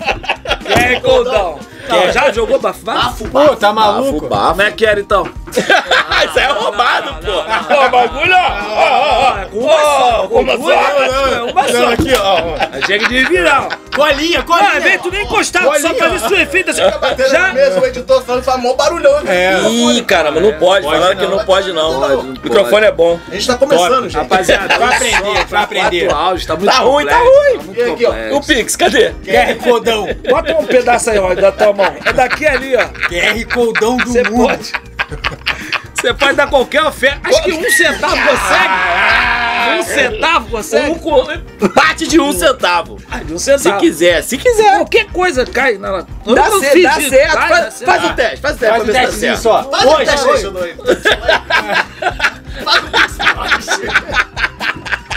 Quem 0.67 0.85
é 0.97 1.01
Rodão. 1.27 1.59
Quem 1.89 2.13
já 2.13 2.33
jogou 2.33 2.59
bafá? 2.59 2.95
Bafo, 2.95 3.29
Pô, 3.29 3.57
tá 3.57 3.73
Bafo 3.73 3.75
maluco? 3.75 4.29
bafo. 4.29 4.49
Como 4.51 4.63
é 4.63 4.71
que 4.71 4.87
era 4.87 5.01
então? 5.01 5.29
Isso 5.57 6.39
aí 6.39 6.45
é 6.45 6.47
roubado, 6.53 7.15
pô. 7.25 7.33
Ó, 7.33 7.87
o 7.87 7.89
bagulho, 7.91 8.35
ó. 8.35 8.51
Ó, 8.69 8.89
ó, 8.91 9.37
ó. 9.63 10.29
Ó, 10.31 10.41
Uma 10.41 10.57
só. 10.57 11.47
Uma 11.51 11.69
só. 11.69 11.93
Aqui, 11.93 12.13
ó. 12.15 12.87
Chega 12.87 13.09
de 13.09 13.25
virar. 13.25 13.69
Colinha, 13.95 14.41
Ah, 14.41 14.43
colinha. 14.43 14.81
vem, 14.81 14.99
tu 14.99 15.11
nem 15.11 15.23
encostava, 15.25 15.79
só 15.81 15.95
fazia 15.95 16.17
isso 16.17 16.35
efeito 16.35 16.71
assim. 16.71 16.83
Batendo 17.01 17.31
Já? 17.31 17.41
na 17.49 17.55
mesa, 17.55 17.81
o 17.81 17.87
editor 17.87 18.23
falando 18.23 18.43
faz 18.43 18.61
mó 18.61 18.75
barulhão. 18.75 19.23
né? 19.23 19.55
É. 19.55 19.69
Ih, 19.71 20.03
caramba, 20.03 20.39
não 20.39 20.53
pode. 20.53 20.85
Falaram 20.85 21.17
que 21.17 21.27
não 21.27 21.43
pode, 21.47 21.73
não. 21.73 22.19
O 22.21 22.23
microfone 22.25 22.87
é 22.87 22.93
bom. 22.93 23.19
A 23.27 23.35
gente 23.35 23.47
tá 23.47 23.57
começando, 23.57 24.03
gente. 24.05 24.17
Rapaziada, 24.17 24.79
Vai 24.79 24.97
aprender, 24.97 25.47
vai 25.47 25.63
aprender. 25.63 26.09
O 26.09 26.15
áudio 26.15 26.47
tá 26.47 26.57
muito 26.57 26.71
Tá 26.71 26.79
ruim, 26.81 27.07
tá 27.07 27.17
ruim. 27.19 27.75
E 27.75 27.83
ó, 28.05 28.11
complexo. 28.11 28.37
O 28.37 28.47
Pix, 28.47 28.77
cadê? 28.77 29.11
QR 29.25 29.55
Codão. 29.65 30.09
Bota 30.29 30.53
um 30.59 30.67
pedaço 30.67 31.09
aí, 31.11 31.19
ó, 31.19 31.35
da 31.35 31.51
tua 31.53 31.73
mão. 31.77 31.95
É 32.05 32.13
daqui 32.13 32.47
ali, 32.47 32.75
ó. 32.77 32.85
QR 33.09 33.45
Codão 33.53 33.97
do 33.97 34.07
Você 34.13 34.23
mundo. 34.25 34.47
pode. 34.49 34.73
Você 35.95 36.13
pode 36.15 36.35
dar 36.35 36.47
qualquer 36.49 36.83
oferta. 36.83 37.29
Acho 37.29 37.43
que 37.43 37.53
um 37.53 37.71
centavo 37.71 38.17
consegue. 38.17 38.75
Um 39.79 39.83
centavo 39.83 40.49
consegue. 40.51 40.91
Um 40.91 40.99
co- 40.99 41.27
parte 41.75 42.07
de 42.07 42.21
um 42.21 42.33
centavo. 42.33 42.99
Ah, 43.11 43.19
de 43.23 43.33
um 43.33 43.39
Se 43.39 43.45
centavo. 43.59 43.81
quiser, 43.81 44.23
se 44.23 44.37
quiser. 44.39 44.73
Qualquer 44.77 45.07
coisa 45.07 45.45
cai 45.47 45.79
na. 45.79 46.01
Dá, 46.01 46.07
nunca 46.27 46.51
certo, 46.61 46.73
fiz 46.73 46.83
dá 46.83 46.93
certo. 47.01 47.33
Vai, 47.35 47.49
Faz, 47.49 47.65
dá 47.65 47.71
certo. 47.71 47.85
faz 47.87 48.05
o 48.05 48.13
teste, 48.15 48.41
faz 48.41 48.55
o 48.55 48.59
teste 48.59 48.69
Faz 48.69 48.83
pra 48.83 48.83
o 48.83 48.87
se 48.87 48.93
teste 48.93 49.21
dá 49.27 49.33
disso, 49.33 49.43
certo. 49.43 49.49
ó. 49.49 49.63
Faz 49.71 49.85
o 49.85 49.89
Hoje, 49.89 50.05
teste, 50.05 50.27
hoje. 50.27 50.77
Faz 52.65 52.85
o 52.85 52.89
teste. 52.91 54.36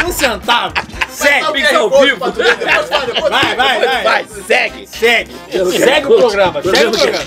Um 0.09 0.11
centavo. 0.11 0.73
Segue, 1.09 1.53
Pix 1.53 1.73
ao 1.75 1.89
vivo. 2.01 2.19
Vai, 3.29 3.55
Vai, 3.55 3.79
vai, 3.79 4.03
vai. 4.03 4.25
Segue. 4.47 4.87
Segue. 4.87 5.31
Segue 5.77 6.07
o 6.07 6.17
programa. 6.17 6.61
Segue 6.63 6.85
o 6.87 6.91
programa. 6.91 7.23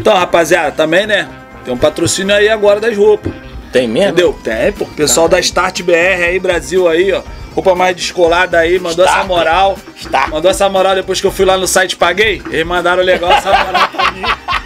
Então, 0.00 0.14
rapaziada, 0.16 0.72
também, 0.72 1.06
né? 1.06 1.28
Tem 1.64 1.72
um 1.72 1.78
patrocínio 1.78 2.34
aí 2.34 2.48
agora 2.48 2.80
das 2.80 2.96
roupas. 2.96 3.32
Tem 3.72 3.86
mesmo? 3.86 4.08
Entendeu? 4.10 4.32
Tem, 4.42 4.72
pô. 4.72 4.84
Pessoal 4.84 5.28
da 5.28 5.38
Start 5.38 5.82
BR 5.82 6.24
aí, 6.26 6.40
Brasil 6.40 6.88
aí, 6.88 7.12
ó. 7.12 7.22
Roupa 7.54 7.74
mais 7.74 7.94
descolada 7.94 8.58
aí, 8.58 8.78
mandou 8.78 9.04
Start. 9.04 9.18
essa 9.18 9.26
moral. 9.28 9.78
Start. 9.96 10.28
Mandou 10.30 10.50
essa 10.50 10.68
moral 10.68 10.94
depois 10.96 11.20
que 11.20 11.26
eu 11.26 11.30
fui 11.30 11.44
lá 11.44 11.56
no 11.56 11.66
site 11.68 11.92
e 11.92 11.96
paguei. 11.96 12.42
Eles 12.50 12.66
mandaram 12.66 13.02
legal 13.02 13.30
essa 13.30 13.50
moral 13.50 13.88
pra 13.88 14.10
mim. 14.10 14.22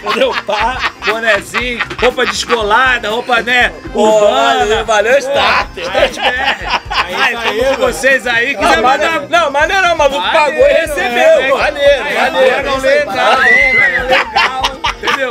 Entendeu? 0.07 0.35
Pá, 0.47 0.93
bonezinho, 1.07 1.83
roupa 2.01 2.27
descolada, 2.27 3.11
roupa, 3.11 3.43
né? 3.43 3.73
Urbana. 3.95 4.85
valeu. 4.85 5.19
Start 5.19 5.69
BR. 5.75 6.81
Aí, 6.91 7.15
isso 7.15 7.33
tamo 7.33 7.49
aí, 7.51 7.63
mano. 7.63 7.77
vocês 7.79 8.27
aí. 8.27 8.53
Não, 8.55 8.61
Quiser 8.61 8.83
mandar. 8.83 8.99
maneiro, 8.99 9.27
não, 9.29 9.51
maneiro 9.51 9.83
não, 9.83 9.95
o 9.95 9.99
maluco 9.99 10.21
Maneiro, 10.21 10.39
pagou 10.39 10.67
e 10.67 10.71
é, 10.71 10.81
recebeu. 10.81 11.59
Maneiro, 11.59 12.05
Aí, 12.05 12.15
maneiro. 12.15 12.57
legal, 12.57 12.79
legal, 12.79 14.07
legal, 14.07 14.63
entendeu? 14.97 15.31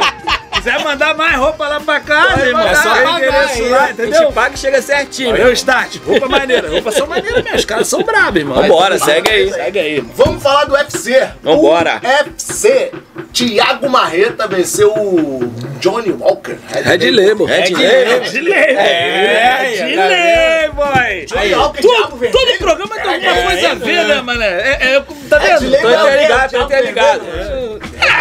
Quiser 0.66 0.84
mandar 0.84 1.14
mais 1.16 1.36
roupa 1.36 1.68
lá 1.68 1.80
pra 1.80 2.00
casa, 2.00 2.44
irmão, 2.44 2.68
é 2.68 2.74
só 2.74 2.90
pagar 2.90 3.04
pagar 3.04 3.28
endereço 3.28 3.62
aí, 3.64 3.70
lá, 3.70 3.84
A 3.84 3.88
gente 3.90 4.02
entendeu? 4.02 4.32
paga 4.32 4.56
e 4.56 4.58
chega 4.58 4.82
certinho. 4.82 5.34
Meu 5.34 5.54
start, 5.54 5.98
roupa 6.04 6.28
maneira, 6.28 6.68
roupa 6.68 6.92
são 6.92 7.06
maneiras 7.06 7.44
mesmo, 7.44 7.60
os 7.60 7.66
caras 7.66 7.88
são 7.88 8.02
brabos, 8.02 8.40
irmão. 8.40 8.60
Vambora, 8.60 8.98
segue 8.98 9.30
aí. 9.30 9.54
Segue 9.54 9.78
aí, 9.80 9.96
irmão. 9.98 10.12
Vamos 10.16 10.42
falar 10.42 10.66
do 10.66 10.74
UFC. 10.74 11.30
Vambora. 11.44 12.02
O 12.04 12.08
UFC. 12.08 12.92
Thiago 13.32 13.90
Marreta 13.90 14.48
venceu 14.48 14.92
o 14.92 15.54
Johnny 15.80 16.12
Walker. 16.12 16.58
Red 16.70 17.12
Label. 17.12 17.46
Red 17.46 17.70
Label. 17.70 18.22
Red 18.24 18.42
Label. 18.42 18.80
É, 18.80 19.72
Red 19.78 19.96
Label, 19.96 20.74
boy. 20.74 21.26
Johnny 21.26 21.54
Walker, 21.54 21.82
Thiago 21.82 22.04
Todo, 22.10 22.18
Vermelho. 22.18 22.32
todo 22.32 22.58
programa 22.58 22.96
tem 22.96 23.14
alguma 23.14 23.32
É, 23.32 23.44
coisa 23.44 23.68
a 23.68 23.72
é, 23.72 23.76
ver, 23.76 24.06
né, 24.06 24.22
mano? 24.22 24.42
É, 24.42 24.96
é, 24.96 25.04
tá 25.30 25.38
vendo? 25.38 25.70
Tô 25.70 25.90
é 25.90 26.04
o 26.04 26.08
interligado, 26.08 26.52
tô 26.54 26.62
interligado. 26.64 27.22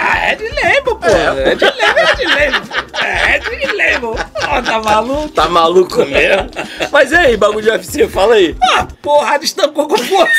Ah, 0.07 0.27
Red 0.27 0.37
Label, 0.37 0.97
pô. 0.97 1.07
Red 1.07 1.55
Label, 1.55 2.05
Red 2.05 2.27
Label. 2.27 2.63
É, 3.03 3.39
Red 3.39 3.73
Label. 3.73 4.17
Ó, 4.49 4.63
tá 4.63 4.79
maluco? 4.83 5.29
Tá 5.31 5.49
maluco 5.49 6.05
mesmo? 6.05 6.51
Mas 6.93 7.11
e 7.11 7.17
aí, 7.17 7.37
bagulho 7.39 7.63
de 7.63 7.71
UFC, 7.71 8.07
fala 8.09 8.35
aí. 8.35 8.55
Ah, 8.63 8.87
porrada 9.01 9.45
estancou 9.45 9.89
com 9.89 9.97
força. 9.97 10.35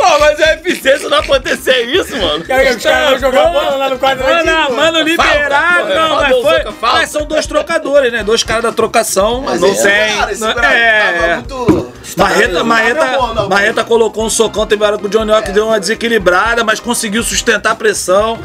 Pô, 0.00 0.18
mas 0.18 0.38
o 0.38 0.42
UFC, 0.42 0.98
se 0.98 1.08
não 1.08 1.18
acontecer 1.18 1.82
isso, 1.82 2.16
mano. 2.16 2.42
Quer 2.44 2.66
que 2.68 2.76
os 2.76 2.82
caras 2.82 3.10
vão 3.10 3.18
jogar 3.18 3.46
bola 3.52 3.76
lá 3.76 3.90
no 3.90 3.98
quadradinho? 3.98 4.46
Mano, 4.54 4.76
mano, 4.76 5.00
liberado, 5.02 5.88
Falta, 5.88 5.94
não, 5.94 6.16
mas 6.16 6.36
foi. 6.36 6.62
falta. 6.72 6.98
Mas 6.98 7.10
são 7.10 7.24
dois 7.26 7.46
trocadores, 7.46 8.10
né? 8.12 8.22
Dois 8.22 8.42
caras 8.42 8.62
da 8.62 8.72
trocação. 8.72 9.42
Mas 9.42 9.60
não 9.60 9.74
tem. 9.74 10.16
cara, 10.16 10.32
esse 10.32 10.40
não- 10.40 10.54
cara 10.54 10.72
é, 10.74 11.12
tava 11.12 11.26
é. 11.26 11.34
muito... 11.36 11.90
Marreta, 12.16 12.64
Marreta. 12.64 13.18
Marreta 13.48 13.84
colocou 13.84 14.24
um 14.24 14.30
socão, 14.30 14.66
teve 14.66 14.82
hora 14.84 14.98
que 14.98 15.06
o 15.06 15.08
Johnny 15.08 15.30
Walker 15.30 15.52
deu 15.52 15.66
uma 15.66 15.78
desequilibrada, 15.78 16.64
mas 16.64 16.80
conseguiu 16.80 17.22
sustentar 17.22 17.72
a 17.72 17.74
pressão. 17.74 18.38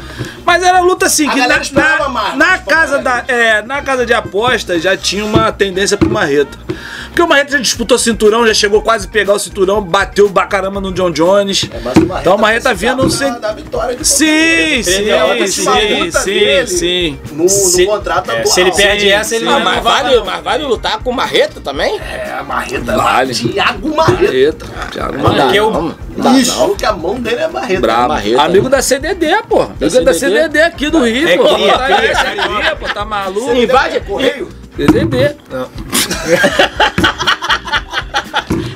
Mas 0.44 0.62
era 0.62 0.80
luta 0.80 1.06
assim, 1.06 1.28
A 1.28 1.32
que 1.32 1.40
na, 1.40 1.98
na, 1.98 2.08
mais, 2.08 2.36
na 2.36 2.58
casa 2.58 2.98
da, 2.98 3.24
é, 3.26 3.62
na 3.62 3.82
casa 3.82 4.06
de 4.06 4.14
apostas 4.14 4.82
já 4.82 4.96
tinha 4.96 5.24
uma 5.24 5.50
tendência 5.50 5.96
pro 5.96 6.08
Marreta. 6.08 6.56
Porque 7.06 7.22
o 7.22 7.26
Marreta 7.28 7.52
já 7.52 7.58
disputou 7.58 7.98
cinturão, 7.98 8.46
já 8.46 8.54
chegou 8.54 8.82
quase 8.82 9.06
a 9.06 9.10
pegar 9.10 9.32
o 9.34 9.38
cinturão, 9.38 9.82
bateu 9.82 10.30
pra 10.30 10.46
caramba 10.46 10.80
no 10.80 10.92
John 10.92 11.10
Jones. 11.10 11.45
É, 11.72 11.78
o 11.78 11.82
Marreta 11.82 12.20
então 12.20 12.36
o 12.36 12.38
Marreta 12.40 12.74
vinha 12.74 12.94
não 12.94 13.08
sei. 13.10 13.30
da, 13.30 13.38
da 13.38 13.52
vitória 13.52 13.96
de 13.96 14.04
Sim, 14.06 14.82
sim, 14.82 15.10
a 15.10 15.24
outra 15.26 15.46
sim, 15.46 16.10
sim, 16.10 16.66
sim. 16.66 17.18
no, 17.32 17.44
no 17.44 17.48
Se- 17.48 17.86
contrato 17.86 18.30
é, 18.30 18.44
se 18.44 18.60
ele 18.60 18.72
perde 18.72 19.02
Sim, 19.02 19.08
essa, 19.10 19.34
ele 19.36 19.44
sim. 19.44 19.50
não 19.50 19.56
Ah, 19.58 19.60
mas 19.60 19.82
vai 19.82 20.02
vale, 20.02 20.20
mas 20.24 20.44
vale 20.44 20.64
lutar 20.64 20.98
com 21.02 21.12
marreta 21.12 21.60
também? 21.60 21.98
É, 22.00 22.32
a 22.38 22.42
Marreta. 22.42 22.96
Vale. 22.96 23.34
Thiago 23.34 23.94
Marreta. 23.96 24.66
Não 25.12 25.22
Marreta. 25.22 25.60
não. 25.60 25.94
Não 26.16 26.32
não. 26.68 26.74
que 26.76 26.84
a 26.86 26.92
mão 26.92 27.20
dele 27.20 27.40
é 27.42 27.48
Marreta. 27.48 27.80
Brabo. 27.80 28.08
Marreta, 28.08 28.42
Amigo 28.42 28.64
né? 28.64 28.70
da 28.70 28.82
CDD, 28.82 29.26
pô. 29.48 29.62
Amigo 29.62 30.04
da 30.04 30.14
CDD? 30.14 30.60
Aqui 30.62 30.88
do 30.90 31.02
Rio, 31.04 31.28
É 31.28 31.36
pô. 31.36 31.54
cria, 31.54 31.72
Tá 31.78 32.76
pô, 32.78 32.88
tá 32.88 33.04
maluco? 33.04 33.52
Invade- 33.52 34.00
Correio. 34.00 34.48
CDD. 34.76 35.36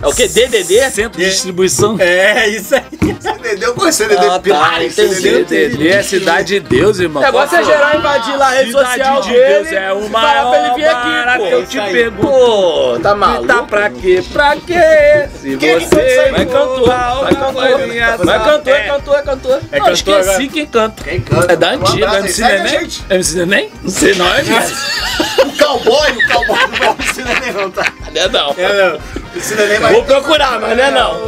É 0.03 0.07
o 0.09 0.15
que? 0.15 0.27
DDD? 0.27 0.91
Centro 0.91 1.21
de 1.21 1.29
distribuição. 1.31 1.97
É, 2.01 2.49
isso 2.49 2.75
aí. 2.75 2.83
CDD, 3.21 3.67
eu 3.67 3.75
conheço 3.75 3.99
CDD 3.99 4.25
Ah, 4.25 4.31
tá, 4.31 4.41
Pilares. 4.41 4.99
entendi. 4.99 5.15
CDD 5.45 5.89
é 5.89 6.03
cidade 6.03 6.49
de 6.55 6.61
Deus, 6.61 6.99
irmão. 7.01 7.23
O 7.23 7.27
negócio 7.27 7.59
é 7.59 7.65
geral 7.65 7.97
invadir 7.99 8.37
lá 8.37 8.47
a 8.49 8.51
rede 8.51 8.71
Cidade 8.71 8.89
social 8.97 9.21
de 9.23 9.29
dele. 9.29 9.45
Deus 9.65 9.73
é 9.73 9.93
o 9.93 10.07
e 10.07 10.09
falar 10.09 10.51
pra 10.51 10.59
ele 10.67 10.75
vir 10.75 10.95
maior 10.95 11.29
aqui, 11.29 11.45
eu 11.51 11.61
pô. 11.61 11.67
te 11.67 11.69
Isso 11.77 11.81
aí. 11.81 11.93
pergunto. 11.93 12.27
Pô, 12.27 12.93
tá 13.03 13.09
Tá 13.11 13.15
maluco? 13.15 13.67
pra 13.67 13.91
quê? 13.91 14.25
Pra 14.33 14.57
quê? 14.57 15.29
Se 15.41 15.49
isso 15.55 15.87
você? 15.91 16.31
Vai 16.31 16.47
cantor, 16.47 16.87
vai 16.87 17.35
cantor. 17.35 18.25
Vai 18.25 18.39
cantor, 18.45 18.73
é 18.73 18.87
cantor, 18.89 19.17
é 19.19 19.23
cantor. 19.23 19.61
É 19.71 19.79
cantor 19.79 19.93
esqueci 19.93 20.19
agora. 20.31 20.49
quem 20.49 20.67
canta. 20.67 21.05
Quem 21.05 21.21
canta? 21.21 21.53
É 21.53 21.57
da 21.57 21.71
antiga. 21.73 22.19
MC 22.21 22.43
Neném? 22.43 22.89
MC 23.11 23.35
Neném? 23.45 23.71
Não 23.83 23.91
sei 23.91 24.15
não, 24.15 24.27
é 24.35 24.43
mesmo. 24.43 24.77
O 25.41 25.57
cowboy, 25.63 26.11
o 26.11 26.29
cowboy 26.33 26.59
não 26.71 26.95
vai 26.95 27.07
ensinar 27.09 27.41
nem 27.41 27.53
não, 27.53 27.71
tá? 27.71 27.93
É 28.15 28.29
não. 28.29 28.55
É, 28.57 28.91
não. 28.93 29.20
Ensina 29.35 29.67
nem 29.67 29.79
vai. 29.79 29.93
Vou 29.93 30.05
procurar, 30.05 30.61
mas 30.61 30.77
não 30.77 30.85
é 30.85 30.91
não. 30.91 31.21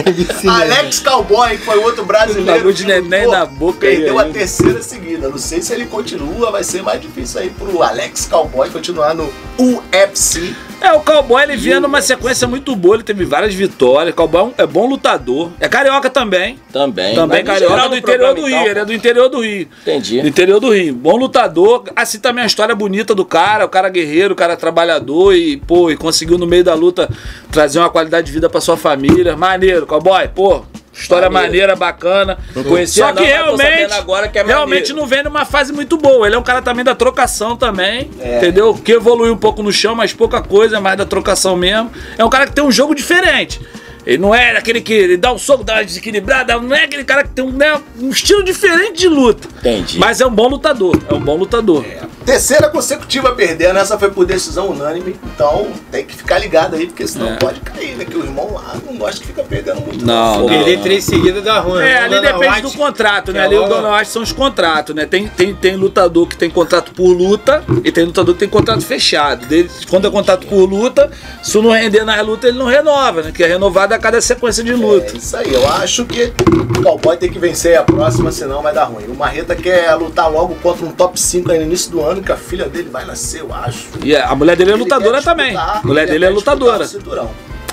Alex 0.50 1.00
Cowboy, 1.00 1.56
que 1.56 1.64
foi 1.64 1.78
outro 1.78 2.04
brasileiro. 2.04 2.46
Bagulho 2.46 2.74
de 2.74 2.84
que 2.84 2.88
neném 2.88 3.26
lutou, 3.26 3.38
na 3.38 3.46
boca 3.46 3.86
aí, 3.86 3.96
Perdeu 3.96 4.18
a 4.18 4.24
terceira 4.24 4.82
seguida. 4.82 5.28
Não 5.28 5.38
sei 5.38 5.62
se 5.62 5.72
ele 5.72 5.86
continua, 5.86 6.50
vai 6.50 6.64
ser 6.64 6.82
mais 6.82 7.00
difícil 7.00 7.40
aí 7.40 7.50
pro 7.50 7.82
Alex 7.82 8.26
Cowboy 8.26 8.68
continuar 8.70 9.14
no 9.14 9.32
UFC. 9.58 10.54
É, 10.80 10.92
o 10.92 11.00
Cowboy 11.00 11.42
ele 11.42 11.56
vinha 11.56 11.78
numa 11.78 12.00
sequência 12.00 12.48
muito 12.48 12.74
boa, 12.74 12.96
ele 12.96 13.02
teve 13.02 13.24
várias 13.24 13.52
vitórias. 13.52 14.12
O 14.12 14.16
Cowboy 14.16 14.40
é 14.40 14.44
um- 14.44 14.52
é 14.58 14.66
bom 14.66 14.86
lutador. 14.88 15.50
É 15.60 15.68
carioca 15.68 16.08
também. 16.08 16.58
Também. 16.72 17.14
Também 17.14 17.44
carioca 17.44 17.88
do 17.88 17.96
interior 17.96 18.34
do 18.34 18.40
Rio. 18.46 18.56
então, 18.56 18.66
Ele 18.66 18.78
é 18.78 18.84
do 18.84 18.92
interior 18.94 19.28
do 19.28 19.40
Rio. 19.40 19.68
Entendi. 19.82 20.22
Do 20.22 20.28
interior 20.28 20.58
do 20.58 20.70
Rio. 20.72 20.94
Bom 20.94 21.16
lutador. 21.16 21.84
Assim 21.94 22.18
também 22.18 22.44
a 22.44 22.46
história 22.46 22.74
bonita 22.74 23.14
do 23.14 23.24
cara. 23.26 23.66
O 23.66 23.68
cara 23.68 23.88
guerreiro, 23.90 24.32
o 24.32 24.36
cara 24.36 24.56
trabalhador 24.56 25.34
e, 25.34 25.58
pô, 25.58 25.90
e 25.90 25.96
conseguiu 25.96 26.38
no 26.38 26.46
meio 26.46 26.64
da 26.64 26.74
luta 26.74 27.10
trazer 27.52 27.78
uma 27.78 27.90
qualidade 27.90 28.26
de 28.28 28.32
vida 28.32 28.48
pra 28.48 28.60
sua 28.60 28.76
família. 28.76 29.36
Maneiro, 29.36 29.86
cowboy, 29.86 30.28
pô. 30.28 30.64
História 30.92 31.30
maneira, 31.30 31.76
bacana. 31.76 32.38
Não 32.54 32.64
conhecia 32.64 33.06
Só 33.06 33.12
que 33.12 33.22
realmente, 33.24 33.92
agora 33.92 34.28
que 34.28 34.38
é 34.38 34.42
realmente 34.42 34.92
não 34.92 35.06
vem 35.06 35.22
numa 35.22 35.44
fase 35.44 35.72
muito 35.72 35.96
boa. 35.96 36.26
Ele 36.26 36.34
é 36.34 36.38
um 36.38 36.42
cara 36.42 36.60
também 36.60 36.84
da 36.84 36.94
trocação 36.94 37.56
também, 37.56 38.10
É. 38.20 38.38
entendeu? 38.38 38.74
Que 38.74 38.92
evoluiu 38.92 39.32
um 39.32 39.36
pouco 39.36 39.62
no 39.62 39.72
chão, 39.72 39.94
mas 39.94 40.12
pouca 40.12 40.42
coisa, 40.42 40.76
é 40.76 40.80
mais 40.80 40.96
da 40.98 41.06
trocação 41.06 41.56
mesmo. 41.56 41.90
É 42.18 42.24
um 42.24 42.30
cara 42.30 42.46
que 42.46 42.52
tem 42.52 42.64
um 42.64 42.72
jogo 42.72 42.94
diferente. 42.94 43.60
Ele 44.06 44.18
não 44.18 44.34
é 44.34 44.56
aquele 44.56 44.80
que 44.80 44.92
ele 44.92 45.16
dá 45.16 45.32
um 45.32 45.38
soco, 45.38 45.62
dá 45.62 45.74
uma 45.74 45.84
desequilibrada, 45.84 46.58
não 46.58 46.74
é 46.74 46.84
aquele 46.84 47.04
cara 47.04 47.22
que 47.22 47.30
tem 47.30 47.44
um, 47.44 47.52
né, 47.52 47.78
um 48.00 48.08
estilo 48.08 48.42
diferente 48.42 48.98
de 48.98 49.08
luta. 49.08 49.46
Entendi. 49.58 49.98
Mas 49.98 50.20
é 50.20 50.26
um 50.26 50.30
bom 50.30 50.48
lutador, 50.48 50.98
é 51.08 51.14
um 51.14 51.20
bom 51.20 51.36
lutador. 51.36 51.84
Terceira 52.30 52.68
consecutiva 52.68 53.30
a 53.30 53.32
perder, 53.32 53.74
né? 53.74 53.80
Essa 53.80 53.98
foi 53.98 54.08
por 54.08 54.24
decisão 54.24 54.68
unânime. 54.68 55.16
Então 55.34 55.66
tem 55.90 56.04
que 56.04 56.14
ficar 56.14 56.38
ligado 56.38 56.76
aí, 56.76 56.86
porque 56.86 57.04
senão 57.06 57.30
É. 57.30 57.36
pode 57.36 57.58
cair, 57.60 57.96
né? 57.96 58.04
Que 58.04 58.16
o 58.16 58.22
irmão 58.22 58.54
lá 58.54 58.76
não 58.86 58.96
gosta 58.96 59.20
que 59.20 59.26
fica 59.26 59.42
perdendo 59.42 59.80
muito. 59.80 60.06
Não, 60.06 60.40
não. 60.40 60.46
Perder 60.46 60.80
três 60.80 61.02
seguidas 61.04 61.42
dá 61.42 61.58
ruim. 61.58 61.82
É, 61.82 62.08
Não 62.08 62.18
ali 62.18 62.20
depende 62.26 62.46
White. 62.54 62.62
do 62.62 62.70
contrato, 62.78 63.32
né? 63.32 63.40
É 63.40 63.42
Ali 63.44 63.56
o 63.58 63.66
Dona 63.66 63.96
White 63.96 64.10
são 64.12 64.22
os 64.22 64.30
contratos, 64.30 64.94
né? 64.94 65.06
Tem, 65.06 65.26
tem, 65.26 65.52
tem 65.56 65.74
lutador 65.74 66.28
que 66.28 66.36
tem 66.36 66.48
contrato 66.48 66.92
por 66.92 67.08
luta 67.12 67.64
e 67.82 67.90
tem 67.90 68.04
lutador 68.04 68.34
que 68.34 68.40
tem 68.40 68.48
contrato 68.48 68.82
fechado. 68.82 69.44
Dele, 69.46 69.68
quando 69.88 70.06
é 70.06 70.10
contrato 70.10 70.46
por 70.46 70.64
luta, 70.70 71.10
se 71.42 71.58
não 71.60 71.70
render 71.72 72.04
na 72.04 72.20
luta, 72.20 72.46
ele 72.46 72.58
não 72.58 72.66
renova, 72.66 73.22
né? 73.22 73.32
Que 73.34 73.42
é 73.42 73.48
renovado 73.48 73.92
a 73.92 73.98
cada 73.98 74.20
sequência 74.20 74.62
de 74.62 74.70
É 74.70 74.76
luta. 74.76 75.16
isso 75.16 75.36
aí, 75.36 75.52
eu 75.52 75.68
acho 75.68 76.04
que 76.04 76.32
o 76.78 76.82
Cowboy 76.82 77.16
tem 77.16 77.28
que 77.30 77.40
vencer 77.40 77.76
a 77.76 77.82
próxima, 77.82 78.30
senão 78.30 78.62
vai 78.62 78.72
dar 78.72 78.84
ruim. 78.84 79.06
O 79.08 79.16
Marreta 79.16 79.56
quer 79.56 79.92
lutar 79.96 80.30
logo 80.30 80.54
contra 80.62 80.86
um 80.86 80.92
top 80.92 81.18
5 81.20 81.50
aí 81.50 81.58
no 81.58 81.64
início 81.64 81.90
do 81.90 82.00
ano, 82.04 82.19
que 82.22 82.32
a 82.32 82.36
filha 82.36 82.68
dele 82.68 82.88
vai 82.90 83.04
nascer, 83.04 83.40
eu 83.40 83.52
acho. 83.54 83.88
E 84.02 84.14
a 84.16 84.34
mulher 84.34 84.56
dele 84.56 84.72
é 84.72 84.76
lutadora 84.76 85.22
também. 85.22 85.56
A 85.56 85.80
mulher 85.84 86.02
ele 86.02 86.12
dele 86.12 86.24
é 86.26 86.30
lutadora. 86.30 86.84
o 86.84 86.88
cinturão. 86.88 87.30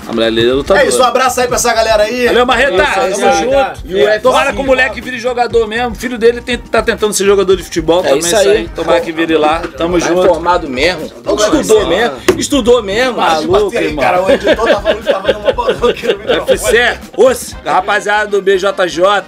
A 0.08 0.12
mulher 0.12 0.30
dele 0.32 0.48
é 0.50 0.52
lutadora. 0.54 0.86
É 0.86 0.88
isso, 0.88 1.00
um 1.00 1.04
abraço 1.04 1.40
aí 1.40 1.46
pra 1.46 1.56
essa 1.56 1.74
galera 1.74 2.02
aí. 2.04 2.26
Valeu, 2.26 2.46
Marreta. 2.46 2.82
Isso, 3.10 3.20
Tamo 3.20 3.32
junto. 3.36 3.80
E 3.86 4.00
É, 4.00 4.18
Tomara 4.18 4.52
que 4.54 4.60
o 4.60 4.64
moleque 4.64 5.00
vire 5.02 5.18
jogador 5.18 5.66
mesmo. 5.68 5.90
O 5.90 5.94
filho 5.94 6.16
dele 6.16 6.40
tem- 6.40 6.56
tá 6.56 6.80
tentando 6.82 7.12
ser 7.12 7.26
jogador 7.26 7.54
de 7.56 7.62
futebol 7.62 8.00
É 8.00 8.04
também. 8.04 8.18
isso 8.20 8.36
aí. 8.36 8.68
Tomara 8.74 9.00
que 9.00 9.12
vire 9.12 9.36
lá. 9.36 9.60
Tamo 9.76 10.00
Tá 10.00 10.06
junto. 10.08 10.20
informado 10.24 10.68
mesmo. 10.68 11.04
Estudou 11.04 11.86
mesmo. 11.86 12.16
Estudou 12.38 12.82
mesmo. 12.82 13.18
Maluco, 13.18 13.76
aí, 13.76 13.84
irmão. 13.86 14.02
cara, 14.04 14.22
o 14.22 14.30
editor 14.30 14.56
tá 14.66 14.80
falando 14.80 15.02
que 15.02 15.12
tá 15.12 15.20
fazendo 15.20 15.38
uma 15.40 15.90
aqui 15.90 16.06
no 16.06 17.24
os, 17.28 17.54
rapaziada 17.64 18.26
do 18.30 18.40
BJJ, 18.42 19.24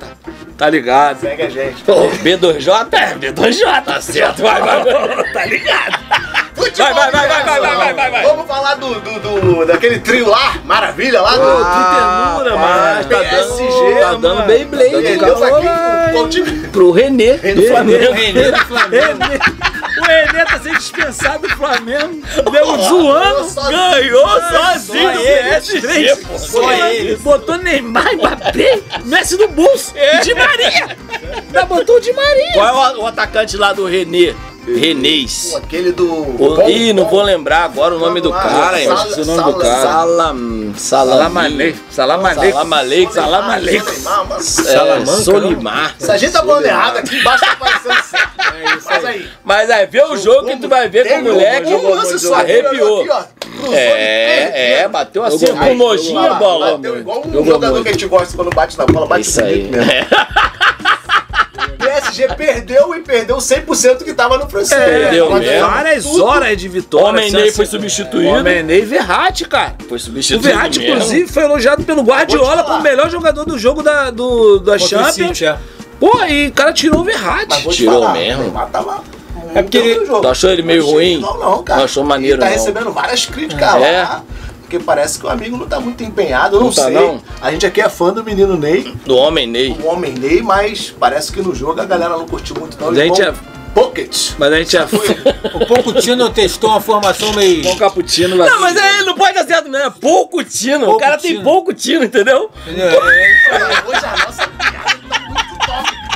tá 0.57 0.71
ligado? 0.71 1.21
Segue 1.21 1.43
a 1.43 1.51
gente. 1.51 1.83
Pô, 1.83 2.09
B2J? 2.23 2.89
É, 2.93 3.15
B2J, 3.17 3.83
tá 3.83 4.01
certo, 4.01 4.43
vai, 4.43 4.61
vai, 4.61 4.83
vai, 4.85 5.33
tá 5.33 5.45
ligado? 5.45 5.99
Futebol 6.65 6.95
Vai, 6.95 7.11
vai, 7.11 7.11
vai, 7.11 7.29
vai, 7.29 7.41
internacional. 7.41 7.77
vai, 7.77 7.77
vai, 7.77 7.95
vai, 7.95 8.11
vai. 8.11 8.23
Vamos 8.25 8.47
falar 8.47 8.75
do, 8.75 8.95
do, 9.01 9.41
do- 9.41 9.67
daquele 9.67 9.99
trio 10.01 10.29
lá, 10.29 10.55
maravilha 10.65 11.21
lá 11.21 11.33
do 11.37 11.41
Pô, 11.41 11.57
que 11.57 12.45
ternura, 12.45 12.57
mano. 12.57 13.05
tá 13.09 13.19
PSG, 13.19 13.65
dando, 13.65 14.01
tá 14.01 14.11
dando 14.13 14.35
mano. 14.37 14.47
Beyblade. 14.47 14.91
Perdeu 14.91 15.19
calor 15.19 15.45
aqui 15.57 15.67
lá, 15.67 16.05
com- 16.07 16.13
com 16.13 16.19
o 16.19 16.23
hein? 16.23 16.29
time. 16.29 16.69
Pro 16.69 16.91
Renê. 16.91 17.33
do 17.35 17.63
Flamengo. 17.67 18.13
Renê 18.13 18.51
do 18.53 18.59
Flamengo. 18.67 19.19
O 19.99 20.05
Renê 20.07 20.45
tá 20.45 20.61
sendo 20.63 20.79
dispensado 20.79 21.49
do 21.49 21.57
Flamengo. 21.57 22.23
Deu 22.53 22.79
zoando. 22.79 23.45
sozinho. 23.45 23.91
Ganhou 23.91 24.29
sozinho 24.29 25.13
do 25.13 25.21
ele, 25.21 25.49
PSG. 25.51 26.17
Só 26.39 26.73
ele. 26.73 27.17
Botou 27.17 27.59
Neymar, 27.59 28.15
Mbappé, 28.15 28.81
Messi 29.05 29.37
no 29.37 29.49
bolso. 29.49 29.93
E 29.97 30.21
Di 30.21 30.35
Maria. 30.35 30.97
Ainda 31.47 31.65
botou 31.67 31.97
o 31.97 32.01
Di 32.01 32.13
Maria. 32.13 32.53
Qual 32.55 32.67
é 32.93 32.97
o, 32.97 33.03
o 33.03 33.07
atacante 33.07 33.57
lá 33.57 33.73
do 33.73 33.85
Renê? 33.87 34.35
Renês. 34.79 35.49
Pô, 35.53 35.57
Aquele 35.59 35.93
do. 35.93 36.07
O- 36.43 36.69
Ih, 36.69 36.93
não 36.93 37.07
vou 37.09 37.23
lembrar 37.23 37.65
agora 37.65 37.95
o 37.95 37.99
nome 37.99 38.21
do 38.21 38.31
cara, 38.31 38.81
hein? 38.81 38.89
O 38.89 39.25
nome 39.25 39.43
do 39.53 39.59
cara. 39.59 39.83
Salam. 39.83 40.73
Salam 40.77 41.39
aleikum. 41.39 41.81
Salam 41.91 42.27
aleikum. 42.27 42.53
Salam 42.53 42.75
aleikum. 42.75 43.13
Salam 43.13 43.51
aleikum. 43.51 43.93
Salamanca. 44.41 45.11
É, 45.21 45.23
Solimar. 45.23 45.95
Se 45.99 46.11
a 46.11 46.17
gente 46.17 46.33
tá 46.33 46.41
falando 46.41 46.65
errado 46.67 46.97
aqui, 46.99 47.17
embaixo 47.17 47.45
tá 47.45 47.53
aparecendo 47.61 48.03
certo. 48.05 48.31
Mas 48.85 49.05
aí. 49.05 49.29
Mas 49.45 49.71
aí, 49.71 49.87
vê 49.87 50.03
o 50.05 50.17
jogo 50.17 50.47
que 50.49 50.57
tu 50.57 50.69
vai 50.69 50.89
ver 50.89 51.09
com 51.09 51.15
o 51.15 51.23
moleque. 51.25 51.73
Arrepiou. 52.35 53.07
É, 53.73 54.81
é, 54.83 54.89
bateu 54.89 55.23
assim 55.23 55.47
com 55.49 55.57
muito, 55.57 55.77
nojinho 55.77 56.19
a 56.19 56.35
bola. 56.35 56.73
Bateu 56.77 56.99
igual 56.99 57.23
um 57.27 57.45
jogador 57.45 57.83
que 57.83 57.89
a 57.89 57.93
gente 57.93 58.07
gosta 58.07 58.35
quando 58.35 58.51
bate 58.55 58.79
na 58.79 58.87
bola, 58.87 59.07
bate 59.07 59.23
Isso 59.23 59.43
aí. 59.43 59.71
PSG 62.11 62.35
perdeu 62.37 62.95
e 62.95 63.01
perdeu 63.01 63.37
100% 63.39 64.05
que 64.05 64.13
tava 64.13 64.39
no 64.39 64.49
francês. 64.49 64.81
Perdeu 64.83 65.31
Mas 65.31 65.41
mesmo. 65.47 65.67
Várias 65.69 66.05
tudo- 66.05 66.25
horas 66.25 66.57
de 66.57 66.69
vitória. 66.69 67.07
Homem 67.09 67.31
Ney 67.33 67.43
Assim, 67.49 67.53
foi 67.57 67.67
substituído. 67.67 68.29
Homem 68.29 68.63
Ney 68.63 68.81
e 68.81 68.85
Verratti, 68.85 69.45
cara. 69.47 69.75
Foi 69.89 69.97
O 69.97 70.01
substituído. 70.01 70.43
Verratti, 70.43 70.79
mesmo. 70.81 70.95
inclusive, 70.95 71.29
foi 71.33 71.43
elogiado 71.45 71.83
pelo 71.85 72.03
Guardiola 72.03 72.63
como 72.65 72.79
o 72.79 72.83
melhor 72.83 73.11
jogador 73.11 73.45
do 73.45 73.59
jogo 73.59 73.83
da, 73.83 74.11
do, 74.11 74.59
da 74.59 74.79
Contra 74.79 74.85
o 74.85 74.89
Champions. 74.89 75.39
City, 75.39 75.47
é. 75.47 75.57
Pô, 75.99 76.25
e 76.29 76.49
o 76.49 76.53
cara 76.53 76.73
tirou 76.73 77.01
o 77.01 77.05
Verratti. 77.05 77.69
Tirou 77.71 78.01
falar, 78.01 78.13
mesmo. 78.15 78.45
o 78.53 79.59
É 79.59 79.63
porque 79.63 79.77
ele-. 79.79 80.07
Tu 80.07 80.29
achou 80.29 80.51
ele 80.51 80.63
meio 80.63 80.85
ruim? 80.87 81.19
Não, 81.19 81.39
não, 81.39 81.63
cara. 81.63 81.79
Não 81.79 81.85
achou 81.85 82.03
maneiro, 82.05 82.37
Ele 82.37 82.41
tá 82.43 82.47
não. 82.47 82.53
recebendo 82.53 82.93
várias 82.93 83.27
críticas 83.27 83.75
É? 83.75 84.03
lá. 84.03 84.23
Porque 84.71 84.85
parece 84.85 85.19
que 85.19 85.27
o 85.27 85.29
amigo 85.29 85.57
não 85.57 85.67
tá 85.67 85.81
muito 85.81 86.05
empenhado, 86.05 86.55
eu 86.55 86.61
não, 86.61 86.69
Não 86.69 86.73
tá, 86.75 86.85
sei. 86.85 86.95
não? 86.95 87.21
A 87.43 87.51
gente 87.51 87.67
aqui 87.67 87.81
é 87.81 87.89
fã 87.89 88.13
do 88.13 88.23
menino 88.23 88.57
Ney, 88.57 88.95
Do 89.05 89.17
Homem 89.17 89.45
Ney. 89.45 89.77
o 89.83 89.87
homem 89.89 90.13
Ney, 90.13 90.43
mas 90.43 90.95
parece 90.97 91.33
que 91.33 91.43
no 91.43 91.53
jogo 91.53 91.81
a 91.81 91.85
galera 91.85 92.17
não 92.17 92.25
curtiu 92.25 92.55
muito 92.57 92.81
não. 92.81 92.95
Gente 92.95 93.21
é- 93.21 93.35
Pocket. 93.75 94.31
Mas 94.39 94.53
a 94.53 94.57
gente 94.59 94.77
é 94.77 94.83
O 95.55 95.65
Pochettino 95.67 96.29
testou 96.31 96.71
uma 96.71 96.81
formação 96.81 97.33
meio... 97.35 97.63
bom 97.63 97.77
cappuccino 97.77 98.37
lá. 98.37 98.47
Não, 98.47 98.61
mas 98.61 98.77
aí 98.77 98.97
ele 98.97 99.05
não 99.05 99.15
pode 99.15 99.33
dar 99.35 99.47
certo, 99.47 99.69
não. 99.69 99.79
É 99.79 99.91
pouco 99.91 100.43
tino. 100.43 100.91
O 100.91 100.97
cara 100.99 101.17
tem 101.19 101.33
tino. 101.33 101.45
pouco 101.45 101.73
tino, 101.73 102.03
entendeu? 102.05 102.51
É, 102.67 103.89
Hoje 103.89 104.05
a 104.05 104.27
nossa 104.27 104.51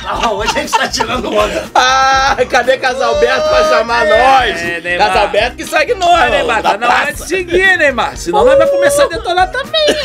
Não, 0.05 0.35
hoje 0.35 0.51
a 0.55 0.59
gente 0.61 0.71
tá 0.71 0.87
tirando 0.87 1.33
onda. 1.35 1.65
Ah, 1.73 2.35
cadê 2.49 2.77
Casalberto 2.77 3.49
pra 3.49 3.63
chamar 3.69 4.05
nós? 4.05 4.61
É, 4.61 4.81
Neymar. 4.81 5.07
Casalberto 5.07 5.55
que 5.57 5.65
segue 5.65 5.93
nós, 5.95 6.09
Vai, 6.19 6.29
Neymar, 6.29 6.61
tá 6.61 6.77
na 6.77 6.87
hora 6.87 7.13
de 7.13 7.27
seguir, 7.27 7.77
Neymar. 7.77 8.15
Senão 8.17 8.45
nós 8.45 8.57
vai 8.57 8.67
começar 8.67 9.03
a 9.03 9.07
detonar 9.07 9.49
também. 9.51 9.85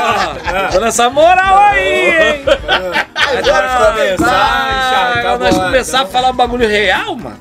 Ó, 0.00 0.70
Dando 0.72 0.86
essa 0.86 1.08
moral 1.10 1.58
aí, 1.58 2.34
hein? 2.34 2.44
Agora 3.38 3.92
começar, 3.92 4.26
Ah, 4.28 5.12
acabou, 5.18 5.38
nós 5.38 5.56
começar 5.56 6.02
a 6.02 6.06
falar 6.06 6.30
um 6.30 6.34
bagulho 6.34 6.68
real, 6.68 7.16
mano. 7.16 7.38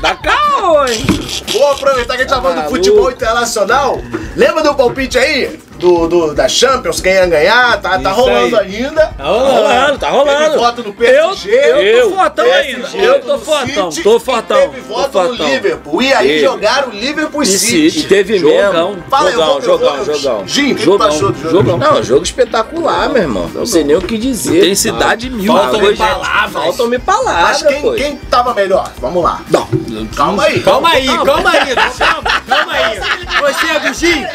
Dar 0.00 0.16
caô, 0.22 0.86
hein? 0.86 1.04
Vou 1.52 1.72
aproveitar 1.72 2.14
que 2.14 2.20
a 2.22 2.24
gente 2.24 2.28
tá 2.30 2.36
falando 2.40 2.54
do 2.56 2.62
Maluco. 2.62 2.76
futebol 2.76 3.10
internacional. 3.10 4.00
Lembra 4.36 4.62
do 4.62 4.74
palpite 4.74 5.18
aí? 5.18 5.60
Do, 5.78 6.08
do- 6.08 6.34
da 6.34 6.48
Champions, 6.48 7.00
quem 7.00 7.12
ia 7.12 7.26
ganhar? 7.26 7.80
Tá, 7.80 7.98
tá 8.00 8.10
rolando 8.10 8.58
aí. 8.58 8.76
ainda. 8.84 9.00
Tá 9.06 9.12
Tá 9.16 9.24
rolando, 9.24 9.98
tá 9.98 10.06
Teve 10.08 10.18
rolando. 10.18 10.58
voto 10.58 10.82
no 10.82 10.88
Eu, 10.88 10.94
PSG. 10.94 11.50
eu 11.52 12.10
tô 12.10 12.16
fortão 12.16 12.52
ainda. 12.52 12.88
Eu 12.96 13.20
tô 13.20 13.38
fortão, 13.38 13.90
City, 13.92 14.02
tô 14.02 14.16
e 14.16 14.20
fortão. 14.20 14.56
Teve 14.70 14.80
Tô 14.80 14.94
voto 14.94 15.18
no 15.22 15.28
fortão. 15.28 15.48
Liverpool. 15.48 16.02
E 16.02 16.12
aí 16.12 16.26
Teve. 16.28 16.40
jogaram 16.40 16.90
Liverpool 16.90 17.42
e 17.42 17.46
E 17.46 17.58
City. 17.58 17.90
City, 17.92 18.08
teve 18.08 18.38
Jogão. 18.38 18.90
mesmo. 18.90 19.04
Fala 19.08 19.28
aí, 19.28 19.34
eu 19.34 19.38
jogão, 19.40 19.52
vou- 19.52 19.62
jogão, 19.62 19.96
eu 19.98 20.04
vou- 20.04 20.14
jogão. 20.18 20.48
Gin, 20.48 20.74
o 20.74 20.78
Jogão, 20.78 21.08
do 21.08 21.14
jogo? 21.18 21.50
jogão. 21.50 21.78
Não, 21.78 22.02
jogo 22.02 22.22
espetacular, 22.24 23.08
meu 23.10 23.22
irmão. 23.22 23.50
Não 23.54 23.64
sei 23.66 23.84
nem 23.84 23.94
o 23.96 24.00
que 24.02 24.18
dizer. 24.18 24.58
Intensidade 24.58 25.30
mil. 25.30 25.52
Faltam-me 25.52 25.96
palavras. 25.96 26.52
Faltam-me 26.52 26.98
palavras, 26.98 27.62
Mas 27.62 27.72
quem, 27.72 27.82
pô. 27.82 27.92
quem 27.92 28.16
tava 28.16 28.52
melhor? 28.52 28.90
Vamos 29.00 29.22
lá. 29.22 29.40
Não. 29.48 29.68
Calma 30.16 30.42
aí. 30.44 30.60
Calma 30.60 30.88
aí, 30.90 31.06
calma 31.06 31.50
aí, 31.50 31.74
calma, 31.98 32.72
aí. 32.72 32.98
Você, 33.40 33.66
Agostinho? 33.76 34.26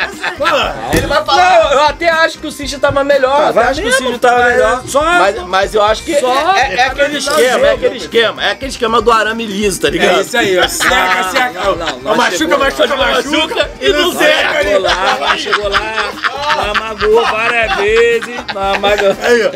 Ele 0.93 1.07
vai 1.07 1.25
falar. 1.25 1.32
Não, 1.35 1.71
eu 1.73 1.81
até 1.83 2.09
acho 2.09 2.39
que 2.39 2.47
o 2.47 2.51
City 2.51 2.77
tava 2.77 3.03
melhor. 3.03 3.35
Tava 3.37 3.61
até 3.61 3.69
acho 3.71 3.81
que 3.81 3.87
o 3.87 3.91
mesmo, 3.91 4.07
City 4.07 4.19
tava 4.19 4.39
mas 4.39 4.51
melhor. 4.53 4.83
só- 4.87 5.01
mas, 5.03 5.39
mas 5.43 5.75
eu 5.75 5.83
acho 5.83 6.03
que 6.03 6.19
só- 6.19 6.55
é, 6.55 6.59
é- 6.59 6.75
é 6.75 6.81
aquele 6.87 7.17
esquema, 7.17 7.67
é 7.67 7.73
aquele 7.73 7.97
esquema. 7.97 8.43
É 8.43 8.51
aquele 8.51 8.71
esquema 8.71 9.01
do 9.01 9.11
arame 9.11 9.45
liso, 9.45 9.81
tá 9.81 9.89
ligado? 9.89 10.17
É 10.17 10.21
isso 10.21 10.37
aí, 10.37 10.57
ó. 10.59 10.67
Seca, 10.67 11.23
seca. 11.31 11.53
não, 11.63 11.75
não, 11.75 11.97
não 11.99 12.15
machuca, 12.15 12.57
machuca, 12.57 12.95
machuca. 12.95 13.71
e 13.81 13.89
não 13.89 14.11
seca. 14.13 14.63
chegou 14.63 14.79
lá, 14.81 15.37
chegou 15.37 15.69
lá, 15.69 16.71
amagou 16.71 17.25
várias 17.25 17.75
vezes, 17.75 18.35
amagou. 18.55 19.15
Aí, 19.21 19.45
ó. 19.47 19.51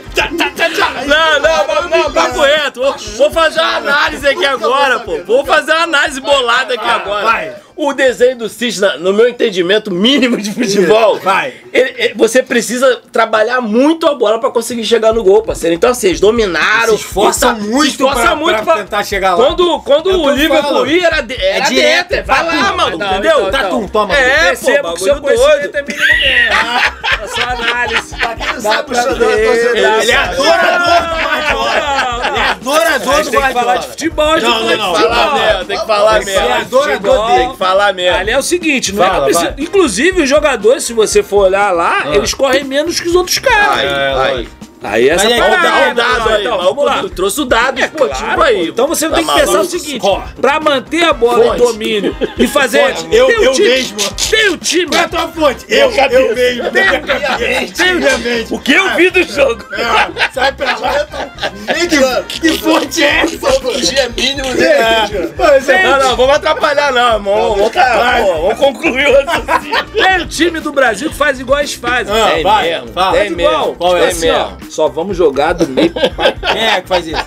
Não, 1.08 1.40
não, 1.40 1.90
não, 1.90 2.12
papo 2.12 2.42
reto. 2.42 2.82
Vou 3.18 3.32
fazer 3.32 3.60
uma 3.60 3.78
análise 3.78 4.28
aqui 4.28 4.46
agora, 4.46 5.00
pô. 5.00 5.24
Vou 5.26 5.46
fazer 5.46 5.72
uma 5.74 5.84
análise 5.84 6.20
bolada 6.22 6.74
aqui 6.74 6.88
agora. 6.90 7.24
vai. 7.24 7.56
O 7.78 7.94
desenho 7.94 8.36
do 8.38 8.50
City, 8.50 8.82
na- 8.82 8.98
no 8.98 9.14
meu 9.14 9.30
entendimento 9.30 9.92
mínimo 9.92 10.36
de 10.38 10.52
futebol, 10.52 11.20
Vai. 11.20 11.54
ele- 11.72 11.94
ele- 11.98 12.14
você 12.16 12.42
precisa 12.42 13.02
trabalhar 13.12 13.62
muito 13.62 14.08
a 14.08 14.16
bola 14.16 14.40
pra 14.40 14.50
conseguir 14.50 14.84
chegar 14.84 15.14
no 15.14 15.24
gol, 15.24 15.44
parceiro. 15.44 15.76
Então, 15.76 15.92
assim, 15.92 16.08
eles 16.08 16.20
dominaram. 16.20 16.98
Se 16.98 17.04
esforça 17.06 17.46
e 17.46 17.50
tá- 17.50 17.54
muito 17.56 17.82
se 17.84 17.90
esforça 17.92 18.22
pra- 18.22 18.36
muito 18.36 18.64
pra 18.64 18.78
tentar 18.78 19.04
chegar 19.04 19.36
lá. 19.36 19.46
Quando, 19.46 19.80
quando 19.82 20.10
Eu 20.10 20.22
o 20.22 20.30
Liverpool 20.32 20.88
ia, 20.88 21.06
era, 21.06 21.22
de, 21.22 21.36
era 21.36 21.58
É 21.66 21.70
direto, 21.70 22.08
direto. 22.10 22.26
Vai 22.26 22.44
lá, 22.46 22.74
mano, 22.76 22.98
Não, 22.98 23.08
entendeu? 23.12 23.32
então, 23.42 23.52
Tá 23.52 23.60
então. 23.60 23.70
tum, 23.82 23.88
toma. 23.88 24.16
É, 24.18 24.48
que 24.50 24.54
o 24.56 24.58
seu 24.98 25.20
doido. 25.22 25.76
é 25.78 25.82
mínimo 25.84 26.06
mesmo. 26.08 26.58
A 27.24 27.28
sua 27.28 27.52
análise. 27.52 28.16
Quem 28.16 28.54
não 28.54 28.62
sabe 28.62 28.82
o 28.82 28.86
pra 28.86 29.02
Xandão 29.04 29.30
é 29.30 29.38
torcedor. 29.38 29.76
Ele 30.02 30.12
é 30.12 30.16
adorador 30.16 31.02
do 31.10 31.16
Guardiola. 31.24 32.28
Ele 32.28 32.38
é 32.38 32.48
adorador 32.50 33.14
Tem 33.16 33.24
do 33.24 33.32
que 33.32 33.38
falar 33.38 33.48
de 33.50 33.54
Guardiola. 33.56 33.82
futebol, 33.82 34.40
Não, 34.40 34.42
fala 34.42 34.60
não, 34.60 34.68
de 34.68 34.78
não. 34.78 34.96
Falar 34.96 35.34
mesmo, 35.34 35.66
tem 35.66 35.80
que 35.80 35.86
falar 35.88 36.22
Ele 36.22 36.32
é 36.32 36.40
mesmo. 36.40 36.54
adorador 36.56 37.28
Tem 37.28 37.38
dele. 37.38 37.58
Falar 37.68 37.94
mesmo. 37.94 38.18
Ali 38.18 38.32
é 38.32 38.38
o 38.38 38.42
seguinte, 38.42 38.94
não 38.94 39.04
é 39.04 39.08
Fala, 39.08 39.20
que 39.20 39.32
precisa- 39.32 39.52
vai. 39.52 39.64
Inclusive, 39.64 40.22
os 40.24 40.30
jogadores, 40.30 40.84
se 40.84 40.94
você 40.94 41.22
for 41.24 41.46
olhar 41.46 41.72
lá, 41.72 42.16
eles 42.16 42.34
correm 42.34 42.64
menos 42.64 43.00
que 43.00 43.08
os 43.08 43.16
outros 43.16 43.38
caras. 43.40 43.80
Aí, 43.80 43.86
É, 43.88 44.14
aí. 44.38 44.50
Aí 44.88 45.10
essa 45.10 45.28
aí, 45.28 45.34
o 45.34 45.38
parada, 45.38 45.74
olha 45.74 45.92
o 45.92 45.96
dado 45.96 46.30
aí. 46.30 46.42
então, 46.42 46.58
maluco, 46.58 46.76
vamos 46.76 46.86
lá. 46.86 47.00
Eu 47.04 47.10
trouxe 47.10 47.42
o 47.42 47.46
dado 47.46 47.80
É 47.82 47.88
claro, 47.88 48.42
aí. 48.44 48.58
pô. 48.58 48.64
Então 48.64 48.88
você 48.88 49.10
Tá 49.10 49.16
tem 49.16 49.26
que 49.26 49.32
pensar 49.34 49.50
o 49.52 49.54
maluco? 49.54 49.70
seguinte: 49.72 50.06
Ó. 50.06 50.22
pra 50.40 50.60
manter 50.60 51.04
a 51.04 51.14
bola 51.14 51.46
Fonte. 51.46 51.56
em 51.62 51.66
domínio 51.66 52.16
e 52.38 52.48
fazer. 52.48 52.96
Fonte, 52.96 53.16
eu- 53.16 53.28
tem 53.28 53.38
o 53.40 53.44
eu 53.44 53.52
time, 53.54 53.68
mesmo. 53.70 53.98
Tem 54.30 54.50
o 54.50 54.58
time. 54.58 54.86
Qual 54.88 55.02
é 55.02 55.06
a 55.06 55.10
tua 55.10 55.28
fonte? 55.30 55.66
Eu, 55.70 55.92
eu 55.92 56.36
mesmo. 56.36 56.64
Cabeça. 56.72 57.86
Minha 57.98 58.18
mente. 58.18 58.54
O 58.54 58.60
que 58.60 58.74
eu 58.74 58.96
vi 58.96 59.10
do 59.10 59.24
jogo? 59.24 59.64
É, 59.74 60.32
Sai 60.34 60.52
pra 60.52 60.78
lá. 60.78 61.08
Mediano. 61.74 62.24
Que 62.26 62.58
fonte 62.58 63.04
é 63.04 63.22
essa? 63.24 63.38
Dia 63.92 64.10
mínimo 64.10 64.54
dele. 64.54 64.66
É. 64.68 65.08
É. 65.68 65.84
Não, 65.84 66.00
não, 66.00 66.16
vamos 66.16 66.36
atrapalhar 66.36 66.92
não, 66.92 67.14
irmão. 67.16 67.56
Vamos, 67.56 67.72
vamos 67.74 68.58
concluir 68.58 69.08
o 69.08 69.26
raciocínio. 69.26 69.84
Tem 69.94 70.18
o 70.22 70.28
time 70.28 70.60
do 70.60 70.72
Brasil 70.72 71.10
que 71.10 71.16
faz 71.16 71.40
igual 71.40 71.60
eles 71.60 71.74
fazem. 71.74 72.14
Ah, 72.14 72.32
Tem 72.32 72.44
mesmo, 72.44 72.86
tem 72.86 72.94
Faz 72.94 73.32
igual. 73.32 73.76
Qual 73.76 73.98
é? 73.98 74.00
Tem 74.02 74.10
Assim, 74.10 74.32
mesmo. 74.32 74.58
Só 74.78 74.88
vamos 74.88 75.18
jogar 75.18 75.54
do 75.54 75.68
meio. 75.68 75.92
Quem 76.54 76.68
é 76.68 76.82
que 76.82 76.88
faz 76.88 77.08
isso? 77.08 77.26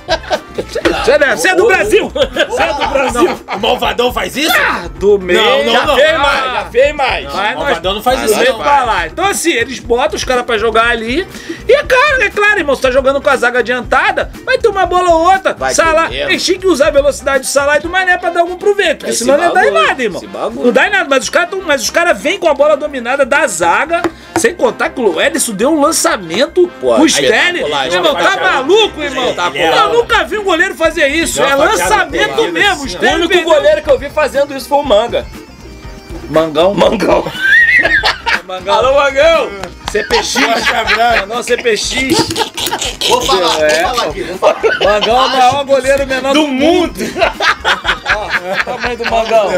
Você 0.69 1.49
é- 1.49 1.53
é 1.53 1.57
do 1.57 1.67
Brasil! 1.67 2.09
Você 2.09 2.63
é 2.63 2.75
do 2.75 2.89
Brasil! 2.89 3.41
O 3.57 3.59
Malvadão 3.59 4.13
faz 4.13 4.37
isso? 4.37 4.55
Do 5.01 5.19
meio. 5.19 5.43
Não, 5.43 5.65
não, 5.65 5.73
Já 5.73 5.87
não. 5.87 5.97
fez 5.97 6.19
mais, 6.19 6.45
já 6.45 6.65
fez 6.71 6.95
mais. 6.95 7.25
Mas 7.25 7.35
O 7.35 7.37
nós 7.37 7.55
Malvadão 7.57 7.95
não 7.95 8.03
faz 8.03 8.21
do 8.21 8.27
isso, 8.27 8.37
meio 8.37 8.53
não. 8.53 8.59
pra 8.61 8.85
lá. 8.85 9.07
Então, 9.09 9.25
assim, 9.25 9.51
eles 9.51 9.81
botam 9.81 10.15
os 10.17 10.23
caras 10.23 10.45
pra 10.45 10.59
jogar 10.59 10.91
ali. 10.91 11.27
E 11.69 11.73
é 11.73 11.83
claro, 11.83 12.23
é 12.23 12.31
claro, 12.31 12.59
irmão. 12.59 12.77
Você 12.77 12.83
tá 12.83 12.91
jogando 12.93 13.21
com 13.21 13.31
a 13.31 13.37
zaga 13.37 13.59
adiantada, 13.59 14.31
vai 14.45 14.57
ter 14.59 14.69
uma 14.69 14.87
bola 14.87 15.11
ou 15.11 15.33
outra. 15.33 15.53
Vai 15.53 15.75
mesmo. 16.09 16.31
eles 16.31 16.45
tinham 16.45 16.61
que 16.61 16.69
usar 16.69 16.89
a 16.89 16.91
velocidade 16.93 17.41
do 17.41 17.47
Salah 17.47 17.79
e 17.79 17.81
do 17.81 17.89
Mané 17.89 18.17
pra 18.17 18.31
dar 18.31 18.41
algum 18.43 18.57
proveito. 18.57 18.99
Porque 18.99 19.11
Esse 19.11 19.25
senão 19.25 19.37
não 19.39 19.53
dar 19.53 19.67
em 19.67 19.73
nada, 19.73 20.03
irmão. 20.03 20.23
Não 20.55 20.71
dá 20.73 20.87
em 20.87 20.91
nada. 20.91 21.07
Mas 21.09 21.25
os 21.25 21.31
caras 21.31 21.51
mas 21.67 21.83
os 21.83 21.91
caras 21.91 22.21
vêm 22.21 22.39
com 22.39 22.49
a 22.49 22.55
bola 22.55 22.77
dominada 22.77 23.27
da 23.27 23.45
zaga. 23.47 24.03
Sem 24.37 24.55
contar 24.55 24.91
que 24.91 25.01
o 25.01 25.21
Ederson 25.21 25.53
deu 25.53 25.71
um 25.71 25.81
lançamento 25.81 26.71
Pô, 26.81 26.95
Sterling. 27.31 27.61
espetacular, 27.61 27.93
Irmão, 27.93 28.15
tá 28.15 28.37
maluco, 28.41 29.03
irmão? 29.03 29.25
Espetacular. 29.31 29.85
Eu 29.85 29.93
nunca 29.95 30.25
vi 30.25 30.39
um 30.39 30.45
goleiro 30.45 30.75
fazer 30.75 31.09
isso. 31.09 31.43
É 31.43 31.55
lançamento 31.55 32.53
mesmo. 32.53 32.85
O 32.85 33.15
único 33.15 33.43
goleiro 33.43 33.83
que 33.83 33.91
eu 33.91 33.99
vi 33.99 34.11
fazendo 34.11 34.57
isso 34.57 34.69
foi 34.69 34.79
o 34.79 34.83
Manga. 34.83 35.27
Mangão. 36.29 36.75
Mangão. 36.75 37.25
Mangão. 38.47 38.75
Alô, 38.75 38.95
Mangão. 38.95 39.51
CPX. 39.91 40.35
Mangão 41.19 41.43
CPX. 41.43 41.91
Vou 43.09 43.21
falar, 43.23 43.61
É, 43.63 43.83
vou 43.83 43.95
falar 43.95 44.09
aqui. 44.11 44.23
Vou 44.23 44.39
falar. 44.39 44.61
Mangão 44.85 45.17
é 45.17 45.27
o 45.27 45.31
maior 45.31 45.65
goleiro 45.65 46.07
menor 46.07 46.33
do, 46.35 46.41
Do 46.43 46.49
mundo. 46.49 47.01
Ó, 48.15 48.27
o 48.61 48.65
tamanho 48.65 48.97
do 48.97 49.05
Mangão. 49.11 49.49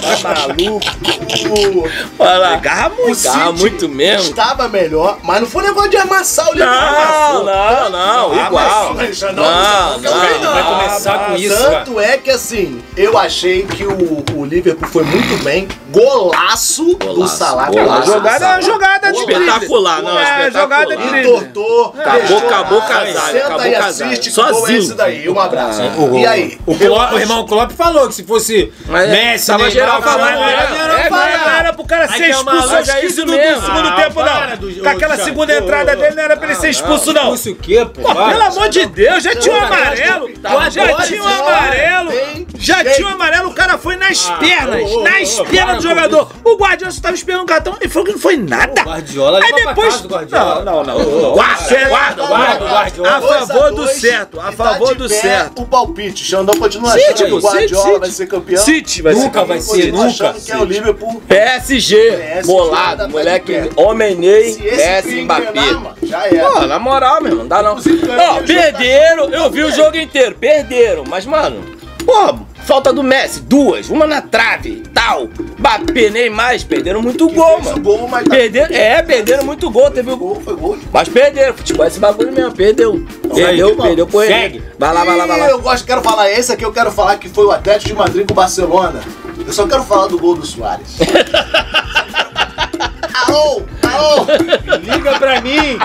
Tá 0.00 0.34
maluco. 0.48 1.90
Olha 2.18 2.38
lá. 2.38 2.54
Agarra 2.54 2.88
muito. 2.90 3.14
City 3.16 3.52
muito 3.58 3.88
mesmo. 3.88 4.30
Estava 4.30 4.68
melhor, 4.68 5.18
mas 5.22 5.40
não 5.40 5.46
foi 5.48 5.64
negócio 5.64 5.90
de 5.90 5.96
amassar 5.96 6.50
o 6.50 6.54
Não, 6.54 7.44
não, 7.44 7.90
não, 7.90 8.46
igual. 8.46 8.94
Mas, 8.94 9.20
Não, 9.20 9.32
não. 9.34 10.10
Vai 10.10 10.64
começar 10.64 11.18
com 11.26 11.36
isso, 11.36 11.54
cara. 11.56 11.84
Tanto 11.84 12.00
é 12.00 12.16
que 12.18 12.30
assim, 12.30 12.82
eu 12.96 13.18
achei 13.18 13.64
que 13.64 13.84
o, 13.84 14.24
o 14.34 14.44
Liverpool 14.44 14.88
foi 14.88 15.04
muito 15.04 15.42
bem. 15.44 15.68
Golaço, 15.90 16.84
do 16.96 17.06
Golaço, 17.06 17.36
Salah. 17.36 17.66
golaço. 17.66 18.12
Jogada 18.12 18.44
é 18.44 18.48
uma 18.48 18.62
jogada 18.62 19.12
de 19.12 19.26
Espetacular, 19.54 20.02
não, 20.02 20.18
É, 20.18 20.22
espetacular. 20.22 20.62
jogada 20.62 20.96
de 20.96 21.08
drible. 21.08 21.30
Entortou. 21.30 21.94
Acabou, 21.98 22.20
deixou 22.20 22.38
acabou 22.38 22.78
lá, 22.78 22.86
casado, 22.86 23.32
Senta 23.32 23.46
acabou 23.46 23.66
e 23.66 23.70
casado. 23.72 24.12
é 24.12 24.16
Sozinho. 24.22 24.78
esse 24.78 24.94
daí. 24.94 25.28
Um 25.28 25.40
abraço. 25.40 25.82
O, 25.82 26.18
E 26.18 26.26
aí? 26.26 26.58
O, 26.66 26.74
Klopp- 26.76 27.12
o 27.12 27.18
irmão 27.18 27.46
Klopp 27.46 27.72
falou 27.72 28.08
que 28.08 28.14
se 28.14 28.24
fosse 28.24 28.72
Mas 28.86 29.08
Messi, 29.10 29.46
tava 29.46 29.58
Neymar, 29.64 29.72
geral 29.72 30.02
falando, 30.02 30.38
né? 30.40 30.52
era 30.52 31.00
É, 31.00 31.58
era 31.60 31.72
pro 31.72 31.84
cara 31.84 32.08
ser 32.08 32.30
expulso 32.30 32.50
aos 32.58 32.70
loja, 32.70 32.92
é 32.92 33.00
15 33.00 33.06
isso 33.06 33.24
do, 33.24 33.32
segundo 33.32 33.88
Ah, 33.88 33.92
tempo, 34.02 34.22
não. 34.22 34.82
Com 34.82 34.88
aquela 34.88 35.16
segunda 35.16 35.56
entrada 35.56 35.96
dele 35.96 36.14
não 36.14 36.22
era 36.22 36.36
pra 36.36 36.46
ele 36.46 36.54
ser 36.56 36.70
expulso, 36.70 37.12
não. 37.12 37.34
Isso 37.34 37.50
o 37.52 37.54
quê, 37.56 37.84
pô? 37.84 38.02
Pelo 38.14 38.42
amor 38.42 38.68
de 38.68 38.86
Deus, 38.86 39.22
já 39.22 39.34
tinha 39.34 39.54
um 39.54 39.64
amarelo. 39.64 40.28
Tá 40.40 40.70
Já 40.70 40.86
bom, 40.86 40.96
tinha 41.02 41.22
um 41.22 41.26
amarelo. 41.28 42.10
Já 42.58 42.84
tinha 42.84 43.06
um 43.08 43.10
amarelo, 43.10 43.48
o 43.50 43.54
cara 43.54 43.78
foi 43.78 43.96
nas 43.96 44.28
Ah, 44.28 44.34
pernas. 44.34 44.90
Nas 45.02 45.40
pernas 45.48 45.76
do 45.78 45.82
jogador. 45.82 46.30
O 46.44 46.56
Guardiola 46.56 46.92
só 46.92 47.00
tava 47.00 47.14
esperando 47.14 47.42
um 47.42 47.46
cartão 47.46 47.76
e 47.80 47.88
falou 47.88 48.06
que 48.06 48.12
não 48.12 48.18
foi 48.18 48.36
nada. 48.36 48.82
Guardiola 48.82 49.39
Aí 49.42 49.52
leva 49.52 49.62
pra 49.62 49.72
depois. 49.74 49.88
casa 49.94 50.02
do 50.02 50.08
Guardiola. 50.14 50.64
Não, 50.64 50.84
não, 50.84 50.98
não. 50.98 51.32
Guarda, 51.32 51.88
guarda, 51.88 52.26
guarda, 52.26 52.64
guarda. 52.68 53.08
A 53.10 53.20
favor 53.20 53.72
do 53.74 53.88
certo, 53.88 54.40
a 54.40 54.44
tá 54.44 54.52
favor 54.52 54.94
do 54.94 55.08
certo. 55.08 55.62
O 55.62 55.66
palpite. 55.66 56.24
Xandão 56.24 56.56
continua 56.58 56.92
City, 56.92 57.04
achando 57.04 57.26
que 57.26 57.32
o 57.32 57.40
Guardiola 57.40 57.84
City. 57.86 57.98
vai 58.00 58.10
ser 58.10 58.26
campeão. 58.26 58.64
City 58.64 59.02
vai 59.02 59.14
ser 59.14 59.20
Nunca 59.20 59.44
vai 59.44 59.58
campeão. 59.58 59.74
ser, 59.76 59.92
nunca. 59.92 60.06
achando 60.06 60.40
que 60.44 60.52
é 60.52 60.56
o 60.58 60.64
Liverpool. 60.64 61.22
PSG, 61.26 61.96
PSG 61.96 62.42
bolado, 62.46 63.02
tá 63.02 63.08
moleque, 63.08 63.70
homem 63.76 64.14
Ney, 64.16 64.56
Messi, 64.58 65.22
Mbappé. 65.22 65.60
Já 66.02 66.26
era. 66.26 66.50
Pô, 66.50 66.60
na 66.66 66.78
moral, 66.78 67.20
meu 67.20 67.32
irmão, 67.32 67.44
não 67.44 67.48
dá 67.48 67.62
não. 67.62 67.76
Ó, 67.76 67.80
jogo 67.80 68.46
perderam, 68.46 69.28
eu 69.30 69.50
vi 69.50 69.62
o 69.64 69.72
jogo 69.72 69.96
inteiro, 69.96 70.34
perderam, 70.38 71.04
mas, 71.08 71.24
mano, 71.26 71.64
pô, 72.04 72.34
falta 72.64 72.92
do 72.92 73.02
Messi, 73.02 73.40
duas, 73.40 73.88
uma 73.90 74.06
na 74.06 74.20
trave, 74.22 74.82
tal. 74.94 75.28
Mbappé, 75.58 76.10
nem 76.10 76.30
mais, 76.30 76.62
perderam 76.64 77.02
muito 77.02 77.28
Que 77.28 77.34
gol, 77.34 77.60
mano. 77.60 77.80
gol, 77.80 78.08
mas 78.08 78.24
tá- 78.24 78.30
Perderam, 78.34 78.74
é, 78.74 79.02
perderam 79.02 79.44
muito 79.44 79.70
gol, 79.70 79.90
teve 79.90 80.10
o 80.10 80.16
gol. 80.16 80.40
Foi 80.40 80.54
gol. 80.56 80.78
Mas 80.92 81.08
perderam, 81.08 81.54
futebol 81.54 81.84
é 81.84 81.88
esse 81.88 81.98
bagulho 82.00 82.32
mesmo, 82.32 82.52
perdeu. 82.52 83.04
Perdeu, 83.34 83.76
perdeu 83.76 84.08
ele. 84.22 84.26
segue. 84.26 84.62
Vai 84.78 84.94
lá, 84.94 85.04
vai 85.04 85.16
lá, 85.16 85.26
vai 85.26 85.38
lá. 85.40 85.48
eu 85.48 85.60
gosto, 85.60 85.84
quero 85.86 86.02
falar 86.02 86.30
esse 86.30 86.52
aqui, 86.52 86.64
eu 86.64 86.72
quero 86.72 86.90
falar 86.90 87.16
que 87.18 87.28
foi 87.28 87.44
o 87.44 87.50
Atlético 87.50 87.88
de 87.88 87.94
Madrid 87.94 88.26
com 88.26 88.32
o 88.32 88.36
Barcelona. 88.36 89.00
Eu 89.46 89.52
só 89.52 89.66
quero 89.66 89.82
falar 89.84 90.06
do 90.06 90.18
gol 90.18 90.34
do 90.36 90.46
Soares. 90.46 90.96
Alô, 93.26 93.62
alô. 93.82 94.26
Liga 94.82 95.18
pra 95.18 95.40
mim. 95.40 95.78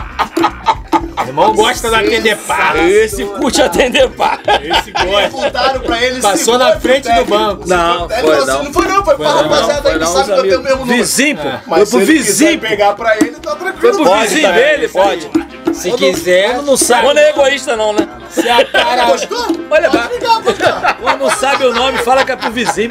Irmão 1.27 1.53
gosta 1.53 1.89
da 1.89 1.99
atender 1.99 2.35
pá. 2.37 2.73
Esse 2.77 3.23
curte 3.25 3.61
atender 3.61 4.09
pá. 4.09 4.39
Esse 4.61 4.91
gosta. 4.91 5.79
Pra 5.79 6.03
ele 6.03 6.21
Passou 6.21 6.53
se 6.53 6.59
na 6.59 6.71
foi 6.71 6.79
frente 6.81 7.03
pro 7.09 7.23
do 7.23 7.25
banco. 7.25 7.63
Não, 7.67 8.09
foi 8.09 8.45
não. 8.45 8.63
não 8.63 8.73
foi 8.73 8.87
não, 8.87 9.05
foi 9.05 9.15
pra 9.15 9.29
rapaziada 9.31 9.89
aí 9.89 9.99
que 9.99 10.05
sabe 10.05 10.25
que 10.25 10.31
eu 10.31 10.43
tenho 10.43 10.59
o 10.59 10.63
mesmo 10.63 10.79
número. 10.79 10.97
Vizinho, 10.97 11.37
pô. 11.37 11.49
Mas 11.67 11.77
Foi 11.77 11.85
se 11.85 11.91
pro 11.91 11.99
ele 12.01 12.23
quiser 12.23 12.25
vizinho, 12.45 12.59
pô. 12.61 12.67
pegar 12.67 12.93
pra 12.93 13.17
ele, 13.17 13.31
tá 13.31 13.51
Foi 13.51 13.59
tranquilo. 13.59 13.95
pro 13.95 14.05
Pode 14.05 14.21
vizinho 14.27 14.47
também, 14.47 14.63
dele, 14.63 14.87
pode. 14.89 15.31
Se 15.73 15.91
quiser, 15.91 16.53
Quando 16.55 16.65
não 16.67 16.77
sabe, 16.77 17.03
Quando 17.03 17.17
é 17.17 17.29
egoísta 17.31 17.75
não, 17.75 17.91
né? 17.93 18.07
se 18.29 18.47
a 18.49 18.65
cara. 18.65 19.05
Gostou? 19.05 19.45
Olha, 19.69 19.89
Pode 19.89 20.13
ligar, 20.13 20.41
pode 20.41 20.57
ligar. 20.57 20.97
quando 21.01 21.19
não 21.19 21.29
sabe 21.31 21.65
o 21.65 21.73
nome, 21.73 21.97
fala 21.99 22.23
que 22.23 22.31
é 22.31 22.35
pro 22.35 22.51
vizinho. 22.51 22.89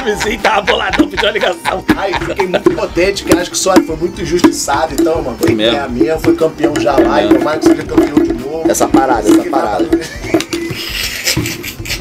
O 0.00 0.04
vizinho 0.04 0.40
tava 0.40 0.62
boladão, 0.62 1.08
pediu 1.08 1.28
a 1.28 1.32
ligação. 1.32 1.84
Aí, 1.96 2.14
fiquei 2.14 2.46
muito 2.46 2.70
contente, 2.74 3.24
que 3.24 3.36
acho 3.36 3.50
que 3.50 3.56
o 3.56 3.58
Sony 3.58 3.84
foi 3.86 3.96
muito 3.96 4.22
injustiçado, 4.22 4.94
então, 4.94 5.22
mano, 5.22 5.36
foi 5.38 5.54
mesmo. 5.54 5.78
a 5.78 5.88
minha, 5.88 6.18
foi 6.18 6.34
campeão 6.34 6.72
já 6.80 6.96
lá, 6.96 7.22
e 7.22 7.28
tomara 7.28 7.58
que 7.58 7.66
seja 7.66 7.82
campeão 7.82 8.22
de 8.22 8.32
novo. 8.32 8.70
Essa 8.70 8.88
parada, 8.88 9.28
essa 9.28 9.50
parada. 9.50 9.88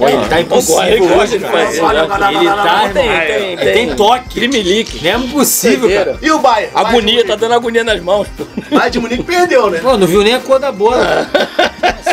Olha, 0.02 0.14
ele 0.14 0.26
tá 0.30 0.40
impossível 0.40 0.84
Ele 0.86 1.08
gosta 1.08 1.38
de 1.38 1.44
fazer, 1.46 1.80
Ele 1.84 1.94
né? 1.94 2.56
tá, 2.56 2.90
Tem, 2.94 3.04
tem, 3.04 3.52
Ele 3.52 3.72
tem 3.74 3.96
toque. 3.96 4.30
Trimelique. 4.36 5.04
Não 5.04 5.12
é 5.12 5.28
possível, 5.28 5.90
cara. 5.90 6.18
E 6.22 6.32
o 6.32 6.40
Bayern? 6.40 6.72
Agonia, 6.74 7.26
tá 7.28 7.36
dando 7.36 7.54
agonia 7.54 7.84
nas 7.84 8.00
mãos. 8.00 8.26
Bayern 8.70 8.92
de 8.92 9.00
Munique 9.00 9.24
perdeu, 9.24 9.70
né? 9.70 9.80
Pô, 9.80 9.98
não 9.98 10.08
viu 10.08 10.24
nem 10.24 10.36
a 10.36 10.40
cor 10.40 10.58
da 10.58 10.72
bola. 10.72 11.30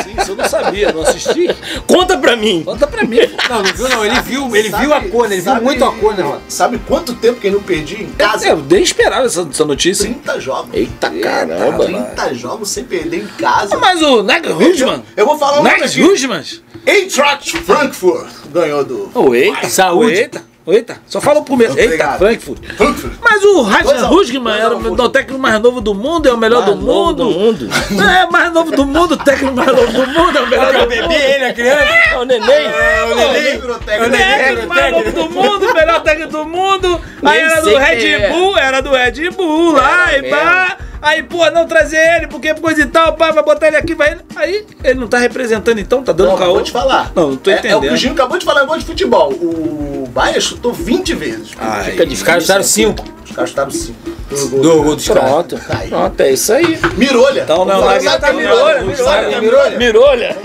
Sim, 0.02 0.14
isso 0.20 0.30
eu 0.32 0.36
não 0.36 0.48
sabia, 0.48 0.92
não 0.92 1.02
assisti. 1.02 1.48
Conta 1.86 2.16
pra 2.18 2.36
mim. 2.36 2.62
Conta 2.64 2.86
pra 2.86 3.04
mim. 3.04 3.18
Não, 3.48 3.62
não 3.62 3.72
viu 3.72 3.88
não. 3.88 4.04
Ele 4.04 4.20
viu, 4.20 4.56
ele 4.56 4.70
Sabe- 4.70 4.82
viu 4.84 4.94
a 4.94 5.00
cor? 5.02 5.26
Ele 5.26 5.34
viu 5.36 5.44
sabe- 5.44 5.64
muito 5.64 5.84
a 5.84 5.92
cor, 5.92 6.14
né, 6.16 6.22
mano? 6.22 6.42
Sabe 6.48 6.78
quanto 6.86 7.14
tempo 7.14 7.40
que 7.40 7.46
ele 7.48 7.56
não 7.56 7.62
perdia 7.62 7.98
em 8.02 8.10
casa? 8.10 8.46
É, 8.46 8.52
eu 8.52 8.58
nem 8.68 8.82
esperava 8.82 9.26
essa, 9.26 9.46
essa 9.50 9.64
notícia. 9.64 10.04
30 10.06 10.40
jogos. 10.40 10.70
Eita 10.74 11.10
caramba. 11.10 11.84
30 11.84 12.34
jogos 12.34 12.68
sem 12.68 12.84
perder 12.84 13.22
em 13.22 13.26
casa. 13.26 13.76
Mas 13.78 14.00
o 14.02 14.22
Nagelsmann, 14.22 15.02
Eu 15.16 15.26
vou 15.26 15.38
falar 15.38 15.54
um 15.60 15.62
nome 15.62 15.70
aqui. 15.70 15.82
Nagelsmann, 16.00 16.42
Eintracht 16.86 17.56
Frankfurt 17.58 18.28
ganhou 18.52 18.84
do 18.84 19.10
o 19.14 19.34
Eita, 19.34 19.68
Saúde. 19.68 20.10
o 20.12 20.14
Eita, 20.14 20.38
o 20.38 20.55
Eita, 20.66 20.96
só 21.06 21.20
fala 21.20 21.38
o 21.40 21.44
começo. 21.44 21.78
Eita. 21.78 22.12
Frankfurt. 22.18 22.58
Frankfurt. 22.76 23.12
Mas 23.22 23.44
o 23.44 23.62
Dois 24.08 24.30
a 24.30 24.56
era 24.58 24.76
o 24.76 25.08
técnico 25.08 25.40
mais 25.40 25.60
novo 25.60 25.80
do 25.80 25.94
mundo, 25.94 26.28
é 26.28 26.32
o 26.32 26.36
melhor 26.36 26.64
do 26.64 26.72
Mais 26.74 26.84
novo 26.84 27.06
mundo. 27.06 27.24
do 27.24 27.30
mundo. 27.38 27.68
É 28.26 28.26
mais 28.30 28.52
novo 28.52 28.72
do 28.72 28.84
mundo, 28.86 29.12
o 29.12 29.16
técnico 29.16 29.54
mais 29.54 29.68
novo 29.72 29.92
do 29.92 30.06
mundo, 30.08 30.38
é 30.38 30.40
o 30.40 30.46
melhor 30.48 30.74
É 30.74 30.78
o 30.78 30.80
do 30.80 30.86
bebê, 30.88 31.02
mundo. 31.02 31.12
ele, 31.12 31.44
a 31.44 31.54
criança. 31.54 31.84
É 32.12 32.18
o 32.18 32.24
neném. 32.24 32.48
É 32.50 33.04
o 33.04 33.14
Neném 33.14 33.52
É 33.52 33.56
o 33.66 33.78
técnico. 33.78 34.66
mais 34.66 34.92
novo 34.92 35.12
do 35.12 35.30
mundo, 35.30 35.66
o 35.70 35.74
melhor 35.74 36.02
técnico 36.02 36.32
do 36.32 36.44
mundo. 36.44 37.00
Aí 37.22 37.38
era 37.40 37.60
do 37.62 37.76
Red 37.76 38.06
é. 38.08 38.30
Bull, 38.30 38.58
era 38.58 38.80
do 38.80 38.90
Red 38.90 39.30
Bull 39.30 39.72
lá 39.72 40.16
e 40.18 40.22
pá. 40.28 40.76
Aí, 41.00 41.22
pô, 41.22 41.48
não 41.50 41.66
trazer 41.66 41.98
ele, 42.16 42.26
porque 42.26 42.54
coisa 42.54 42.82
e 42.82 42.86
tal, 42.86 43.14
pá, 43.14 43.30
vai 43.30 43.42
botar 43.42 43.68
ele 43.68 43.76
aqui, 43.76 43.94
vai. 43.94 44.16
Aí, 44.34 44.66
ele 44.82 44.98
não 45.00 45.06
tá 45.08 45.18
representando 45.18 45.78
então, 45.78 46.02
tá 46.02 46.12
dando 46.12 46.30
Não, 46.30 46.36
caô. 46.38 46.54
vou 46.54 46.62
te 46.62 46.70
falar. 46.72 47.12
Não, 47.14 47.30
não 47.30 47.36
tô 47.36 47.50
É- 47.50 47.54
É, 47.54 47.56
o 47.58 47.60
que 47.62 47.68
entendendo. 47.68 47.92
o 47.92 47.96
Gino 47.96 48.14
acabou 48.14 48.38
de 48.38 48.44
falar, 48.44 48.60
eu 48.60 48.66
gosto 48.66 48.80
de 48.80 48.86
futebol. 48.86 49.32
O 49.32 50.08
Bayern 50.12 50.40
chutou 50.40 50.72
20 50.72 51.14
vezes. 51.14 51.50
Ai, 51.58 51.84
Fica 51.92 52.04
Os 52.04 52.22
caras 52.22 52.42
chutaram 52.44 52.62
cinco. 52.64 53.04
Os 53.24 53.32
caras 53.32 53.50
chutaram 53.50 53.70
5. 53.70 54.16
Do 54.60 54.82
gol 54.82 54.96
dos 54.96 55.06
caras. 55.08 55.22
Pronto. 55.24 55.60
Aí. 55.68 55.88
Pronto, 55.88 56.20
é 56.20 56.32
isso 56.32 56.52
aí. 56.52 56.78
Mirolha. 56.96 57.42
Então 57.42 57.64
não, 57.64 57.80
não, 57.80 58.00
falar 58.00 58.18
tá 58.18 58.32
mirolha, 58.32 58.80
Mirolha. 58.82 59.40
mirolha, 59.40 59.78
mirolha. 59.78 60.36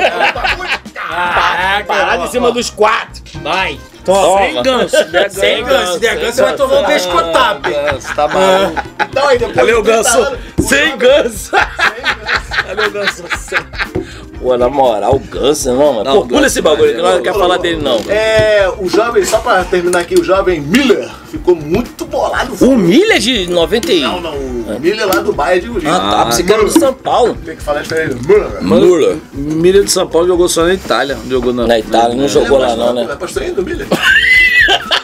Parado 1.88 2.26
em 2.26 2.32
cima 2.32 2.52
dos 2.52 2.70
quatro. 2.70 3.22
Vai. 3.42 3.80
Toma. 4.04 4.40
Sem 4.40 4.64
ganso. 4.64 4.98
Sem 5.30 5.64
ganso. 5.64 5.94
Se 5.94 6.00
der 6.00 6.16
ganso, 6.18 6.34
você 6.34 6.42
vai 6.42 6.56
tomar 6.56 6.80
um 6.80 6.86
pescotap. 6.86 7.70
Ganso, 7.70 8.16
tá 8.16 8.28
maluco. 8.28 8.84
Então 9.10 9.28
aí 9.28 9.38
depois 9.38 9.78
o 9.78 9.82
30 9.82 9.82
ganso? 9.82 10.38
Sem 10.60 10.98
ganso. 10.98 11.52
Cadê 11.52 12.82
o 12.82 12.92
ganso? 12.92 13.24
Pô, 14.42 14.58
na 14.58 14.68
moral, 14.70 15.16
o 15.16 15.20
ganso 15.20 15.70
não, 15.72 15.94
mano. 15.94 16.04
Não, 16.04 16.22
Pô, 16.22 16.28
pula 16.28 16.48
esse 16.48 16.62
bagulho, 16.62 16.88
que 16.90 16.94
Ganso. 16.94 17.04
nós 17.06 17.16
não 17.18 17.22
quer 17.24 17.34
falar 17.34 17.58
dele 17.58 17.80
não. 17.82 17.98
É, 18.10 18.68
o 18.80 18.90
jovem, 18.90 19.24
só 19.24 19.38
pra 19.38 19.64
terminar 19.64 20.00
aqui, 20.00 20.16
o 20.16 20.24
jovem 20.24 20.60
Miller 20.60 21.08
ficou 21.30 21.56
muito 21.56 22.06
bolado. 22.06 22.56
O 22.66 22.76
Milha 22.76 23.20
de 23.20 23.48
91. 23.48 24.02
Não, 24.02 24.20
não, 24.22 24.34
o 24.34 24.80
Miller 24.80 25.06
lá 25.08 25.22
do 25.22 25.32
Bayern 25.32 25.62
de 25.62 25.68
Munique. 25.70 25.88
Ah, 25.88 26.00
tá. 26.00 26.26
Pensei 26.26 26.44
que 26.44 26.52
era 26.52 26.64
do 26.64 26.72
São 26.72 26.92
Paulo. 26.92 27.38
Tem 27.46 27.56
que 27.56 27.62
falar 27.62 27.84
diferente. 27.84 28.16
Miller. 28.28 28.62
Mula. 28.64 29.18
Milha 29.32 29.84
de 29.84 29.92
São 29.92 30.08
Paulo 30.08 30.28
jogou 30.28 30.50
só 30.50 30.64
na 30.64 30.74
Itália. 30.74 31.16
não 31.16 31.30
Jogou 31.30 31.54
na, 31.54 31.68
Na 31.68 31.78
Itália, 31.80 32.16
não 32.16 32.28
jogou 32.28 32.58
lá 32.58 32.76
não, 32.76 32.94
né? 32.94 33.08
É 33.12 33.16
pastor 33.16 33.44
ainda, 33.44 33.62
Miller? 33.62 33.88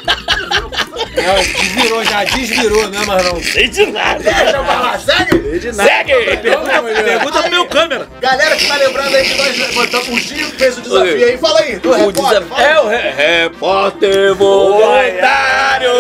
É, 1.18 1.44
desvirou 1.44 2.04
já, 2.06 2.24
desvirou, 2.24 2.84
é 2.84 3.06
mais 3.06 3.24
não. 3.26 3.42
Sei 3.42 3.68
de 3.68 3.86
nada. 3.88 4.20
Deixa 4.24 4.58
eu 4.58 4.64
falar, 4.66 5.00
segue! 5.00 5.74
Segue! 5.74 6.38
Pergunta, 6.38 6.82
pergunta 7.04 7.42
pro 7.42 7.52
meu 7.52 7.66
câmera. 7.66 8.08
Galera 8.22 8.56
que 8.56 8.68
tá 8.68 8.76
lembrando 8.78 9.16
aí 9.16 9.24
que 9.28 9.34
nós 9.36 9.58
levantamos 9.58 10.08
o 10.10 10.20
Gil 10.20 10.48
que 10.52 10.58
fez 10.58 10.78
o 10.78 10.82
desafio 10.82 11.26
aí. 11.26 11.38
Fala 11.38 11.60
aí, 11.62 11.76
do 11.78 11.90
O 11.90 11.94
repórter. 11.94 12.42
desafio 12.44 12.66
é 12.66 12.80
o 12.82 12.88
re- 12.88 13.10
repórter 13.12 14.36
voluntário. 14.36 15.92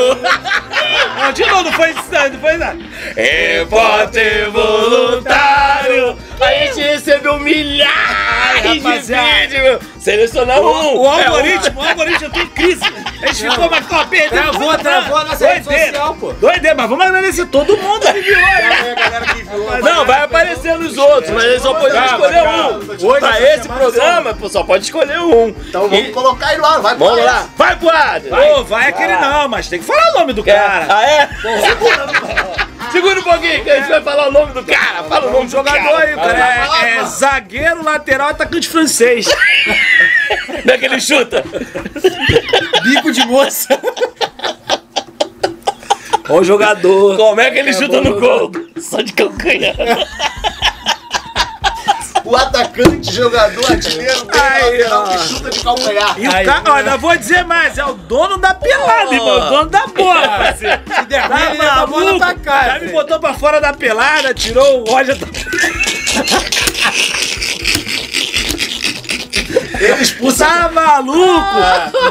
Não, 1.20 1.32
de 1.34 1.45
novo, 1.45 1.63
não 1.63 1.72
foi 1.74 1.89
isso, 1.89 2.03
não 2.11 2.39
foi 2.39 2.57
nada. 2.57 2.78
Repórter 3.15 4.51
voluntário. 4.51 6.18
A 6.40 6.52
gente 6.66 6.82
recebeu 6.82 7.40
milhares 7.40 8.72
de 8.74 8.80
rapaziada. 8.80 9.48
vídeos. 9.48 9.80
Selecionamos 10.00 10.76
um. 10.86 10.98
O 11.00 11.20
É, 11.20 11.26
algoritmo, 11.26 11.82
o 11.82 11.84
algoritmo 11.88 12.30
tem 12.30 12.48
crise. 12.48 12.82
A 13.22 13.28
gente 13.34 13.50
ficou 13.50 13.70
mais 13.70 13.86
perdendo. 13.88 14.30
Travou, 14.30 14.78
travou 14.78 15.18
a 15.18 15.24
nossa 15.26 15.48
rede 15.48 15.66
social, 15.66 16.16
pô. 16.16 16.32
Doideira, 16.34 16.76
mas 16.76 16.90
vamos 16.90 17.06
agradecer 17.06 17.46
todo 17.48 17.76
mundo 17.78 18.06
que 18.06 18.22
viu 18.22 18.38
aí. 18.38 18.44
É. 18.44 19.82
Não, 19.82 20.06
vai 20.06 20.24
aparecer 20.24 20.78
nos 20.78 20.98
outros, 20.98 21.32
mas 21.34 21.44
eles 21.46 21.62
só 21.62 21.74
podem 21.74 22.06
escolher 22.06 22.44
calma. 22.44 22.70
um. 22.72 23.08
Hoje, 23.08 23.20
Pra 23.20 23.42
esse 23.42 23.68
programa, 23.68 24.34
pô, 24.36 24.50
só 24.50 24.64
pode 24.64 24.86
escolher 24.86 25.20
um. 25.20 25.48
Então 25.50 25.90
vamos 25.90 26.08
E- 26.08 26.12
colocar 26.12 26.48
aí 26.48 26.58
no 26.58 26.66
ar, 26.66 26.80
vai 26.82 26.96
pro 26.96 27.06
Vamos 27.06 27.26
lá. 27.26 27.50
Vai 27.58 27.76
pro 27.76 27.90
ar. 27.90 28.22
Pô, 28.22 28.64
vai 28.64 28.88
aquele 28.90 29.16
não, 29.18 29.48
mas 29.50 29.68
tem 29.68 29.80
que 29.80 29.86
falar 29.86 30.12
o 30.12 30.20
nome 30.20 30.34
do 30.34 30.44
cara. 30.44 30.86
Ah, 30.90 31.04
é? 31.06 31.30
Segura 31.62 32.08
um 32.96 33.24
pouquinho 33.24 33.64
que 33.64 33.70
a 33.70 33.76
gente 33.78 33.90
vai 33.90 34.02
falar 34.02 34.28
o 34.28 34.32
nome 34.32 34.54
do 34.54 34.64
cara. 34.64 35.04
Fala 35.04 35.28
o 35.28 35.32
nome 35.32 35.46
do 35.46 35.52
jogador 35.52 36.02
aí, 36.02 36.14
o 36.14 36.18
cara 36.18 36.86
é, 36.86 36.98
é 36.98 37.06
zagueiro, 37.06 37.84
lateral, 37.84 38.30
atacante 38.30 38.68
francês. 38.68 39.28
Como 40.46 40.72
é 40.72 40.78
que 40.78 40.86
ele 40.86 41.00
chuta? 41.00 41.44
Bico 42.84 43.12
de 43.12 43.26
moça. 43.26 43.80
Bom 46.28 46.44
jogador. 46.44 47.16
Como 47.16 47.40
é 47.40 47.52
que 47.52 47.60
ele 47.60 47.74
chuta 47.74 48.02
no 48.02 48.20
gol? 48.20 48.52
Só 48.78 49.02
de 49.02 49.14
calcanhar. 49.14 49.76
O 52.30 52.36
atacante, 52.36 53.14
jogador, 53.14 53.72
artilheiro, 53.72 54.28
Aí, 54.34 54.78
lateral 54.82 55.04
ó. 55.04 55.08
que 55.08 55.18
chuta 55.20 55.50
de 55.50 55.60
calcanhar. 55.62 56.16
E 56.20 56.28
o 56.28 56.36
Aí, 56.36 56.46
cara, 56.46 56.74
olha, 56.74 56.90
eu 56.92 57.00
vou 57.00 57.16
dizer 57.18 57.46
mais, 57.46 57.78
é 57.78 57.86
o 57.86 57.94
dono 57.94 58.38
da 58.38 58.54
pelada, 58.54 59.14
irmão. 59.14 59.38
O 59.38 59.50
dono 59.50 59.70
da 59.70 59.88
bola, 59.88 60.28
parceiro. 60.28 60.82
Se 60.96 61.06
der 61.06 61.22
ruim, 61.22 61.30
Tá 61.40 61.50
ele 61.50 61.58
leva 61.62 61.82
a 61.82 61.86
bola 61.86 62.06
maluco? 62.06 62.26
pra 62.26 62.36
casa. 62.36 62.66
Já 62.74 62.80
me 62.80 62.88
botou 62.92 63.20
pra 63.20 63.34
fora 63.34 63.62
da 63.62 63.74
pelada, 63.74 64.34
tirou 64.34 64.82
o 64.82 64.86
Roger 64.92 65.16
da... 65.16 65.28
Ele 69.80 70.02
expulsa. 70.02 70.46
Tá 70.46 70.70
maluco? 70.70 71.44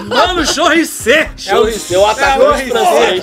Mano, 0.09 0.47
chorricê. 0.47 1.29
É 1.47 1.55
o 1.59 1.71
Seu 1.73 2.07
atacante 2.07 2.71
francês. 2.71 3.23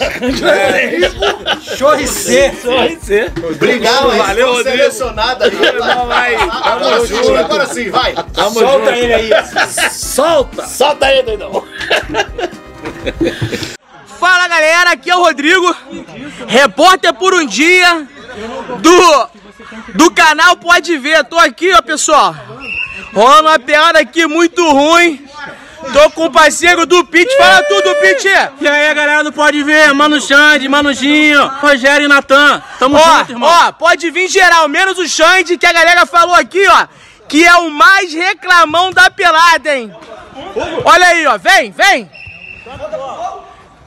chorricê. 1.77 2.53
Chorricê. 2.61 3.31
Obrigado, 3.51 4.17
Valeu, 4.17 4.53
Rodrigo. 4.53 4.77
selecionado 4.77 5.43
aí. 5.43 5.51
Não, 5.51 6.07
vai. 6.07 6.35
Agora 6.35 7.07
sim, 7.07 7.35
agora 7.37 7.65
sim, 7.67 7.89
vai. 7.89 8.13
Tamo 8.33 8.59
Solta 8.59 8.85
junto. 8.85 8.89
ele 8.89 9.13
aí. 9.13 9.29
Solta. 9.91 10.67
Solta 10.67 11.05
aí, 11.05 11.23
doidão. 11.23 11.63
Fala 14.19 14.47
galera, 14.47 14.91
aqui 14.91 15.09
é 15.09 15.15
o 15.15 15.23
Rodrigo, 15.23 15.75
repórter 16.47 17.13
por 17.13 17.33
um 17.33 17.45
dia 17.45 18.07
do, 18.79 19.27
do 19.95 20.11
canal 20.11 20.55
Pode 20.55 20.97
Ver. 20.97 21.25
Tô 21.25 21.37
aqui, 21.37 21.73
ó 21.73 21.81
pessoal, 21.81 22.33
rolando 23.13 23.49
uma 23.49 23.59
piada 23.59 23.99
aqui 23.99 24.25
muito 24.27 24.67
ruim. 24.71 25.25
Tô 25.91 26.09
com 26.11 26.25
o 26.25 26.31
parceiro 26.31 26.85
do 26.85 27.03
Pit, 27.05 27.29
fala 27.37 27.61
tudo, 27.63 27.93
Pit! 27.95 28.25
E 28.61 28.67
aí, 28.67 28.93
galera 28.95 29.21
do 29.23 29.33
Pode 29.33 29.61
Ver, 29.63 29.93
Mano 29.93 30.19
Xande, 30.21 30.69
Manuzinho, 30.69 31.45
Rogério 31.59 32.05
e 32.05 32.07
Natan. 32.07 32.63
Tamo 32.79 32.95
Ó, 32.95 33.17
junto, 33.19 33.31
irmão. 33.33 33.49
ó, 33.49 33.71
pode 33.73 34.09
vir 34.09 34.29
geral, 34.29 34.69
menos 34.69 34.97
o 34.97 35.05
Xande, 35.07 35.57
que 35.57 35.65
a 35.65 35.73
galera 35.73 36.05
falou 36.05 36.35
aqui, 36.35 36.65
ó, 36.69 36.87
que 37.27 37.45
é 37.45 37.53
o 37.55 37.69
mais 37.69 38.13
reclamão 38.13 38.93
da 38.93 39.09
pelada, 39.09 39.75
hein? 39.75 39.93
Olha 40.85 41.05
aí, 41.07 41.27
ó, 41.27 41.37
vem, 41.37 41.71
vem! 41.71 42.09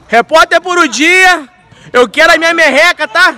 Repórter 0.07 0.61
por 0.61 0.77
um 0.77 0.87
dia, 0.87 1.49
eu 1.91 2.07
quero 2.07 2.33
a 2.33 2.37
minha 2.37 2.53
merreca, 2.53 3.07
tá? 3.07 3.35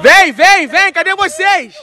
Vem, 0.00 0.30
vem, 0.32 0.68
vem, 0.68 0.92
cadê 0.92 1.12
vocês? 1.16 1.74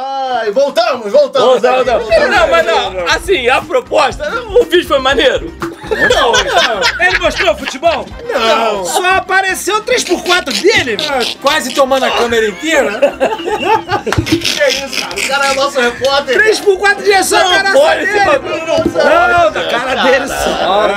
Ai, 0.00 0.52
voltamos, 0.52 1.10
voltamos. 1.10 1.60
Não, 1.60 1.78
não, 1.78 1.84
não. 1.84 1.98
voltamos. 2.00 2.30
Não, 2.30 2.48
mas 2.48 2.66
não. 2.66 3.06
Assim, 3.08 3.48
a 3.48 3.60
proposta, 3.60 4.30
o 4.46 4.64
vídeo 4.64 4.86
foi 4.86 5.00
maneiro. 5.00 5.52
Ele 7.00 7.18
mostrou 7.18 7.56
futebol? 7.56 8.06
Não. 8.32 8.84
Só 8.84 9.04
apareceu 9.16 9.78
o 9.78 9.82
3x4 9.82 10.52
dele. 10.60 10.96
Ah, 11.08 11.18
Quase 11.42 11.72
tomando 11.74 12.04
a 12.04 12.10
câmera 12.12 12.46
inteira. 12.46 13.00
Que 14.24 14.36
isso, 14.36 15.00
cara? 15.00 15.14
O 15.16 15.28
cara 15.28 15.46
é 15.46 15.54
nosso 15.54 15.80
repórter. 15.80 16.38
3x4 16.40 17.02
de 17.02 17.12
ação, 17.14 17.42
Não 17.42 17.50
cara. 17.56 17.72
pode 17.72 18.06
bagulho, 18.06 18.66
não. 18.66 18.78
Não, 18.78 19.52
da 19.52 19.68
cara 19.68 19.94
dele 20.04 20.28
só. 20.28 20.88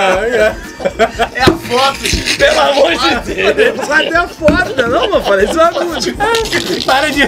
É 1.34 1.42
a 1.42 1.46
foto. 1.46 2.21
Pelo 2.42 2.60
amor 2.60 2.92
de 2.96 3.34
Deus. 3.34 3.88
Cadê 3.88 4.16
a 4.16 4.28
foto? 4.28 4.88
Não, 4.90 5.10
mano. 5.10 5.24
Falei 5.24 5.46
isso 5.46 5.60
é 5.60 5.64
uma 5.64 6.86
Para 6.86 7.10
de. 7.12 7.28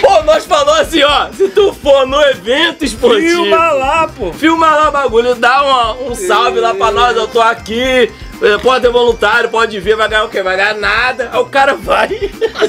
Pô, 0.00 0.22
nós 0.22 0.44
falou 0.46 0.74
assim, 0.74 1.02
ó. 1.02 1.28
Se 1.32 1.48
tu 1.48 1.72
for 1.72 2.06
no 2.06 2.20
evento 2.22 2.84
esportivo. 2.84 3.42
Filma 3.44 3.72
lá, 3.72 4.08
pô. 4.08 4.32
Filma 4.32 4.70
lá 4.74 4.88
o 4.88 4.92
bagulho, 4.92 5.34
dá 5.34 5.62
uma- 5.62 5.92
um 6.10 6.14
salve 6.14 6.60
lá 6.60 6.74
pra 6.74 6.90
nós, 6.90 7.16
eu 7.16 7.28
tô 7.28 7.40
aqui. 7.40 8.10
eh, 8.42 8.58
Pode 8.62 8.82
ter 8.82 8.90
voluntário, 8.90 9.48
pode 9.50 9.78
vir, 9.80 9.96
vai 9.96 10.08
ganhar 10.08 10.24
o 10.24 10.28
quê? 10.28 10.42
Vai 10.42 10.56
ganhar 10.56 10.74
nada. 10.74 11.28
Aí 11.32 11.38
o 11.40 11.44
cara 11.46 11.74
vai. 11.74 12.08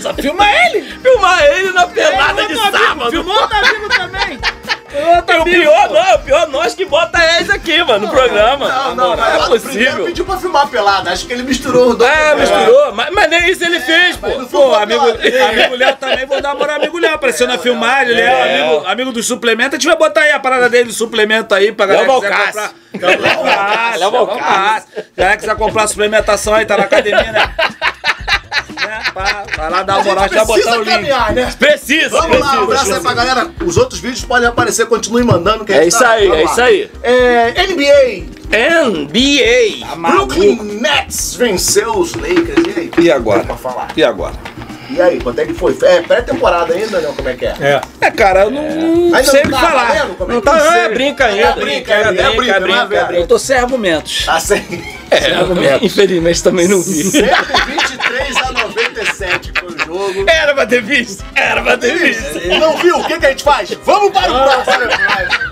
Só 0.01 0.13
filma 0.13 0.43
ele. 0.65 0.81
Filmar 1.01 1.41
ele 1.45 1.71
na 1.71 1.87
pelada 1.87 2.45
de 2.45 2.53
Outro 2.53 2.67
amigo, 2.67 2.77
sábado. 2.85 3.09
Filmou 3.11 3.35
outro 3.41 3.57
amigo 3.57 3.89
também. 3.89 4.39
E 4.93 5.37
o 5.39 5.43
pior 5.43 5.89
não, 5.89 6.15
o 6.15 6.19
pior 6.19 6.47
nós 6.49 6.73
que 6.73 6.85
bota 6.85 7.17
eles 7.35 7.49
aqui, 7.49 7.81
mano, 7.83 8.07
no 8.07 8.11
programa. 8.11 8.67
Não, 8.67 8.95
não, 8.95 9.15
não 9.15 9.25
é 9.25 9.47
possível. 9.47 10.05
pediu 10.05 10.25
pra 10.25 10.37
filmar 10.37 10.67
pelada. 10.67 11.11
Acho 11.11 11.25
que 11.25 11.33
ele 11.33 11.43
misturou 11.43 11.91
os 11.91 11.97
dois. 11.97 12.11
É, 12.11 12.35
misturou, 12.35 12.93
mas, 12.93 13.09
mas 13.13 13.29
nem 13.29 13.49
isso 13.49 13.63
ele 13.63 13.79
fez, 13.79 14.17
pô. 14.17 14.27
Pô, 14.45 14.75
amigo, 14.75 15.05
amigo 15.05 15.75
Léo 15.75 15.95
também, 15.95 16.25
vou 16.25 16.41
dar 16.41 16.55
moral 16.55 16.75
amigo 16.75 16.97
Léo. 16.99 17.15
Apareceu 17.15 17.47
na 17.47 17.57
filmagem, 17.57 18.13
Léo, 18.13 18.43
amigo, 18.43 18.87
amigo 18.87 19.11
do 19.11 19.23
suplemento. 19.23 19.75
A 19.75 19.79
gente 19.79 19.87
vai 19.87 19.97
botar 19.97 20.21
aí 20.21 20.31
a 20.31 20.39
parada 20.39 20.69
dele 20.69 20.85
do 20.85 20.93
suplemento 20.93 21.55
aí 21.55 21.71
pra 21.71 21.85
galera 21.85 22.05
que 22.07 22.13
quiser 22.19 22.29
comprar. 22.29 22.73
Léo 22.99 23.21
Valcassi, 23.21 23.99
Léo. 23.99 24.11
Valcassi. 24.11 24.87
Galera 25.15 25.35
que 25.37 25.41
quiser 25.43 25.55
comprar 25.55 25.87
suplementação 25.87 26.53
aí, 26.53 26.65
tá 26.65 26.77
na 26.77 26.83
academia, 26.83 27.31
né? 27.31 27.53
Né, 28.85 29.01
Vai 29.57 29.69
lá 29.69 29.83
dar 29.83 29.95
uma 29.97 30.03
moral, 30.03 30.27
vai 30.29 30.39
botar 30.45 30.53
Precisa 30.53 30.77
o 30.77 30.83
link. 30.83 30.93
caminhar, 30.93 31.33
né? 31.33 31.53
Precisa, 31.57 32.09
Vamos 32.09 32.39
lá, 32.39 32.59
um 32.59 32.63
abraço 32.63 32.85
precisa. 32.85 32.95
aí 32.97 33.01
pra 33.01 33.13
galera. 33.13 33.49
Os 33.65 33.77
outros 33.77 33.99
vídeos 33.99 34.23
podem 34.25 34.47
aparecer, 34.47 34.85
continue 34.87 35.23
mandando. 35.23 35.63
Que 35.65 35.73
a 35.73 35.77
É 35.77 35.83
gente 35.83 35.93
isso 35.93 36.03
aí, 36.03 36.27
vamos 36.27 36.41
é 36.41 36.43
lá. 36.45 36.51
isso 36.51 36.61
aí. 36.61 36.91
É, 37.03 37.67
NBA. 37.67 38.41
NBA. 39.07 39.95
Brooklyn 39.95 40.55
Nets 40.81 41.35
venceu 41.35 41.91
os 41.97 42.13
Lakers. 42.15 42.65
E 42.75 42.79
aí? 42.79 42.91
E 42.99 43.11
agora? 43.11 43.43
Pra 43.43 43.55
falar. 43.55 43.87
E 43.95 44.03
agora? 44.03 44.33
E 44.89 45.01
aí, 45.01 45.21
quanto 45.21 45.39
é 45.39 45.45
que 45.45 45.53
foi? 45.53 45.73
É 45.83 46.01
pré-temporada 46.01 46.73
ainda, 46.73 46.99
não? 46.99 47.13
Como 47.13 47.29
é 47.29 47.33
que 47.33 47.45
é? 47.45 47.53
É. 47.61 47.81
É, 48.01 48.11
cara, 48.11 48.41
eu 48.41 48.51
não, 48.51 48.61
não 48.61 49.15
Ainda 49.15 49.23
sei 49.23 49.39
o 49.41 49.43
não 49.49 49.57
que 49.57 49.63
tá 49.63 49.69
falar. 49.71 49.87
valendo? 49.87 50.15
Como 50.17 50.31
é 50.31 50.35
Não 50.35 50.41
tá, 50.41 50.53
não 50.57 50.73
é, 50.73 50.89
brinca 50.89 51.25
ainda. 51.27 51.41
É 51.47 51.53
brinca, 51.55 51.93
é 51.93 52.03
brinca, 52.11 52.31
brinca, 52.31 52.59
não 52.59 52.67
é 52.67 52.85
brinca, 52.87 53.05
velho. 53.05 53.19
Eu 53.19 53.27
tô 53.27 53.39
sem 53.39 53.55
argumentos. 53.55 54.25
Tá 54.25 54.37
sem. 54.41 54.57
É, 55.11 55.77
infelizmente 55.85 56.43
também 56.43 56.67
não 56.67 56.81
vi. 56.81 57.03
123 57.03 58.37
a 58.37 58.51
97 58.51 58.51
foi 58.51 58.60
o 58.60 58.60
jogo. 60.13 60.29
Era 60.29 60.53
pra 60.53 60.65
ter 60.65 60.81
visto, 60.81 61.23
era 61.35 61.61
pra 61.61 61.77
ter 61.77 61.97
visto. 61.97 62.39
Não 62.59 62.77
viu? 62.77 62.97
O 62.99 63.03
que, 63.05 63.19
que 63.19 63.25
a 63.25 63.29
gente 63.29 63.43
faz? 63.43 63.69
Vamos 63.85 64.11
para 64.11 64.31
o 64.31 64.43
próximo. 64.43 65.51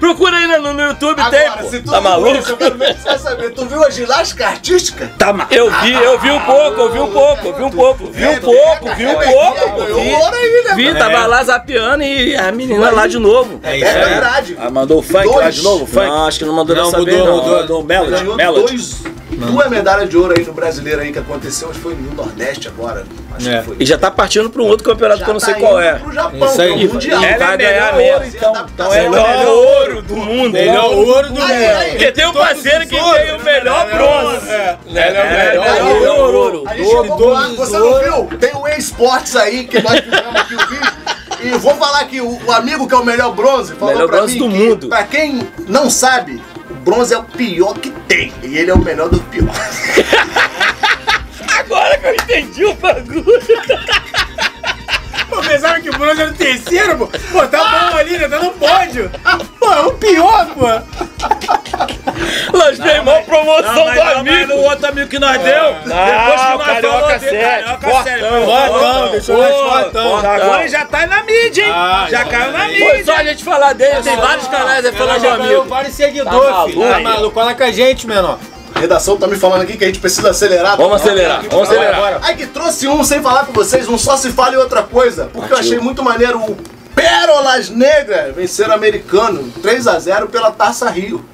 Procura 0.00 0.36
aí 0.36 0.46
no, 0.58 0.74
no 0.74 0.82
YouTube, 0.82 1.16
tem, 1.30 1.46
Agora, 1.46 1.62
pô. 1.62 1.70
se 1.70 1.80
tu 1.80 1.90
Tá 1.90 1.98
maluco? 2.00 2.36
isso, 2.36 2.50
eu 2.50 2.56
quero 2.58 2.76
ver 2.76 2.94
se 2.94 3.00
você 3.02 3.08
vai 3.08 3.18
saber. 3.18 3.50
Tu 3.52 3.64
viu 3.64 3.82
a 3.84 3.88
ginástica 3.90 4.46
artística? 4.46 5.10
Tá 5.16 5.32
mal. 5.32 5.46
Eu 5.50 5.70
vi, 5.80 5.92
eu 5.94 6.18
vi 6.18 6.30
um 6.30 6.40
pouco, 6.40 6.80
eu 6.80 6.92
vi 6.92 6.98
um 6.98 7.10
pouco, 7.10 7.46
eu 7.48 7.54
vi 7.54 7.62
um 7.62 7.70
pouco, 7.70 8.06
vi 8.10 8.26
um 8.26 8.40
pouco, 8.40 8.94
vi 8.96 9.06
um 9.06 9.14
pouco, 9.14 9.84
vi. 9.94 10.14
aí, 10.14 10.64
né? 10.64 10.74
Vi, 10.74 10.94
tava 10.98 11.26
lá 11.26 11.42
zapeando 11.44 12.02
e 12.02 12.36
a 12.36 12.52
menina 12.52 12.90
lá 12.90 13.06
de 13.06 13.18
novo. 13.18 13.60
É 13.62 13.78
verdade. 13.78 14.58
Ah, 14.60 14.68
mandou 14.68 14.98
o 14.98 15.02
funk 15.02 15.26
lá 15.26 15.48
de 15.48 15.62
novo? 15.62 15.86
Funk? 15.86 16.06
Não, 16.06 16.26
acho 16.26 16.38
que 16.40 16.44
não 16.44 16.54
mandou 16.54 16.76
Não, 16.76 16.84
dessa 16.84 16.98
mudou, 16.98 17.14
vez, 17.14 17.26
não. 17.26 17.36
mudou. 17.36 17.56
Mandou 17.60 17.80
o 17.80 17.84
Melody. 17.84 18.24
Melody. 18.24 19.13
Dois, 19.36 19.52
duas 19.52 19.68
medalhas 19.68 20.08
de 20.08 20.16
ouro 20.16 20.34
aí 20.36 20.44
no 20.44 20.52
brasileiro 20.52 21.00
aí 21.00 21.12
que 21.12 21.18
aconteceu, 21.18 21.68
acho 21.70 21.78
que 21.78 21.82
foi 21.82 21.94
no 21.94 22.14
Nordeste 22.14 22.68
agora. 22.68 23.04
Acho 23.36 23.48
É. 23.50 23.58
que 23.58 23.64
foi. 23.64 23.76
E 23.80 23.86
já 23.86 23.98
tá 23.98 24.10
partindo 24.10 24.48
pra 24.50 24.62
um 24.62 24.66
outro 24.66 24.84
campeonato 24.84 25.22
que 25.24 25.28
eu 25.30 25.34
não 25.34 25.40
sei 25.40 25.54
tá 25.54 25.60
qual 25.60 25.72
indo 25.74 25.82
é. 25.82 25.94
Pro 25.94 26.12
Japão, 26.12 26.48
Isso 26.48 26.60
aí. 26.62 26.68
é 26.70 26.72
o 26.86 26.92
Mundial. 26.94 27.22
Ele 27.24 27.36
vai 27.38 27.56
ganhar 27.56 27.94
melhor 27.94 27.96
mesmo. 27.96 28.12
ouro, 28.14 28.26
então. 28.26 28.66
Então 28.74 28.86
é 28.86 28.88
o 28.88 29.10
Melhor 29.10 29.28
melhor 29.28 29.48
ouro 29.54 30.02
do 30.02 30.16
mundo. 30.16 30.52
Melhor 30.52 30.84
ouro 30.94 31.28
do 31.28 31.34
mundo. 31.34 31.88
Porque 31.90 32.12
tem 32.12 32.26
um 32.26 32.32
parceiro 32.32 32.80
que 32.86 32.96
tem 32.96 33.34
o 33.34 33.42
melhor 33.42 33.86
bronze. 33.90 34.48
É. 34.50 34.78
É, 34.94 35.60
Aí, 35.60 35.82
melhor 35.94 36.34
ouro. 36.34 36.64
A 36.66 36.76
gente 36.76 37.56
você 37.56 37.78
não 37.78 38.00
viu? 38.00 38.38
Tem 38.38 38.54
o 38.54 38.66
eSports 38.68 39.36
aí 39.36 39.64
que 39.64 39.80
nós 39.82 40.00
fizemos 40.00 40.36
aqui 40.36 40.54
o 40.54 40.58
vídeo. 40.68 41.04
E 41.42 41.48
vou 41.58 41.74
falar 41.74 42.04
que 42.04 42.20
o, 42.20 42.38
o 42.46 42.52
amigo 42.52 42.86
que 42.88 42.94
é 42.94 42.96
o 42.96 43.04
melhor 43.04 43.34
bronze 43.34 43.74
falou 43.74 43.92
Melhor 43.94 44.08
pra 44.08 44.16
bronze 44.18 44.34
mim 44.34 44.48
do 44.48 44.48
que, 44.54 44.58
mundo. 44.58 44.88
pra 44.88 45.02
quem 45.02 45.46
não 45.68 45.90
sabe, 45.90 46.40
o 46.53 46.53
bronze 46.84 47.14
é 47.14 47.18
o 47.18 47.24
pior 47.24 47.78
que 47.78 47.90
tem. 48.06 48.30
E 48.42 48.58
ele 48.58 48.70
é 48.70 48.74
o 48.74 48.78
melhor 48.78 49.08
do 49.08 49.18
pior. 49.20 49.48
Agora 51.58 51.98
que 51.98 52.06
eu 52.06 52.14
entendi 52.14 52.64
o 52.66 52.74
bagulho. 52.74 53.24
Pô, 55.34 55.42
pensava 55.42 55.80
que 55.80 55.88
o 55.90 55.92
bronze 55.98 56.20
era 56.22 56.30
o 56.30 56.34
terceiro, 56.34 56.98
pô. 56.98 57.06
Pô, 57.06 57.46
tá 57.48 57.58
bom 57.90 57.96
ali, 57.96 58.18
né? 58.18 58.28
Tá 58.28 58.38
no 58.38 58.50
pódio. 58.52 59.10
Pô, 59.58 59.72
é 59.72 59.80
o 59.82 59.92
pior, 59.94 60.46
pô. 60.54 60.66
Nós 62.56 62.78
demos 62.78 63.12
uma 63.12 63.22
promoção 63.22 63.74
Não, 63.74 63.84
mas, 63.86 63.94
do 63.94 64.04
não, 64.04 64.04
mas 64.04 64.16
amigo. 64.18 64.46
no 64.54 64.60
outro 64.62 64.86
amigo 64.86 65.08
que 65.08 65.18
nós 65.18 65.38
deu, 65.42 65.74
depois 65.74 65.82
que 65.84 65.90
nós 65.90 66.64
Carioca 66.66 66.90
falou 66.90 67.08
dele, 67.08 67.20
sete, 67.20 67.40
Carioca 67.44 67.80
fortão, 67.90 68.02
sério, 68.04 68.44
Fortão, 68.44 69.08
deixou 69.10 69.36
nós 69.38 69.54
fortão. 69.82 70.16
Agora 70.18 70.68
já 70.68 70.84
tá 70.84 71.06
na 71.06 71.22
mídia, 71.24 71.64
hein? 71.64 71.72
Ah, 71.74 72.06
já 72.08 72.18
já 72.18 72.24
caiu 72.26 72.52
na 72.52 72.58
Foi 72.60 72.68
mídia. 72.68 73.04
só 73.04 73.16
a 73.16 73.24
gente 73.24 73.44
falar 73.44 73.72
dele, 73.72 74.02
tem 74.02 74.16
vários 74.16 74.48
canais 74.48 74.84
aí 74.86 74.92
falando 74.92 75.20
do 75.20 75.28
amigo. 75.28 75.64
vários 75.64 75.94
seguidores, 75.94 76.54
Tá 76.56 76.64
filho. 76.66 76.80
Tá 76.88 77.00
maluco? 77.00 77.30
Cola 77.34 77.54
com 77.54 77.64
a 77.64 77.72
gente, 77.72 78.06
menor. 78.06 78.38
A 78.74 78.80
redação 78.80 79.16
tá 79.16 79.26
me 79.26 79.36
falando 79.36 79.62
aqui 79.62 79.76
que 79.76 79.84
a 79.84 79.86
gente 79.86 80.00
precisa 80.00 80.30
acelerar. 80.30 80.76
Vamos 80.76 81.00
acelerar, 81.00 81.44
vamos 81.48 81.68
acelerar. 81.68 81.94
Agora. 81.94 82.20
Aí 82.22 82.36
que 82.36 82.46
trouxe 82.46 82.88
um 82.88 83.04
sem 83.04 83.22
falar 83.22 83.46
com 83.46 83.52
vocês, 83.52 83.88
um 83.88 83.96
só 83.96 84.16
se 84.16 84.30
fala 84.30 84.54
e 84.54 84.56
outra 84.56 84.82
coisa. 84.82 85.30
Porque 85.32 85.52
eu 85.52 85.56
achei 85.56 85.78
muito 85.78 86.02
maneiro 86.02 86.38
o 86.38 86.56
Pérolas 86.94 87.70
Negras 87.70 88.34
vencer 88.34 88.68
o 88.68 88.72
americano 88.72 89.52
3x0 89.62 90.28
pela 90.28 90.50
Taça 90.50 90.90
Rio. 90.90 91.24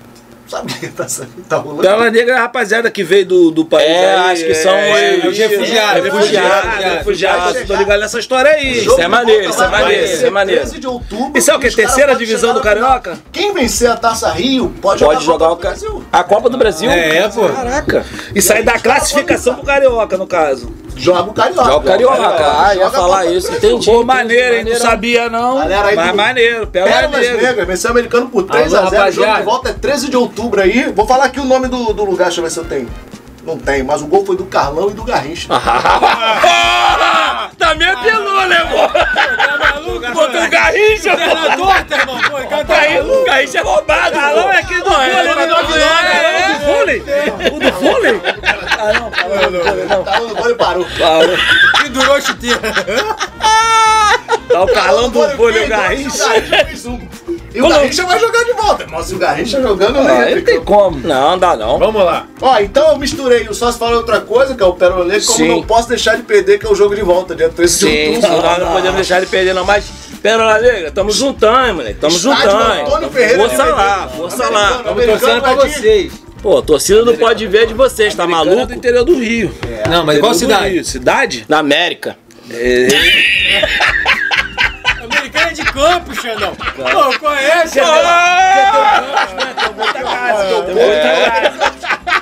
Sabe 0.50 0.72
o 0.72 0.80
que 0.80 0.86
é 0.86 0.88
Rio? 0.88 1.28
Tá 1.48 1.58
rolando? 1.58 1.82
Pela 1.82 2.10
negra 2.10 2.34
é 2.34 2.38
a 2.38 2.40
rapaziada 2.40 2.90
que 2.90 3.04
veio 3.04 3.24
do, 3.24 3.50
do 3.52 3.64
país. 3.64 3.86
É, 3.86 4.14
aí, 4.16 4.32
acho 4.32 4.44
que 4.44 4.54
são 4.54 4.74
é, 4.74 5.28
os 5.28 5.38
é, 5.38 5.46
refugiados, 5.46 6.00
é, 6.00 6.10
refugiados, 6.10 6.84
refugiados. 6.84 7.66
Tô 7.68 7.76
ligado 7.76 8.00
nessa 8.00 8.18
história 8.18 8.50
aí. 8.50 8.80
Jogo 8.80 9.00
é 9.00 9.06
maneiro, 9.06 9.44
volta 9.44 9.54
isso 9.54 9.62
é 9.62 9.68
maneiro, 9.68 10.04
isso 10.04 10.26
é 10.26 10.30
maneiro. 10.30 10.60
13 10.62 10.80
de 10.80 10.86
outubro. 10.88 11.38
Isso 11.38 11.50
é 11.52 11.56
o 11.56 11.60
caras 11.60 11.70
Terceira 11.70 12.16
divisão 12.16 12.52
do. 12.52 12.60
Carioca? 12.60 13.18
Quem 13.32 13.54
vencer 13.54 13.88
a 13.90 13.96
Taça 13.96 14.30
Rio 14.30 14.74
pode, 14.82 15.04
Pode 15.04 15.24
jogar 15.24 15.46
a 15.46 15.52
o 15.52 15.56
Copa 15.56 15.62
ca... 15.62 15.70
do 15.70 15.76
Brasil. 15.78 16.04
a 16.12 16.24
Copa 16.24 16.50
do 16.50 16.58
Brasil. 16.58 16.90
É, 16.90 17.28
pô. 17.28 17.48
Caraca. 17.48 18.04
E 18.34 18.42
sair 18.42 18.64
da 18.64 18.78
classificação 18.78 19.54
pro 19.54 19.64
Carioca, 19.64 20.18
no 20.18 20.26
caso. 20.26 20.72
Joga 21.00 21.30
o 21.30 21.34
Carioca. 21.34 21.64
Joga 21.64 21.76
o 21.76 21.82
Carioca. 21.82 22.60
Ah, 22.60 22.74
ia 22.74 22.84
Joga 22.84 22.86
a 22.86 22.90
falar 23.00 23.26
isso, 23.26 23.52
entendi. 23.52 23.90
Pô, 23.90 24.04
maneiro, 24.04 24.42
hein? 24.56 24.64
Não 24.64 24.72
Maneiro. 24.72 24.80
sabia, 24.80 25.28
não. 25.28 25.58
Galera 25.58 25.88
aí 25.88 25.96
Mas 25.96 26.10
do- 26.10 26.16
maneiro. 26.16 26.66
Pérola 26.66 26.92
Pérolas 26.92 27.20
negra. 27.20 27.42
Negras, 27.42 27.66
venceu 27.66 27.88
o 27.88 27.92
americano 27.92 28.28
por 28.28 28.42
3x0. 28.44 29.08
O 29.08 29.12
jogo 29.12 29.34
de 29.36 29.42
volta 29.42 29.68
é 29.70 29.72
13 29.72 30.10
de 30.10 30.16
outubro 30.16 30.60
aí. 30.60 30.92
Vou 30.92 31.06
falar 31.06 31.24
aqui 31.24 31.40
o 31.40 31.44
nome 31.44 31.68
do, 31.68 31.92
do 31.92 32.04
lugar, 32.04 32.26
deixa 32.26 32.40
eu 32.40 32.44
ver 32.44 32.50
se 32.50 32.58
eu 32.58 32.64
tenho. 32.64 32.88
Não 33.44 33.56
tem, 33.56 33.82
mas 33.82 34.02
o 34.02 34.06
gol 34.06 34.24
foi 34.26 34.36
do 34.36 34.44
Carlão 34.44 34.90
e 34.90 34.92
do 34.92 35.02
Garrincha. 35.02 35.48
Porra! 35.48 37.50
Também 37.58 37.88
apelou, 37.88 38.46
né, 38.46 38.58
pô? 38.70 38.76
Tá 39.98 40.08
maluco, 40.08 40.14
Botou 40.14 40.42
o 40.44 40.50
Garrincha, 40.50 41.10
pô. 41.10 41.16
Treinador, 41.16 41.84
tá 41.84 41.96
irmão? 41.96 42.20
Pô, 42.20 42.36
o 42.36 42.46
tá 42.46 42.62
Garrincha, 43.26 43.58
é 43.58 43.62
roubado, 43.62 44.16
pô. 44.20 44.50
é 44.50 44.58
aquele 44.58 44.82
do 44.82 44.90
Não, 44.90 45.02
é, 45.02 45.08
vôlei, 45.10 45.30
é, 45.30 45.34
né? 45.34 45.42
é, 46.12 46.40
É, 46.42 46.50
o 46.50 46.58
do 46.58 46.64
vôlei? 46.64 47.00
O 47.50 47.58
do 47.60 47.72
vôlei? 47.72 48.20
Ah, 48.78 48.92
não. 48.94 49.10
Tá 50.04 50.20
no 50.20 50.34
gol 50.34 50.50
e 50.50 50.54
parou. 50.54 50.86
Que 51.82 51.88
durou 51.88 52.20
chuteira. 52.20 52.60
Tá 54.48 54.62
o 54.62 54.66
Carlão 54.68 55.08
do 55.10 55.20
Vôlei 55.20 55.36
vôlei, 55.36 55.64
o 55.64 55.68
Garrincha. 55.68 56.24
E 57.54 57.60
o 57.60 57.68
Garrincha 57.68 58.04
vai 58.04 58.18
jogar 58.18 58.44
de 58.44 58.52
volta. 58.52 58.86
Mas 58.90 59.10
o 59.12 59.18
Garrincha 59.18 59.60
jogando, 59.60 59.94
não 59.94 60.02
entra 60.02 60.30
ele 60.30 60.40
em 60.40 60.44
tem 60.44 60.60
como. 60.60 60.98
Não, 61.00 61.36
dá 61.38 61.56
não. 61.56 61.78
Vamos 61.78 62.04
lá. 62.04 62.26
Ó, 62.40 62.58
então 62.60 62.90
eu 62.90 62.96
misturei 62.98 63.48
o 63.48 63.54
só 63.54 63.72
se 63.72 63.78
fala 63.78 63.96
outra 63.96 64.20
coisa, 64.20 64.54
que 64.54 64.62
é 64.62 64.66
o 64.66 64.72
Pérola 64.72 65.04
Negra, 65.04 65.24
como 65.26 65.38
Sim. 65.38 65.48
não 65.48 65.62
posso 65.62 65.88
deixar 65.88 66.16
de 66.16 66.22
perder, 66.22 66.58
que 66.58 66.66
é 66.66 66.68
o 66.70 66.74
jogo 66.74 66.94
de 66.94 67.02
volta, 67.02 67.34
dia 67.34 67.48
13 67.48 67.78
de 67.78 67.84
Sim, 67.86 68.14
outubro. 68.16 68.42
nós 68.42 68.58
não 68.58 68.66
podemos 68.72 68.94
deixar 68.96 69.16
ele 69.18 69.26
perder 69.26 69.52
não, 69.54 69.64
mas 69.64 69.84
Pérola 70.22 70.58
Negra, 70.60 70.90
tamo 70.92 71.10
juntando, 71.10 71.74
moleque, 71.76 71.98
tamo 71.98 72.14
Estádio 72.16 72.50
juntando. 72.50 72.80
Antônio 72.82 73.10
Ferreira 73.10 73.38
Força 73.48 73.62
de 73.64 73.70
lá, 73.70 74.08
força 74.16 74.48
lá. 74.50 74.82
Americano 74.86 75.18
torcendo 75.18 75.40
pra 75.40 75.54
de- 75.54 75.72
vocês. 75.74 76.12
Pô, 76.42 76.62
torcida 76.62 77.04
não 77.04 77.16
pode 77.16 77.46
ver 77.46 77.66
de 77.66 77.74
vocês, 77.74 78.14
tá 78.14 78.24
é 78.24 78.26
maluco? 78.26 78.66
do 78.66 78.74
interior 78.74 79.04
do 79.04 79.18
Rio. 79.18 79.52
Não, 79.90 80.04
mas 80.06 80.18
qual 80.20 80.32
cidade? 80.34 80.74
Rio. 80.74 80.84
Cidade? 80.84 81.44
Na 81.48 81.58
América. 81.58 82.16
É 82.50 82.86
de 82.86 82.96
campo, 85.72 86.14
Xandão. 86.14 86.54
Pô, 86.54 87.18
qual 87.18 87.34
é, 87.34 87.66
Xandão? 87.66 88.02
Casa. 90.02 90.62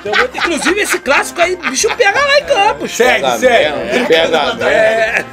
Muita- 0.05 0.37
Inclusive, 0.37 0.79
esse 0.81 0.99
clássico 0.99 1.41
aí, 1.41 1.53
o 1.55 1.69
bicho 1.69 1.87
pega 1.95 2.19
lá 2.19 2.39
em 2.39 2.43
Campos. 2.45 2.91
Segue, 2.95 3.37
segue. 3.39 4.05
Pega, 4.07 4.57
É. 4.65 5.25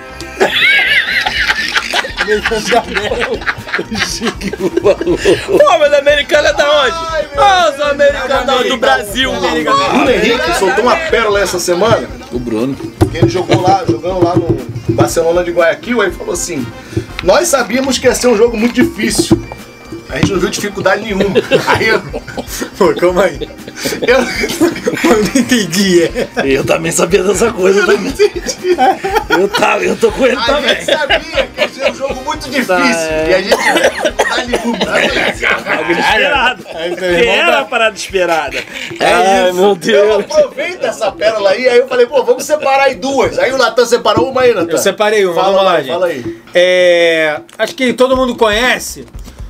Pô, 5.59 5.79
mas 5.79 5.93
a 5.93 5.99
americana 5.99 6.49
é 6.49 6.53
da 6.53 6.83
onde? 6.83 6.97
Ah, 7.37 7.73
os 7.75 7.81
americanos 7.81 8.69
do 8.69 8.77
Brasil. 8.77 9.33
Bruno 9.33 10.11
Henrique 10.11 10.53
soltou 10.59 10.85
uma 10.85 10.97
pérola 10.97 11.41
essa 11.41 11.59
semana. 11.59 12.09
O 12.33 12.39
Bruno. 12.39 12.75
que 13.11 13.19
ele 13.19 13.29
jogou 13.29 13.61
lá, 13.63 13.85
jogando 13.89 14.25
lá 14.25 14.35
no 14.35 14.57
Barcelona 14.95 15.43
de 15.45 15.51
Guayaquil, 15.53 16.01
aí 16.01 16.11
falou 16.11 16.35
assim: 16.35 16.67
Nós 17.27 17.49
sabíamos 17.49 17.99
que 17.99 18.07
ia 18.07 18.15
ser 18.15 18.29
um 18.29 18.37
jogo 18.37 18.57
muito 18.57 18.75
difícil. 18.75 19.39
A 20.09 20.19
gente 20.19 20.33
não 20.33 20.39
viu 20.41 20.49
dificuldade 20.51 21.03
nenhuma. 21.03 21.25
Aí 21.67 21.89
eu, 21.89 22.01
Pô, 22.79 22.95
calma 22.95 23.25
aí. 23.25 23.41
eu, 24.03 24.19
Eu 24.19 25.23
não 25.25 25.41
entendi. 25.41 26.05
é. 26.05 26.29
Eu 26.45 26.65
também 26.65 26.93
sabia 26.93 27.25
dessa 27.25 27.53
coisa 27.53 27.81
eu 27.81 27.87
não 27.89 27.95
também. 27.97 28.13
entendi. 28.13 28.77
Eu, 29.29 29.49
tá, 29.49 29.79
eu 29.81 29.97
tô 29.97 30.13
com 30.13 30.25
ele 30.27 30.37
A 30.37 30.45
também. 30.45 30.69
gente 30.77 30.85
sabia 30.85 31.19
que 31.49 31.61
ia 31.61 31.69
ser 31.69 31.91
um 31.91 31.95
jogo 31.95 32.23
muito 32.47 32.67
difícil. 32.67 33.11
E 33.29 33.35
a 33.35 33.43
gente 33.43 33.53
eu 33.53 33.59
Algo 35.79 35.93
inesperado. 35.93 36.65
Que 36.65 37.29
era 37.29 37.61
a 37.61 37.65
parada 37.65 37.97
esperada. 37.97 38.57
É 39.01 39.13
Ai, 39.13 39.45
isso. 39.51 39.55
meu 39.55 39.65
Eu 39.71 39.75
Deus. 39.77 40.21
aproveito 40.25 40.85
essa 40.85 41.11
pérola 41.13 41.51
aí, 41.51 41.69
aí 41.69 41.79
eu 41.79 41.89
falei, 41.89 42.07
pô, 42.07 42.23
vamos 42.23 42.45
separar 42.45 42.85
aí 42.85 42.95
duas. 42.95 43.39
Aí 43.39 43.53
o 43.53 43.59
Natan 43.59 43.87
separou 43.87 44.31
uma 44.31 44.43
aí, 44.43 44.55
Natan. 44.55 44.73
Eu 44.73 44.79
separei 44.79 45.25
uma, 45.27 45.35
Fala 45.35 45.47
vamos 45.49 45.65
lá, 45.65 45.73
lá, 45.73 45.79
gente. 45.79 45.89
fala 45.93 46.07
aí. 46.07 46.41
É, 46.55 47.41
acho 47.59 47.75
que 47.75 47.93
todo 47.93 48.17
mundo 48.17 48.35
conhece. 48.35 49.07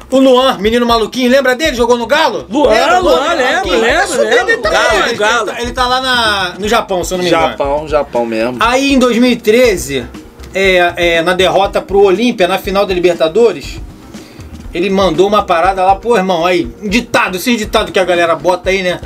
O 0.08 0.20
Luan, 0.20 0.56
menino 0.58 0.86
maluquinho, 0.86 1.28
lembra 1.28 1.56
dele? 1.56 1.74
Jogou 1.74 1.98
no 1.98 2.06
Galo? 2.06 2.46
Luan, 2.48 2.70
Lembra, 2.70 2.98
Luan, 3.00 3.32
É 3.34 3.56
sobrinho 3.62 3.80
lembro. 3.80 4.24
dele 4.46 4.56
também, 4.58 4.78
Galo, 4.80 5.06
ele, 5.08 5.14
Galo. 5.16 5.46
tá- 5.46 5.60
Ele 5.60 5.72
tá 5.72 5.86
lá 5.88 6.00
na, 6.00 6.54
no 6.60 6.68
Japão, 6.68 7.02
se 7.02 7.12
eu 7.12 7.18
não 7.18 7.24
me 7.24 7.30
engano. 7.30 7.48
Japão, 7.48 7.88
Japão 7.88 8.24
mesmo. 8.24 8.56
Aí 8.60 8.92
em 8.92 9.00
2013, 9.00 10.06
é, 10.58 10.94
é, 11.16 11.22
na 11.22 11.34
derrota 11.34 11.82
pro 11.82 12.00
Olímpia, 12.00 12.48
na 12.48 12.56
final 12.58 12.86
da 12.86 12.94
Libertadores, 12.94 13.78
ele 14.72 14.88
mandou 14.88 15.28
uma 15.28 15.42
parada 15.42 15.84
lá, 15.84 15.94
pô, 15.96 16.16
irmão, 16.16 16.46
aí, 16.46 16.66
um 16.82 16.88
ditado, 16.88 17.36
esses 17.36 17.58
ditados 17.58 17.90
que 17.92 17.98
a 17.98 18.04
galera 18.04 18.34
bota 18.34 18.70
aí, 18.70 18.82
né? 18.82 18.98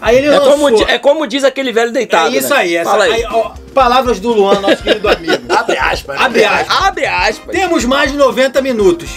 Aí 0.00 0.16
ele 0.16 0.26
É 0.26 0.30
lançou. 0.30 0.52
como, 0.52 0.82
é 0.84 0.98
como 0.98 1.26
diz 1.26 1.44
aquele 1.44 1.72
velho 1.72 1.92
deitado. 1.92 2.34
É 2.34 2.38
isso 2.38 2.48
né? 2.50 2.56
aí, 2.56 2.76
essa, 2.76 2.90
Fala 2.90 3.04
aí. 3.04 3.12
aí, 3.12 3.24
ó, 3.30 3.50
palavras 3.74 4.18
do 4.18 4.32
Luan, 4.32 4.60
nosso 4.60 4.82
querido 4.82 5.08
amigo. 5.08 5.42
Abre 5.48 5.78
aspas. 5.78 6.20
Abre 6.20 6.44
aspas. 6.44 6.76
Abre 6.86 7.06
aspas. 7.06 7.54
Temos 7.54 7.84
mais 7.84 8.10
de 8.10 8.16
90 8.16 8.60
minutos. 8.62 9.10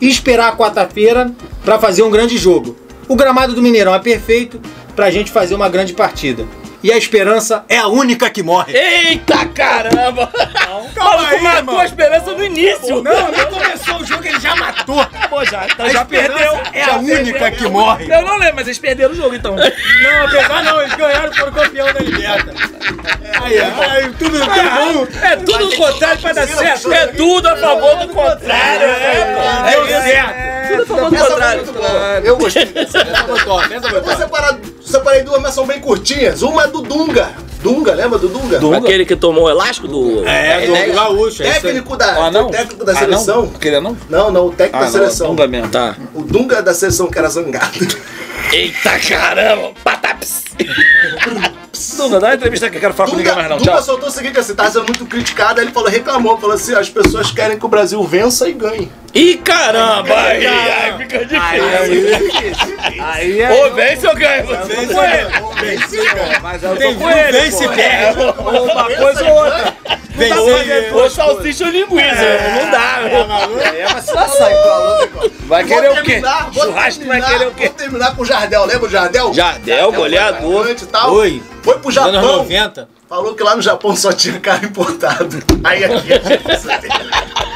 E 0.00 0.08
esperar 0.08 0.52
a 0.52 0.56
quarta-feira 0.56 1.30
pra 1.64 1.78
fazer 1.78 2.02
um 2.02 2.10
grande 2.10 2.36
jogo. 2.36 2.76
O 3.08 3.16
gramado 3.16 3.54
do 3.54 3.62
Mineirão 3.62 3.94
é 3.94 3.98
perfeito 3.98 4.60
pra 4.94 5.10
gente 5.10 5.30
fazer 5.30 5.54
uma 5.54 5.68
grande 5.70 5.94
partida. 5.94 6.44
E 6.86 6.92
a 6.92 6.96
esperança 6.96 7.64
é 7.68 7.76
a 7.78 7.88
única 7.88 8.30
que 8.30 8.44
morre. 8.44 8.72
Eita 8.72 9.44
caramba! 9.46 10.30
calma 10.94 11.16
Maluco 11.16 11.34
aí, 11.34 11.40
matou 11.42 11.58
irmão. 11.58 11.78
a 11.80 11.84
esperança 11.84 12.30
no 12.30 12.44
início. 12.44 13.02
Não, 13.02 13.28
nem 13.32 13.46
começou 13.46 13.96
o 13.96 14.04
jogo, 14.04 14.24
ele 14.24 14.38
já 14.38 14.54
matou. 14.54 15.04
Pô, 15.28 15.44
já, 15.44 15.66
então 15.66 15.84
A 15.84 15.88
já 15.88 16.04
perdeu. 16.04 16.60
é 16.72 16.84
Já 16.84 16.92
a 16.94 16.98
única 16.98 17.38
perdeu. 17.40 17.58
que 17.58 17.68
morre. 17.68 18.04
Eu 18.08 18.22
não 18.22 18.38
lembro, 18.38 18.54
mas 18.54 18.68
eles 18.68 18.78
perderam 18.78 19.10
o 19.10 19.16
jogo 19.16 19.34
então. 19.34 19.56
Não, 19.56 20.24
apesar 20.26 20.62
não, 20.62 20.80
eles 20.80 20.94
ganharam, 20.94 21.32
foram 21.34 21.52
campeão 21.52 21.92
da 21.92 21.98
Liberta. 21.98 22.54
Aí, 23.42 23.58
aí, 23.58 24.12
tudo, 24.12 24.38
tudo 24.38 24.38
bom. 24.38 25.06
É 25.26 25.36
tudo 25.38 25.68
o 25.68 25.76
contrário 25.76 26.20
pra 26.20 26.32
dar 26.34 26.46
certo. 26.46 26.92
É 26.92 27.06
tudo 27.08 27.48
a 27.48 27.56
favor 27.56 27.96
do 27.96 28.08
contrário, 28.14 28.86
é. 28.86 29.70
Deu 29.72 29.86
É 29.86 30.00
certo. 30.02 30.56
Tudo 30.68 30.82
a 30.82 30.86
favor 30.86 31.10
do 31.10 31.72
contrário. 31.72 32.26
Eu 32.26 32.36
gostei 32.36 32.64
dessa. 32.66 32.98
Essa 32.98 33.24
foi 33.24 33.40
top, 33.44 33.74
essa 33.74 33.88
foi 33.88 33.98
Eu 33.98 34.02
top. 34.04 34.16
separar, 34.16 34.58
separei 34.84 35.22
duas, 35.22 35.40
mas 35.42 35.54
são 35.54 35.66
bem 35.66 35.80
curtinhas. 35.80 36.42
Uma 36.42 36.64
é 36.64 36.66
do 36.80 36.88
Dunga. 36.88 37.30
Dunga, 37.62 37.94
lembra 37.94 38.18
do 38.18 38.28
Dunga? 38.28 38.76
Aquele 38.76 39.04
que 39.04 39.16
tomou 39.16 39.44
o 39.44 39.50
elástico 39.50 39.88
do. 39.88 40.24
É, 40.26 40.66
do 40.66 40.92
gaúcho, 40.94 41.42
é. 41.42 41.52
Técnico 41.52 41.96
da, 41.96 42.26
Ah, 42.26 42.30
não? 42.30 42.48
técnico 42.50 42.84
da 42.84 42.92
Ah, 42.92 42.96
seleção. 42.96 43.42
não? 43.42 43.48
Queria 43.48 43.80
não? 43.80 43.96
Não, 44.08 44.30
não, 44.30 44.46
o 44.46 44.50
técnico 44.52 44.76
Ah, 44.76 44.80
da 44.80 44.84
não, 44.86 44.92
seleção. 44.92 45.28
Dunga 45.28 45.46
mesmo. 45.48 45.68
Tá. 45.68 45.96
O 46.14 46.22
Dunga 46.22 46.62
da 46.62 46.74
seleção 46.74 47.08
que 47.08 47.18
era 47.18 47.28
zangado. 47.28 47.78
Eita 48.52 48.98
caramba! 49.00 49.72
Pataps! 49.82 50.44
Dunga, 51.96 52.20
dá 52.20 52.28
uma 52.28 52.34
entrevista 52.34 52.70
que 52.70 52.76
eu 52.76 52.80
quero 52.80 52.94
falar 52.94 53.10
com 53.10 53.16
ninguém 53.16 53.34
mais 53.34 53.48
não. 53.48 53.58
Dunga 53.58 53.72
Tchau. 53.72 53.82
soltou 53.82 54.08
o 54.08 54.12
seguinte, 54.12 54.38
assim, 54.38 54.54
tá 54.54 54.70
sendo 54.70 54.84
muito 54.84 55.04
criticado, 55.06 55.60
aí 55.60 55.66
ele 55.66 55.72
falou, 55.72 55.88
reclamou, 55.88 56.38
falou 56.38 56.54
assim, 56.54 56.74
as 56.74 56.88
pessoas 56.88 57.30
querem 57.30 57.58
que 57.58 57.64
o 57.64 57.68
Brasil 57.68 58.02
vença 58.04 58.48
e 58.48 58.52
ganhe. 58.52 58.90
Ih, 59.16 59.36
caramba! 59.38 60.14
Aí, 60.14 60.46
aí 60.46 60.98
fica 60.98 61.24
difícil. 61.24 62.76
Aí 63.02 63.40
é. 63.40 63.50
Ou 63.50 63.74
vence 63.74 64.06
ou 64.06 64.14
ganha. 64.14 64.42
Vence 64.42 64.86
Foi 64.92 64.96
ou 64.96 65.04
ele. 65.04 66.38
Mas 66.42 66.62
eu 66.62 66.76
tô 66.76 66.94
com 66.96 67.10
ele. 67.10 67.32
vem 67.32 67.50
se 67.50 67.66
pô. 67.66 67.72
perde. 67.72 68.20
Ou 68.20 68.64
uma 68.72 68.84
coisa 68.94 69.24
ou 69.24 69.34
outra. 69.44 69.74
Vem 70.10 70.32
Ou 70.92 71.08
salsicha 71.10 71.64
ou 71.64 71.70
linguiça. 71.70 72.38
Não 72.62 72.70
dá. 72.70 73.00
É 73.74 73.86
uma 73.86 74.00
situação. 74.02 74.48
Vai 75.46 75.64
Vou 75.64 75.76
querer 75.76 75.90
o 75.92 76.02
quê? 76.02 76.22
Churrasco 76.52 77.04
vai 77.06 77.20
terminar- 77.20 77.30
querer 77.30 77.46
o 77.46 77.50
quê? 77.52 77.64
Vou 77.68 77.74
terminar 77.74 78.16
com 78.16 78.22
o 78.22 78.24
Jardel, 78.26 78.64
lembra 78.66 78.86
o 78.86 78.90
Jardel? 78.90 79.32
Jardel, 79.32 79.92
goleador. 79.92 80.60
atacante 80.60 80.84
e 80.84 80.86
tal. 80.88 81.14
Oi. 81.14 81.42
Foi 81.62 81.78
pro 81.78 81.88
Anos 81.88 81.94
Japão, 81.94 82.36
90. 82.38 82.88
falou 83.08 83.34
que 83.34 83.42
lá 83.42 83.56
no 83.56 83.62
Japão 83.62 83.96
só 83.96 84.12
tinha 84.12 84.38
carro 84.40 84.66
importado. 84.66 85.42
Aí 85.64 85.84
aqui 85.84 86.08
gente 86.08 86.56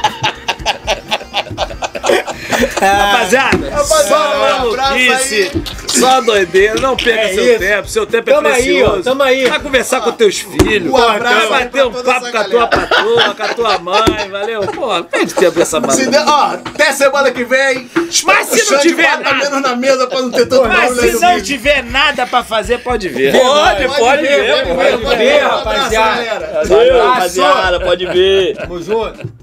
Rapaziada, 2.79 3.69
Rapaziada, 3.69 4.07
só 4.07 4.35
um 4.35 4.39
maluquice, 4.39 5.51
só 5.87 6.21
doideira. 6.21 6.75
Não 6.79 6.95
perca 6.95 7.21
É 7.21 7.33
seu 7.33 7.45
isso. 7.51 7.59
tempo, 7.59 7.87
seu 7.87 8.05
tempo 8.05 8.29
é 8.29 8.33
Tamo 8.33 8.47
aí, 8.47 8.53
precioso. 8.53 8.99
ó, 8.99 9.03
tamo 9.03 9.23
aí. 9.23 9.45
Vai 9.47 9.59
conversar 9.59 10.01
com 10.01 10.11
teus 10.11 10.39
filhos, 10.39 10.89
Um 10.89 10.97
vai 10.97 11.33
aí 11.33 11.49
bater 11.49 11.85
um 11.85 11.91
papo 11.91 12.31
com 12.31 12.37
a 12.37 12.43
tua 12.43 12.67
patroa, 12.67 13.35
com 13.35 13.43
a 13.43 13.47
tua 13.53 13.77
mãe, 13.79 14.29
valeu? 14.29 14.61
Pô, 14.67 15.03
perde 15.03 15.33
tempo 15.33 15.59
essa 15.61 15.79
der, 15.79 16.23
ó, 16.27 16.53
até 16.53 16.91
semana 16.91 17.31
que 17.31 17.43
vem. 17.43 17.89
Mas 18.23 18.47
se 18.47 18.71
não 18.71 18.79
tiver 18.79 19.17
nada- 19.19 19.33
menos 19.35 19.61
na 19.61 19.75
mesa 19.75 20.07
pra 20.07 20.21
não 20.21 20.31
ter 20.31 20.45
tanto 20.45 20.67
Mas 20.67 20.91
se 20.99 21.05
aí 21.05 21.35
não 21.37 21.41
tiver 21.41 21.83
nada 21.83 22.25
pra 22.27 22.43
fazer, 22.43 22.79
pode 22.79 23.09
ver. 23.09 23.31
Pode, 23.31 23.87
pode 23.97 24.21
ver. 24.23 24.65
pode 25.03 25.15
ver, 25.17 25.39
rapaziada. 25.43 26.63
Valeu, 26.65 27.07
rapaziada, 27.07 27.79
pode 27.79 28.05
ver. 28.05 28.55
Tamo 28.57 28.81
junto. 28.81 29.40